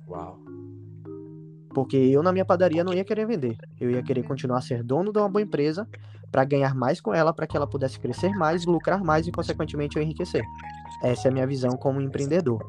Uau. 0.08 0.40
Porque 1.74 1.96
eu 1.96 2.22
na 2.22 2.32
minha 2.32 2.46
padaria 2.46 2.84
não 2.84 2.94
ia 2.94 3.06
querer 3.06 3.26
vender. 3.26 3.58
Eu 3.80 3.90
ia 3.90 4.04
querer 4.04 4.24
continuar 4.24 4.58
a 4.58 4.62
ser 4.62 4.84
dono 4.84 5.12
de 5.12 5.20
uma 5.20 5.30
boa 5.30 5.42
empresa 5.42 5.88
para 6.32 6.44
ganhar 6.46 6.74
mais 6.74 7.00
com 7.02 7.14
ela, 7.14 7.34
para 7.34 7.48
que 7.48 7.56
ela 7.56 7.68
pudesse 7.68 8.00
crescer 8.00 8.32
mais, 8.32 8.66
lucrar 8.66 9.04
mais 9.04 9.28
e 9.28 9.32
consequentemente 9.32 9.98
eu 9.98 10.04
enriquecer. 10.04 10.44
Essa 11.04 11.28
é 11.28 11.32
a 11.32 11.34
minha 11.34 11.48
visão 11.48 11.72
como 11.78 12.02
empreendedor. 12.02 12.62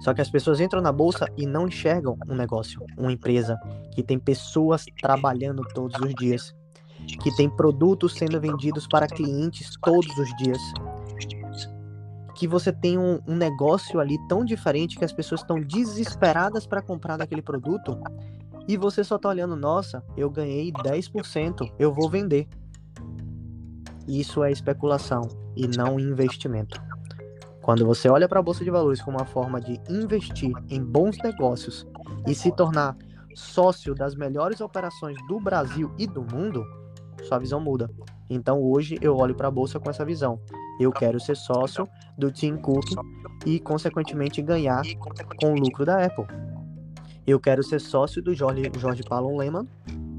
Só 0.00 0.14
que 0.14 0.20
as 0.20 0.30
pessoas 0.30 0.60
entram 0.60 0.80
na 0.80 0.92
bolsa 0.92 1.26
e 1.36 1.44
não 1.44 1.66
enxergam 1.66 2.16
um 2.28 2.34
negócio, 2.34 2.80
uma 2.96 3.12
empresa 3.12 3.58
que 3.92 4.02
tem 4.02 4.18
pessoas 4.18 4.84
trabalhando 5.00 5.62
todos 5.74 6.00
os 6.00 6.14
dias, 6.14 6.54
que 7.16 7.34
tem 7.34 7.48
produtos 7.48 8.14
sendo 8.14 8.40
vendidos 8.40 8.86
para 8.86 9.06
clientes 9.06 9.72
todos 9.82 10.16
os 10.18 10.36
dias, 10.36 10.60
que 12.34 12.46
você 12.46 12.72
tem 12.72 12.98
um, 12.98 13.20
um 13.26 13.34
negócio 13.34 13.98
ali 13.98 14.16
tão 14.28 14.44
diferente 14.44 14.96
que 14.96 15.04
as 15.04 15.12
pessoas 15.12 15.40
estão 15.40 15.60
desesperadas 15.60 16.66
para 16.66 16.82
comprar 16.82 17.16
daquele 17.16 17.42
produto 17.42 17.98
e 18.68 18.76
você 18.76 19.02
só 19.02 19.18
tá 19.18 19.30
olhando, 19.30 19.56
nossa, 19.56 20.04
eu 20.16 20.30
ganhei 20.30 20.70
10%, 20.70 21.72
eu 21.78 21.92
vou 21.92 22.08
vender. 22.08 22.46
Isso 24.06 24.44
é 24.44 24.52
especulação 24.52 25.22
e 25.56 25.66
não 25.66 25.98
investimento. 25.98 26.80
Quando 27.62 27.84
você 27.84 28.08
olha 28.08 28.28
para 28.28 28.40
a 28.40 28.42
bolsa 28.42 28.62
de 28.62 28.70
valores 28.70 29.02
como 29.02 29.18
uma 29.18 29.26
forma 29.26 29.60
de 29.60 29.80
investir 29.90 30.52
em 30.70 30.82
bons 30.82 31.18
negócios 31.18 31.86
e 32.26 32.34
se 32.34 32.54
tornar 32.54 32.96
sócio 33.34 33.94
das 33.94 34.14
melhores 34.14 34.60
operações 34.60 35.16
do 35.26 35.40
Brasil 35.40 35.92
e 35.98 36.06
do 36.06 36.22
mundo, 36.22 36.64
sua 37.24 37.38
visão 37.38 37.60
muda. 37.60 37.90
Então 38.28 38.62
hoje 38.62 38.98
eu 39.00 39.16
olho 39.16 39.34
para 39.34 39.48
a 39.48 39.50
bolsa 39.50 39.78
com 39.80 39.90
essa 39.90 40.04
visão. 40.04 40.40
Eu 40.78 40.92
quero 40.92 41.18
ser 41.18 41.36
sócio 41.36 41.88
do 42.16 42.30
Tim 42.30 42.56
Cook 42.56 42.86
e, 43.44 43.58
consequentemente, 43.58 44.40
ganhar 44.42 44.82
com 45.40 45.52
o 45.52 45.58
lucro 45.58 45.84
da 45.84 46.04
Apple. 46.04 46.26
Eu 47.26 47.40
quero 47.40 47.62
ser 47.62 47.80
sócio 47.80 48.22
do 48.22 48.34
Jorge, 48.34 48.70
Jorge 48.78 49.02
Palon 49.02 49.36
Lehmann 49.36 49.66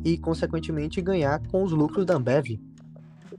e, 0.03 0.17
consequentemente, 0.17 1.01
ganhar 1.01 1.41
com 1.47 1.63
os 1.63 1.71
lucros 1.71 2.05
da 2.05 2.15
Ambev. 2.15 2.59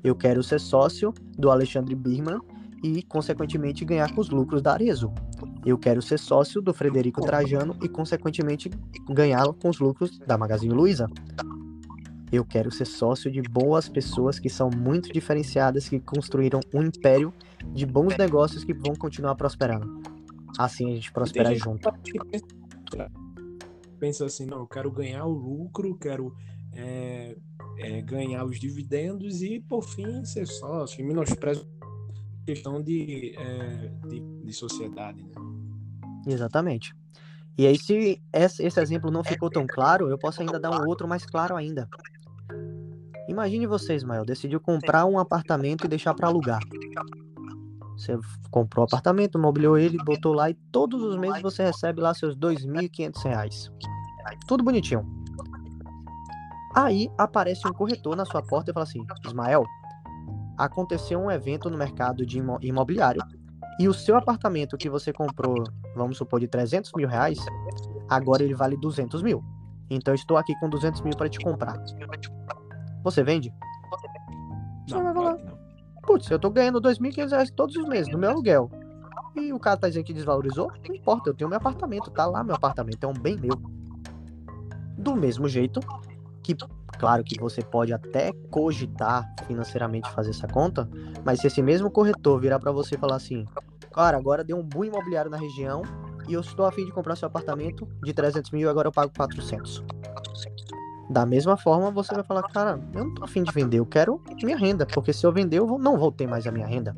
Eu 0.02 0.14
quero 0.14 0.42
ser 0.42 0.58
sócio 0.58 1.12
do 1.38 1.50
Alexandre 1.50 1.94
Birman 1.94 2.40
e, 2.82 3.02
consequentemente, 3.02 3.84
ganhar 3.84 4.14
com 4.14 4.20
os 4.20 4.30
lucros 4.30 4.62
da 4.62 4.72
Arezo. 4.72 5.12
Eu 5.64 5.76
quero 5.76 6.00
ser 6.00 6.18
sócio 6.18 6.62
do 6.62 6.72
Frederico 6.72 7.20
Trajano 7.20 7.76
e, 7.82 7.88
consequentemente, 7.88 8.70
ganhar 9.11 9.46
com 9.52 9.68
os 9.68 9.78
lucros 9.78 10.18
da 10.20 10.38
Magazine 10.38 10.72
Luiza. 10.72 11.06
Eu 12.32 12.44
quero 12.44 12.70
ser 12.70 12.84
sócio 12.84 13.30
de 13.30 13.42
boas 13.42 13.88
pessoas 13.88 14.38
que 14.38 14.48
são 14.48 14.70
muito 14.70 15.12
diferenciadas, 15.12 15.88
que 15.88 15.98
construíram 15.98 16.60
um 16.72 16.82
império 16.82 17.34
de 17.72 17.84
bons 17.84 18.16
negócios 18.16 18.62
que 18.62 18.72
vão 18.72 18.94
continuar 18.94 19.34
prosperando. 19.34 20.00
Assim 20.58 20.92
a 20.92 20.94
gente 20.94 21.12
prospera 21.12 21.54
junto. 21.54 21.90
Pensa 23.98 24.26
assim, 24.26 24.46
não, 24.46 24.60
eu 24.60 24.66
quero 24.66 24.90
ganhar 24.90 25.26
o 25.26 25.32
lucro, 25.32 25.96
quero 25.96 26.34
é, 26.72 27.36
é, 27.78 28.00
ganhar 28.02 28.44
os 28.44 28.58
dividendos 28.58 29.42
e, 29.42 29.60
por 29.60 29.82
fim, 29.82 30.24
ser 30.24 30.46
sócio. 30.46 31.04
Menosprezo 31.04 31.68
questão 32.46 32.82
de, 32.82 33.34
é, 33.36 33.90
de, 34.08 34.20
de, 34.44 34.52
sociedade. 34.52 35.22
Né? 35.22 35.32
Exatamente. 36.26 36.94
E 37.56 37.66
aí, 37.66 37.78
se 37.78 38.20
esse 38.32 38.80
exemplo 38.80 39.10
não 39.10 39.22
ficou 39.22 39.50
tão 39.50 39.66
claro, 39.66 40.08
eu 40.08 40.18
posso 40.18 40.40
ainda 40.40 40.58
dar 40.58 40.70
um 40.70 40.88
outro 40.88 41.06
mais 41.06 41.24
claro 41.26 41.54
ainda. 41.56 41.88
Imagine 43.30 43.64
você, 43.64 43.94
Ismael, 43.94 44.24
decidiu 44.24 44.58
comprar 44.58 45.06
um 45.06 45.16
apartamento 45.16 45.84
e 45.84 45.88
deixar 45.88 46.12
para 46.14 46.26
alugar. 46.26 46.58
Você 47.96 48.18
comprou 48.50 48.82
o 48.82 48.86
apartamento, 48.88 49.38
mobiliou 49.38 49.78
ele, 49.78 49.96
botou 50.04 50.32
lá 50.32 50.50
e 50.50 50.54
todos 50.72 51.00
os 51.00 51.16
meses 51.16 51.40
você 51.40 51.62
recebe 51.62 52.00
lá 52.00 52.12
seus 52.12 52.34
R$ 52.34 52.40
2.500. 52.40 53.70
Tudo 54.48 54.64
bonitinho. 54.64 55.06
Aí 56.74 57.08
aparece 57.16 57.68
um 57.68 57.72
corretor 57.72 58.16
na 58.16 58.24
sua 58.24 58.42
porta 58.42 58.72
e 58.72 58.74
fala 58.74 58.82
assim: 58.82 59.06
Ismael, 59.24 59.64
aconteceu 60.58 61.20
um 61.20 61.30
evento 61.30 61.70
no 61.70 61.78
mercado 61.78 62.26
de 62.26 62.42
imobiliário 62.62 63.22
e 63.78 63.86
o 63.86 63.94
seu 63.94 64.16
apartamento 64.16 64.76
que 64.76 64.90
você 64.90 65.12
comprou, 65.12 65.62
vamos 65.94 66.18
supor, 66.18 66.40
de 66.40 66.48
300 66.48 66.90
mil 66.96 67.06
reais, 67.06 67.38
agora 68.08 68.42
ele 68.42 68.54
vale 68.56 68.76
200 68.76 69.22
mil. 69.22 69.40
Então 69.88 70.12
eu 70.12 70.16
estou 70.16 70.36
aqui 70.36 70.52
com 70.58 70.68
200 70.68 71.00
mil 71.02 71.16
para 71.16 71.28
te 71.28 71.38
comprar. 71.38 71.76
Você 73.03 73.22
vende? 73.22 73.53
Você 74.86 74.94
não, 74.94 75.05
vai 75.05 75.14
falar. 75.14 75.38
Putz, 76.03 76.30
eu 76.30 76.38
tô 76.38 76.51
ganhando 76.51 76.80
2.500 76.80 77.30
reais 77.30 77.51
todos 77.51 77.76
os 77.76 77.86
meses 77.88 78.12
no 78.12 78.18
meu 78.18 78.30
aluguel. 78.30 78.70
E 79.36 79.53
o 79.53 79.59
cara 79.59 79.76
tá 79.76 79.88
dizendo 79.88 80.05
que 80.05 80.12
desvalorizou? 80.12 80.72
Não 80.88 80.94
importa, 80.94 81.30
eu 81.30 81.34
tenho 81.34 81.48
meu 81.48 81.59
apartamento, 81.59 82.11
tá 82.11 82.26
lá 82.26 82.42
meu 82.42 82.55
apartamento, 82.55 83.05
é 83.05 83.07
um 83.07 83.12
bem 83.12 83.36
meu. 83.36 83.57
Do 84.98 85.14
mesmo 85.14 85.48
jeito 85.48 85.80
que, 86.42 86.55
claro 86.98 87.22
que 87.22 87.38
você 87.40 87.62
pode 87.62 87.92
até 87.92 88.32
cogitar 88.51 89.32
financeiramente 89.46 90.11
fazer 90.11 90.30
essa 90.30 90.48
conta, 90.48 90.88
mas 91.24 91.40
se 91.40 91.46
esse 91.46 91.62
mesmo 91.62 91.90
corretor 91.90 92.40
virar 92.40 92.59
para 92.59 92.72
você 92.72 92.96
e 92.96 92.98
falar 92.98 93.16
assim, 93.16 93.46
cara, 93.92 94.16
agora 94.16 94.42
deu 94.42 94.59
um 94.59 94.62
boom 94.62 94.84
imobiliário 94.84 95.30
na 95.30 95.36
região 95.36 95.82
e 96.28 96.34
eu 96.34 96.40
estou 96.40 96.66
a 96.66 96.72
fim 96.72 96.84
de 96.84 96.92
comprar 96.92 97.16
seu 97.16 97.28
apartamento 97.28 97.86
de 98.03 98.12
300 98.12 98.51
mil 98.51 98.66
e 98.66 98.70
agora 98.70 98.88
eu 98.88 98.92
pago 98.92 99.12
400. 99.16 99.84
Da 101.11 101.26
mesma 101.26 101.56
forma, 101.56 101.90
você 101.90 102.14
vai 102.14 102.22
falar, 102.22 102.42
cara, 102.44 102.80
eu 102.94 103.04
não 103.04 103.12
tô 103.12 103.24
afim 103.24 103.42
de 103.42 103.50
vender, 103.50 103.80
eu 103.80 103.84
quero 103.84 104.22
minha 104.44 104.56
renda, 104.56 104.86
porque 104.86 105.12
se 105.12 105.26
eu 105.26 105.32
vender, 105.32 105.58
eu 105.58 105.66
não 105.76 105.98
vou 105.98 106.12
ter 106.12 106.24
mais 106.24 106.46
a 106.46 106.52
minha 106.52 106.66
renda. 106.66 106.96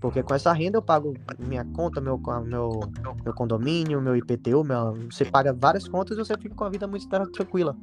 Porque 0.00 0.22
com 0.22 0.32
essa 0.32 0.52
renda 0.52 0.78
eu 0.78 0.82
pago 0.82 1.14
minha 1.40 1.64
conta, 1.64 2.00
meu, 2.00 2.22
meu, 2.44 2.80
meu 3.24 3.34
condomínio, 3.34 4.00
meu 4.00 4.14
IPTU, 4.14 4.62
meu, 4.62 4.94
você 5.10 5.24
paga 5.24 5.52
várias 5.52 5.88
contas 5.88 6.16
e 6.16 6.20
você 6.20 6.38
fica 6.38 6.54
com 6.54 6.62
a 6.62 6.68
vida 6.68 6.86
muito 6.86 7.08
tranquila. 7.08 7.76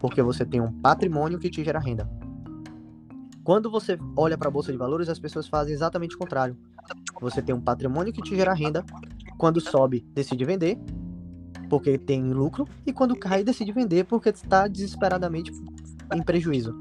Porque 0.00 0.22
você 0.22 0.46
tem 0.46 0.62
um 0.62 0.72
patrimônio 0.80 1.38
que 1.38 1.50
te 1.50 1.62
gera 1.62 1.78
renda. 1.78 2.08
Quando 3.44 3.70
você 3.70 3.98
olha 4.16 4.38
para 4.38 4.48
a 4.48 4.50
bolsa 4.50 4.72
de 4.72 4.78
valores, 4.78 5.10
as 5.10 5.18
pessoas 5.18 5.46
fazem 5.46 5.74
exatamente 5.74 6.14
o 6.14 6.18
contrário. 6.18 6.56
Você 7.20 7.42
tem 7.42 7.54
um 7.54 7.60
patrimônio 7.60 8.14
que 8.14 8.22
te 8.22 8.34
gera 8.34 8.54
renda, 8.54 8.82
quando 9.36 9.60
sobe, 9.60 10.00
decide 10.14 10.42
vender, 10.46 10.78
porque 11.68 11.98
tem 11.98 12.32
lucro, 12.32 12.66
e 12.86 12.92
quando 12.92 13.16
cai, 13.16 13.42
decide 13.44 13.72
vender 13.72 14.04
porque 14.04 14.28
está 14.28 14.66
desesperadamente 14.68 15.50
em 16.14 16.22
prejuízo. 16.22 16.74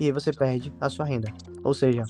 E 0.00 0.06
aí 0.06 0.12
você 0.12 0.32
perde 0.32 0.72
a 0.80 0.88
sua 0.88 1.04
renda. 1.04 1.32
Ou 1.62 1.72
seja, 1.72 2.04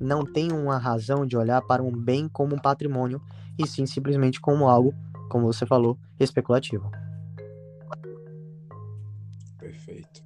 não 0.00 0.24
tem 0.24 0.52
uma 0.52 0.78
razão 0.78 1.26
de 1.26 1.36
olhar 1.36 1.62
para 1.62 1.82
um 1.82 1.90
bem 1.90 2.28
como 2.28 2.54
um 2.54 2.58
patrimônio, 2.58 3.20
e 3.58 3.66
sim 3.66 3.86
simplesmente 3.86 4.40
como 4.40 4.68
algo, 4.68 4.94
como 5.28 5.46
você 5.46 5.66
falou, 5.66 5.98
especulativo. 6.18 6.90
Perfeito. 9.58 10.22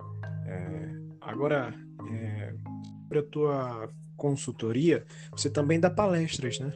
É, 0.46 0.92
agora, 1.20 1.74
é, 2.10 2.54
sobre 3.02 3.18
a 3.18 3.22
tua 3.22 3.88
consultoria, 4.16 5.04
você 5.30 5.50
também 5.50 5.78
dá 5.78 5.90
palestras, 5.90 6.58
né? 6.58 6.72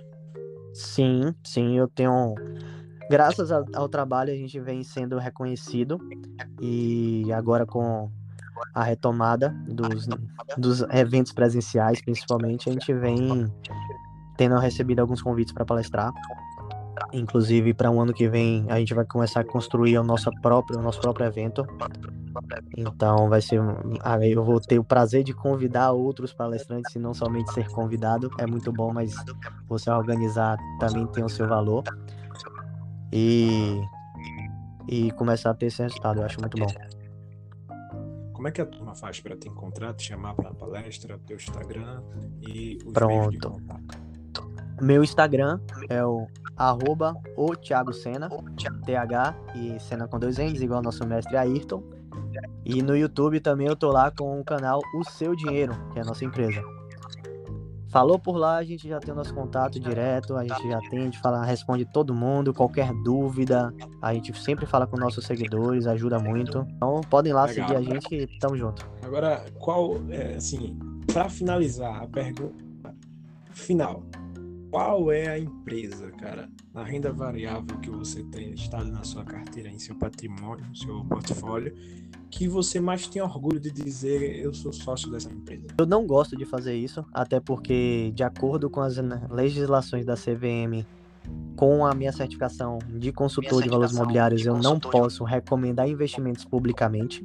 Sim, 0.73 1.35
sim, 1.45 1.77
eu 1.77 1.89
tenho 1.89 2.35
graças 3.11 3.51
ao, 3.51 3.65
ao, 3.75 3.89
trabalho 3.89 4.33
a 4.33 4.37
gente 4.37 4.59
vem 4.61 4.85
sendo 4.85 5.19
reconhecido 5.19 5.99
e 6.61 7.31
agora 7.33 7.67
com 7.67 8.09
a 8.73 8.85
retomada 8.85 9.51
dos, 9.67 10.07
dos 10.57 10.83
eventos 10.93 11.33
presenciais, 11.33 12.01
principalmente, 12.01 12.69
a 12.69 12.73
gente 12.73 12.93
vem 12.95 13.53
tendo 14.37 14.57
recebido 14.59 15.01
alguns 15.01 15.21
convites 15.21 15.53
para 15.53 15.65
palestrar. 15.65 16.13
Inclusive, 17.13 17.75
para 17.75 17.91
um 17.91 18.01
ano 18.01 18.13
que 18.13 18.29
vem, 18.29 18.65
a 18.69 18.79
gente 18.79 18.95
vai 18.95 19.05
começar 19.05 19.41
a 19.41 19.45
construir 19.45 19.99
o 19.99 20.05
nosso 20.05 20.31
próprio, 20.41 20.79
o 20.79 20.83
nosso 20.83 21.01
próprio 21.01 21.27
evento. 21.27 21.67
Então, 22.77 23.29
vai 23.29 23.41
ser. 23.41 23.61
Eu 24.23 24.45
vou 24.45 24.61
ter 24.61 24.79
o 24.79 24.85
prazer 24.85 25.25
de 25.25 25.33
convidar 25.33 25.91
outros 25.91 26.33
palestrantes 26.33 26.95
e 26.95 26.99
não 26.99 27.13
somente 27.13 27.53
ser 27.53 27.69
convidado. 27.71 28.31
É 28.39 28.47
muito 28.47 28.71
bom, 28.71 28.93
mas 28.93 29.15
você 29.67 29.91
organizar 29.91 30.57
também 30.79 31.07
tem 31.07 31.25
o 31.25 31.29
seu 31.29 31.49
valor 31.49 31.83
e, 33.13 33.81
e 34.89 35.11
começar 35.13 35.51
a 35.51 35.55
ter 35.55 35.67
esse 35.67 35.83
resultado. 35.83 36.21
Eu 36.21 36.27
acho 36.27 36.41
muito 36.41 36.57
bom. 36.59 36.69
Como 38.33 38.49
é 38.49 38.51
que 38.51 38.61
a 38.61 38.67
turma 38.67 38.95
faz 38.95 39.21
para 39.21 39.37
te 39.37 39.49
encontrar, 39.49 39.93
te 39.95 40.05
chamar 40.05 40.35
para 40.35 40.53
palestra, 40.55 41.19
teu 41.27 41.37
Instagram 41.37 42.03
e 42.41 42.79
os 42.87 42.93
Pronto. 42.93 43.61
Meu 44.81 45.05
Instagram 45.05 45.61
é 45.91 46.03
o 46.03 46.27
arroba 46.57 47.15
o 47.37 47.55
Thiago 47.55 47.93
Sena, 47.93 48.31
TH 48.87 49.35
e 49.55 49.79
Sena 49.81 50.09
com 50.09 50.19
dois 50.19 50.39
N's, 50.39 50.63
igual 50.63 50.81
nosso 50.81 51.07
mestre 51.07 51.37
Ayrton. 51.37 51.83
E 52.65 52.83
no 52.83 52.97
YouTube 52.97 53.41
também 53.41 53.67
eu 53.67 53.77
tô 53.77 53.91
lá 53.91 54.11
com 54.11 54.41
o 54.41 54.45
canal 54.45 54.81
O 54.95 55.05
Seu 55.05 55.35
Dinheiro, 55.35 55.75
que 55.93 55.99
é 55.99 56.03
a 56.03 56.05
nossa 56.05 56.25
empresa. 56.25 56.63
Falou 57.91 58.21
por 58.21 58.37
lá, 58.37 58.59
a 58.59 58.65
gente 58.65 58.89
já 58.89 59.01
tem 59.01 59.13
o 59.13 59.17
nosso 59.17 59.35
contato 59.35 59.81
direto, 59.81 60.37
a 60.37 60.47
gente 60.47 60.69
já 60.69 60.79
atende, 60.79 61.19
fala, 61.19 61.45
responde 61.45 61.85
todo 61.85 62.15
mundo, 62.15 62.55
qualquer 62.55 62.93
dúvida, 63.03 63.75
a 64.01 64.15
gente 64.15 64.33
sempre 64.41 64.65
fala 64.65 64.87
com 64.87 64.97
nossos 64.97 65.27
seguidores, 65.27 65.89
ajuda 65.89 66.19
muito. 66.21 66.65
Então 66.77 67.01
podem 67.11 67.33
lá 67.33 67.47
Legal. 67.47 67.69
seguir 67.69 67.77
a 67.77 67.83
gente 67.83 68.15
e 68.15 68.39
tamo 68.39 68.57
junto. 68.57 68.89
Agora, 69.03 69.45
qual, 69.59 69.97
é, 70.09 70.35
assim, 70.37 70.79
para 71.13 71.29
finalizar 71.29 72.05
a 72.05 72.07
pergunta 72.07 72.95
final, 73.53 74.05
qual 74.71 75.11
é 75.11 75.29
a 75.29 75.39
empresa, 75.39 76.11
cara, 76.13 76.49
na 76.73 76.85
renda 76.85 77.13
variável 77.13 77.77
que 77.79 77.91
você 77.91 78.23
tem 78.25 78.53
estado 78.53 78.91
na 78.91 79.03
sua 79.03 79.25
carteira, 79.25 79.69
em 79.69 79.79
seu 79.79 79.97
patrimônio, 79.97 80.65
no 80.67 80.77
seu 80.77 81.05
portfólio, 81.05 81.75
que 82.31 82.47
você 82.47 82.79
mais 82.79 83.09
tem 83.09 83.21
orgulho 83.21 83.59
de 83.59 83.71
dizer 83.71 84.39
eu 84.39 84.55
sou 84.55 84.73
sócio 84.73 85.11
dessa 85.11 85.31
empresa? 85.31 85.67
Eu 85.77 85.87
não 85.87 86.07
gosto 86.07 86.37
de 86.37 86.45
fazer 86.45 86.75
isso, 86.75 87.05
até 87.13 87.41
porque, 87.41 88.13
de 88.15 88.23
acordo 88.23 88.71
com 88.71 88.81
as 88.81 88.97
legislações 89.29 90.07
da 90.07 90.15
CVM, 90.15 90.87
com 91.57 91.85
a 91.85 91.93
minha 91.93 92.13
certificação 92.13 92.79
de 92.89 93.13
consultor 93.13 93.63
de 93.63 93.69
valores 93.69 93.93
imobiliários, 93.93 94.47
eu 94.47 94.57
não 94.57 94.79
posso 94.79 95.25
recomendar 95.25 95.89
investimentos 95.89 96.45
publicamente. 96.45 97.21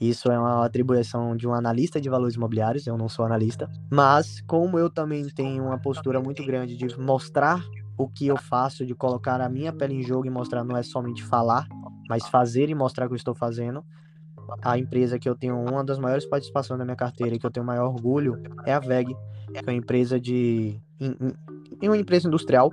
Isso 0.00 0.30
é 0.30 0.38
uma 0.38 0.64
atribuição 0.64 1.36
de 1.36 1.46
um 1.46 1.54
analista 1.54 2.00
de 2.00 2.08
valores 2.08 2.34
imobiliários, 2.34 2.86
eu 2.86 2.98
não 2.98 3.08
sou 3.08 3.24
analista. 3.24 3.70
Mas, 3.90 4.40
como 4.42 4.78
eu 4.78 4.90
também 4.90 5.24
tenho 5.28 5.64
uma 5.64 5.78
postura 5.78 6.20
muito 6.20 6.44
grande 6.44 6.76
de 6.76 6.98
mostrar 6.98 7.64
o 7.96 8.08
que 8.08 8.26
eu 8.26 8.36
faço, 8.36 8.84
de 8.84 8.94
colocar 8.94 9.40
a 9.40 9.48
minha 9.48 9.72
pele 9.72 9.94
em 9.94 10.02
jogo 10.02 10.26
e 10.26 10.30
mostrar 10.30 10.64
não 10.64 10.76
é 10.76 10.82
somente 10.82 11.22
falar, 11.22 11.68
mas 12.08 12.26
fazer 12.26 12.68
e 12.68 12.74
mostrar 12.74 13.06
o 13.06 13.08
que 13.08 13.14
eu 13.14 13.16
estou 13.16 13.34
fazendo. 13.34 13.84
A 14.62 14.76
empresa 14.76 15.18
que 15.18 15.28
eu 15.28 15.34
tenho 15.34 15.56
uma 15.56 15.82
das 15.84 15.98
maiores 15.98 16.26
participações 16.26 16.78
na 16.78 16.84
minha 16.84 16.96
carteira 16.96 17.34
e 17.34 17.38
que 17.38 17.46
eu 17.46 17.50
tenho 17.50 17.64
maior 17.64 17.86
orgulho 17.86 18.42
é 18.66 18.74
a 18.74 18.80
VEG, 18.80 19.14
que 19.52 19.58
é 19.58 19.62
uma 19.62 19.72
empresa 19.72 20.20
de. 20.20 20.78
Em, 21.00 21.88
uma 21.88 21.96
empresa 21.96 22.26
industrial, 22.26 22.70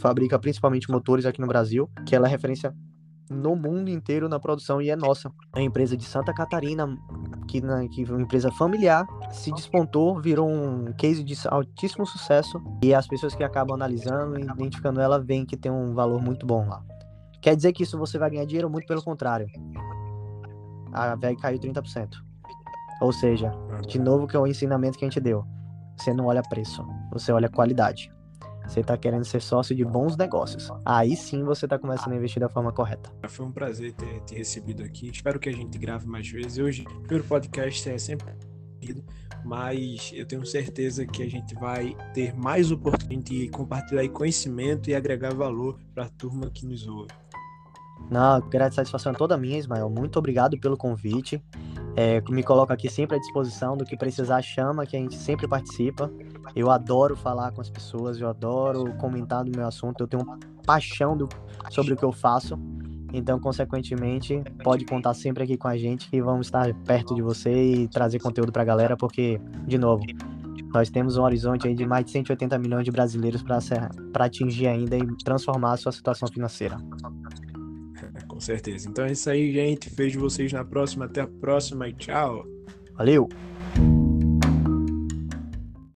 fabrica 0.00 0.38
principalmente 0.38 0.90
motores 0.90 1.24
aqui 1.24 1.40
no 1.40 1.46
Brasil, 1.46 1.88
que 2.06 2.16
ela 2.16 2.26
é 2.26 2.30
referência 2.30 2.74
no 3.30 3.56
mundo 3.56 3.90
inteiro 3.90 4.28
na 4.28 4.38
produção 4.38 4.80
e 4.80 4.90
é 4.90 4.96
nossa. 4.96 5.28
É 5.54 5.58
uma 5.58 5.64
empresa 5.64 5.96
de 5.96 6.04
Santa 6.04 6.32
Catarina, 6.32 6.86
que, 7.48 7.60
na, 7.60 7.86
que 7.88 8.04
uma 8.04 8.22
empresa 8.22 8.50
familiar, 8.52 9.06
se 9.30 9.52
despontou, 9.52 10.20
virou 10.20 10.48
um 10.48 10.92
case 10.92 11.22
de 11.22 11.34
altíssimo 11.48 12.06
sucesso 12.06 12.62
e 12.82 12.94
as 12.94 13.06
pessoas 13.06 13.34
que 13.34 13.42
acabam 13.42 13.74
analisando 13.74 14.38
e 14.38 14.42
identificando 14.42 15.00
ela 15.00 15.18
veem 15.18 15.44
que 15.44 15.56
tem 15.56 15.70
um 15.72 15.94
valor 15.94 16.20
muito 16.22 16.46
bom 16.46 16.66
lá. 16.66 16.82
Quer 17.40 17.54
dizer 17.56 17.72
que 17.72 17.82
isso 17.82 17.98
você 17.98 18.18
vai 18.18 18.30
ganhar 18.30 18.46
dinheiro? 18.46 18.70
Muito 18.70 18.86
pelo 18.86 19.02
contrário. 19.02 19.46
A 20.92 21.14
VEG 21.14 21.40
caiu 21.40 21.58
30%. 21.58 22.08
Ou 23.00 23.12
seja, 23.12 23.52
de 23.86 23.98
novo 23.98 24.26
que 24.26 24.36
é 24.36 24.38
o 24.38 24.46
ensinamento 24.46 24.96
que 24.96 25.04
a 25.04 25.08
gente 25.08 25.20
deu. 25.20 25.44
Você 25.96 26.12
não 26.12 26.26
olha 26.26 26.42
preço, 26.42 26.86
você 27.12 27.32
olha 27.32 27.48
qualidade. 27.48 28.10
Você 28.66 28.80
está 28.80 28.96
querendo 28.96 29.24
ser 29.24 29.40
sócio 29.40 29.74
de 29.74 29.84
bons 29.84 30.16
negócios. 30.16 30.70
Aí 30.84 31.16
sim 31.16 31.44
você 31.44 31.66
está 31.66 31.78
começando 31.78 32.12
a 32.12 32.16
investir 32.16 32.40
da 32.40 32.48
forma 32.48 32.72
correta. 32.72 33.12
Foi 33.28 33.46
um 33.46 33.52
prazer 33.52 33.92
ter 33.92 34.20
te 34.20 34.34
recebido 34.34 34.82
aqui. 34.82 35.10
Espero 35.10 35.38
que 35.38 35.48
a 35.48 35.52
gente 35.52 35.78
grave 35.78 36.06
mais 36.06 36.28
vezes. 36.28 36.58
Hoje, 36.58 36.82
o 36.82 37.00
primeiro 37.00 37.24
podcast 37.24 37.88
é 37.88 37.98
sempre 37.98 38.34
mas 39.44 40.10
eu 40.14 40.26
tenho 40.26 40.44
certeza 40.44 41.06
que 41.06 41.22
a 41.22 41.30
gente 41.30 41.54
vai 41.54 41.94
ter 42.12 42.34
mais 42.34 42.70
oportunidade 42.70 43.24
de 43.24 43.48
compartilhar 43.48 44.08
conhecimento 44.08 44.88
e 44.88 44.94
agregar 44.94 45.34
valor 45.34 45.78
para 45.94 46.04
a 46.04 46.08
turma 46.08 46.50
que 46.50 46.66
nos 46.66 46.86
ouve. 46.86 47.10
Não, 48.10 48.40
grande 48.48 48.74
satisfação 48.74 49.12
é 49.12 49.14
toda 49.14 49.36
minha, 49.36 49.58
Ismael. 49.58 49.88
Muito 49.88 50.18
obrigado 50.18 50.58
pelo 50.58 50.76
convite. 50.76 51.42
É, 51.96 52.20
me 52.28 52.42
coloco 52.42 52.72
aqui 52.72 52.90
sempre 52.90 53.16
à 53.16 53.20
disposição 53.20 53.76
do 53.76 53.84
que 53.84 53.96
precisar, 53.96 54.42
chama, 54.42 54.84
que 54.84 54.96
a 54.96 55.00
gente 55.00 55.16
sempre 55.16 55.46
participa. 55.46 56.10
Eu 56.54 56.70
adoro 56.70 57.14
falar 57.14 57.52
com 57.52 57.60
as 57.60 57.70
pessoas, 57.70 58.20
eu 58.20 58.28
adoro 58.28 58.92
comentar 58.96 59.44
do 59.44 59.56
meu 59.56 59.66
assunto, 59.66 60.02
eu 60.02 60.08
tenho 60.08 60.24
paixão 60.66 61.16
do, 61.16 61.28
sobre 61.70 61.94
o 61.94 61.96
que 61.96 62.04
eu 62.04 62.12
faço. 62.12 62.58
Então, 63.12 63.38
consequentemente, 63.38 64.42
pode 64.64 64.84
contar 64.84 65.14
sempre 65.14 65.44
aqui 65.44 65.56
com 65.56 65.68
a 65.68 65.76
gente 65.76 66.10
que 66.10 66.20
vamos 66.20 66.48
estar 66.48 66.74
perto 66.84 67.14
de 67.14 67.22
você 67.22 67.52
e 67.52 67.88
trazer 67.88 68.18
conteúdo 68.18 68.50
para 68.50 68.62
a 68.62 68.64
galera, 68.64 68.96
porque, 68.96 69.40
de 69.64 69.78
novo, 69.78 70.02
nós 70.74 70.90
temos 70.90 71.16
um 71.16 71.22
horizonte 71.22 71.72
de 71.72 71.86
mais 71.86 72.04
de 72.04 72.10
180 72.10 72.58
milhões 72.58 72.84
de 72.84 72.90
brasileiros 72.90 73.40
para 73.40 74.24
atingir 74.24 74.66
ainda 74.66 74.96
e 74.96 75.06
transformar 75.24 75.74
a 75.74 75.76
sua 75.76 75.92
situação 75.92 76.26
financeira. 76.26 76.76
Com 78.34 78.40
certeza. 78.40 78.88
Então 78.88 79.04
é 79.04 79.12
isso 79.12 79.30
aí, 79.30 79.52
gente. 79.52 79.88
Vejo 79.88 80.18
vocês 80.18 80.52
na 80.52 80.64
próxima. 80.64 81.04
Até 81.04 81.20
a 81.20 81.26
próxima 81.26 81.88
e 81.88 81.92
tchau. 81.92 82.44
Valeu! 82.96 83.28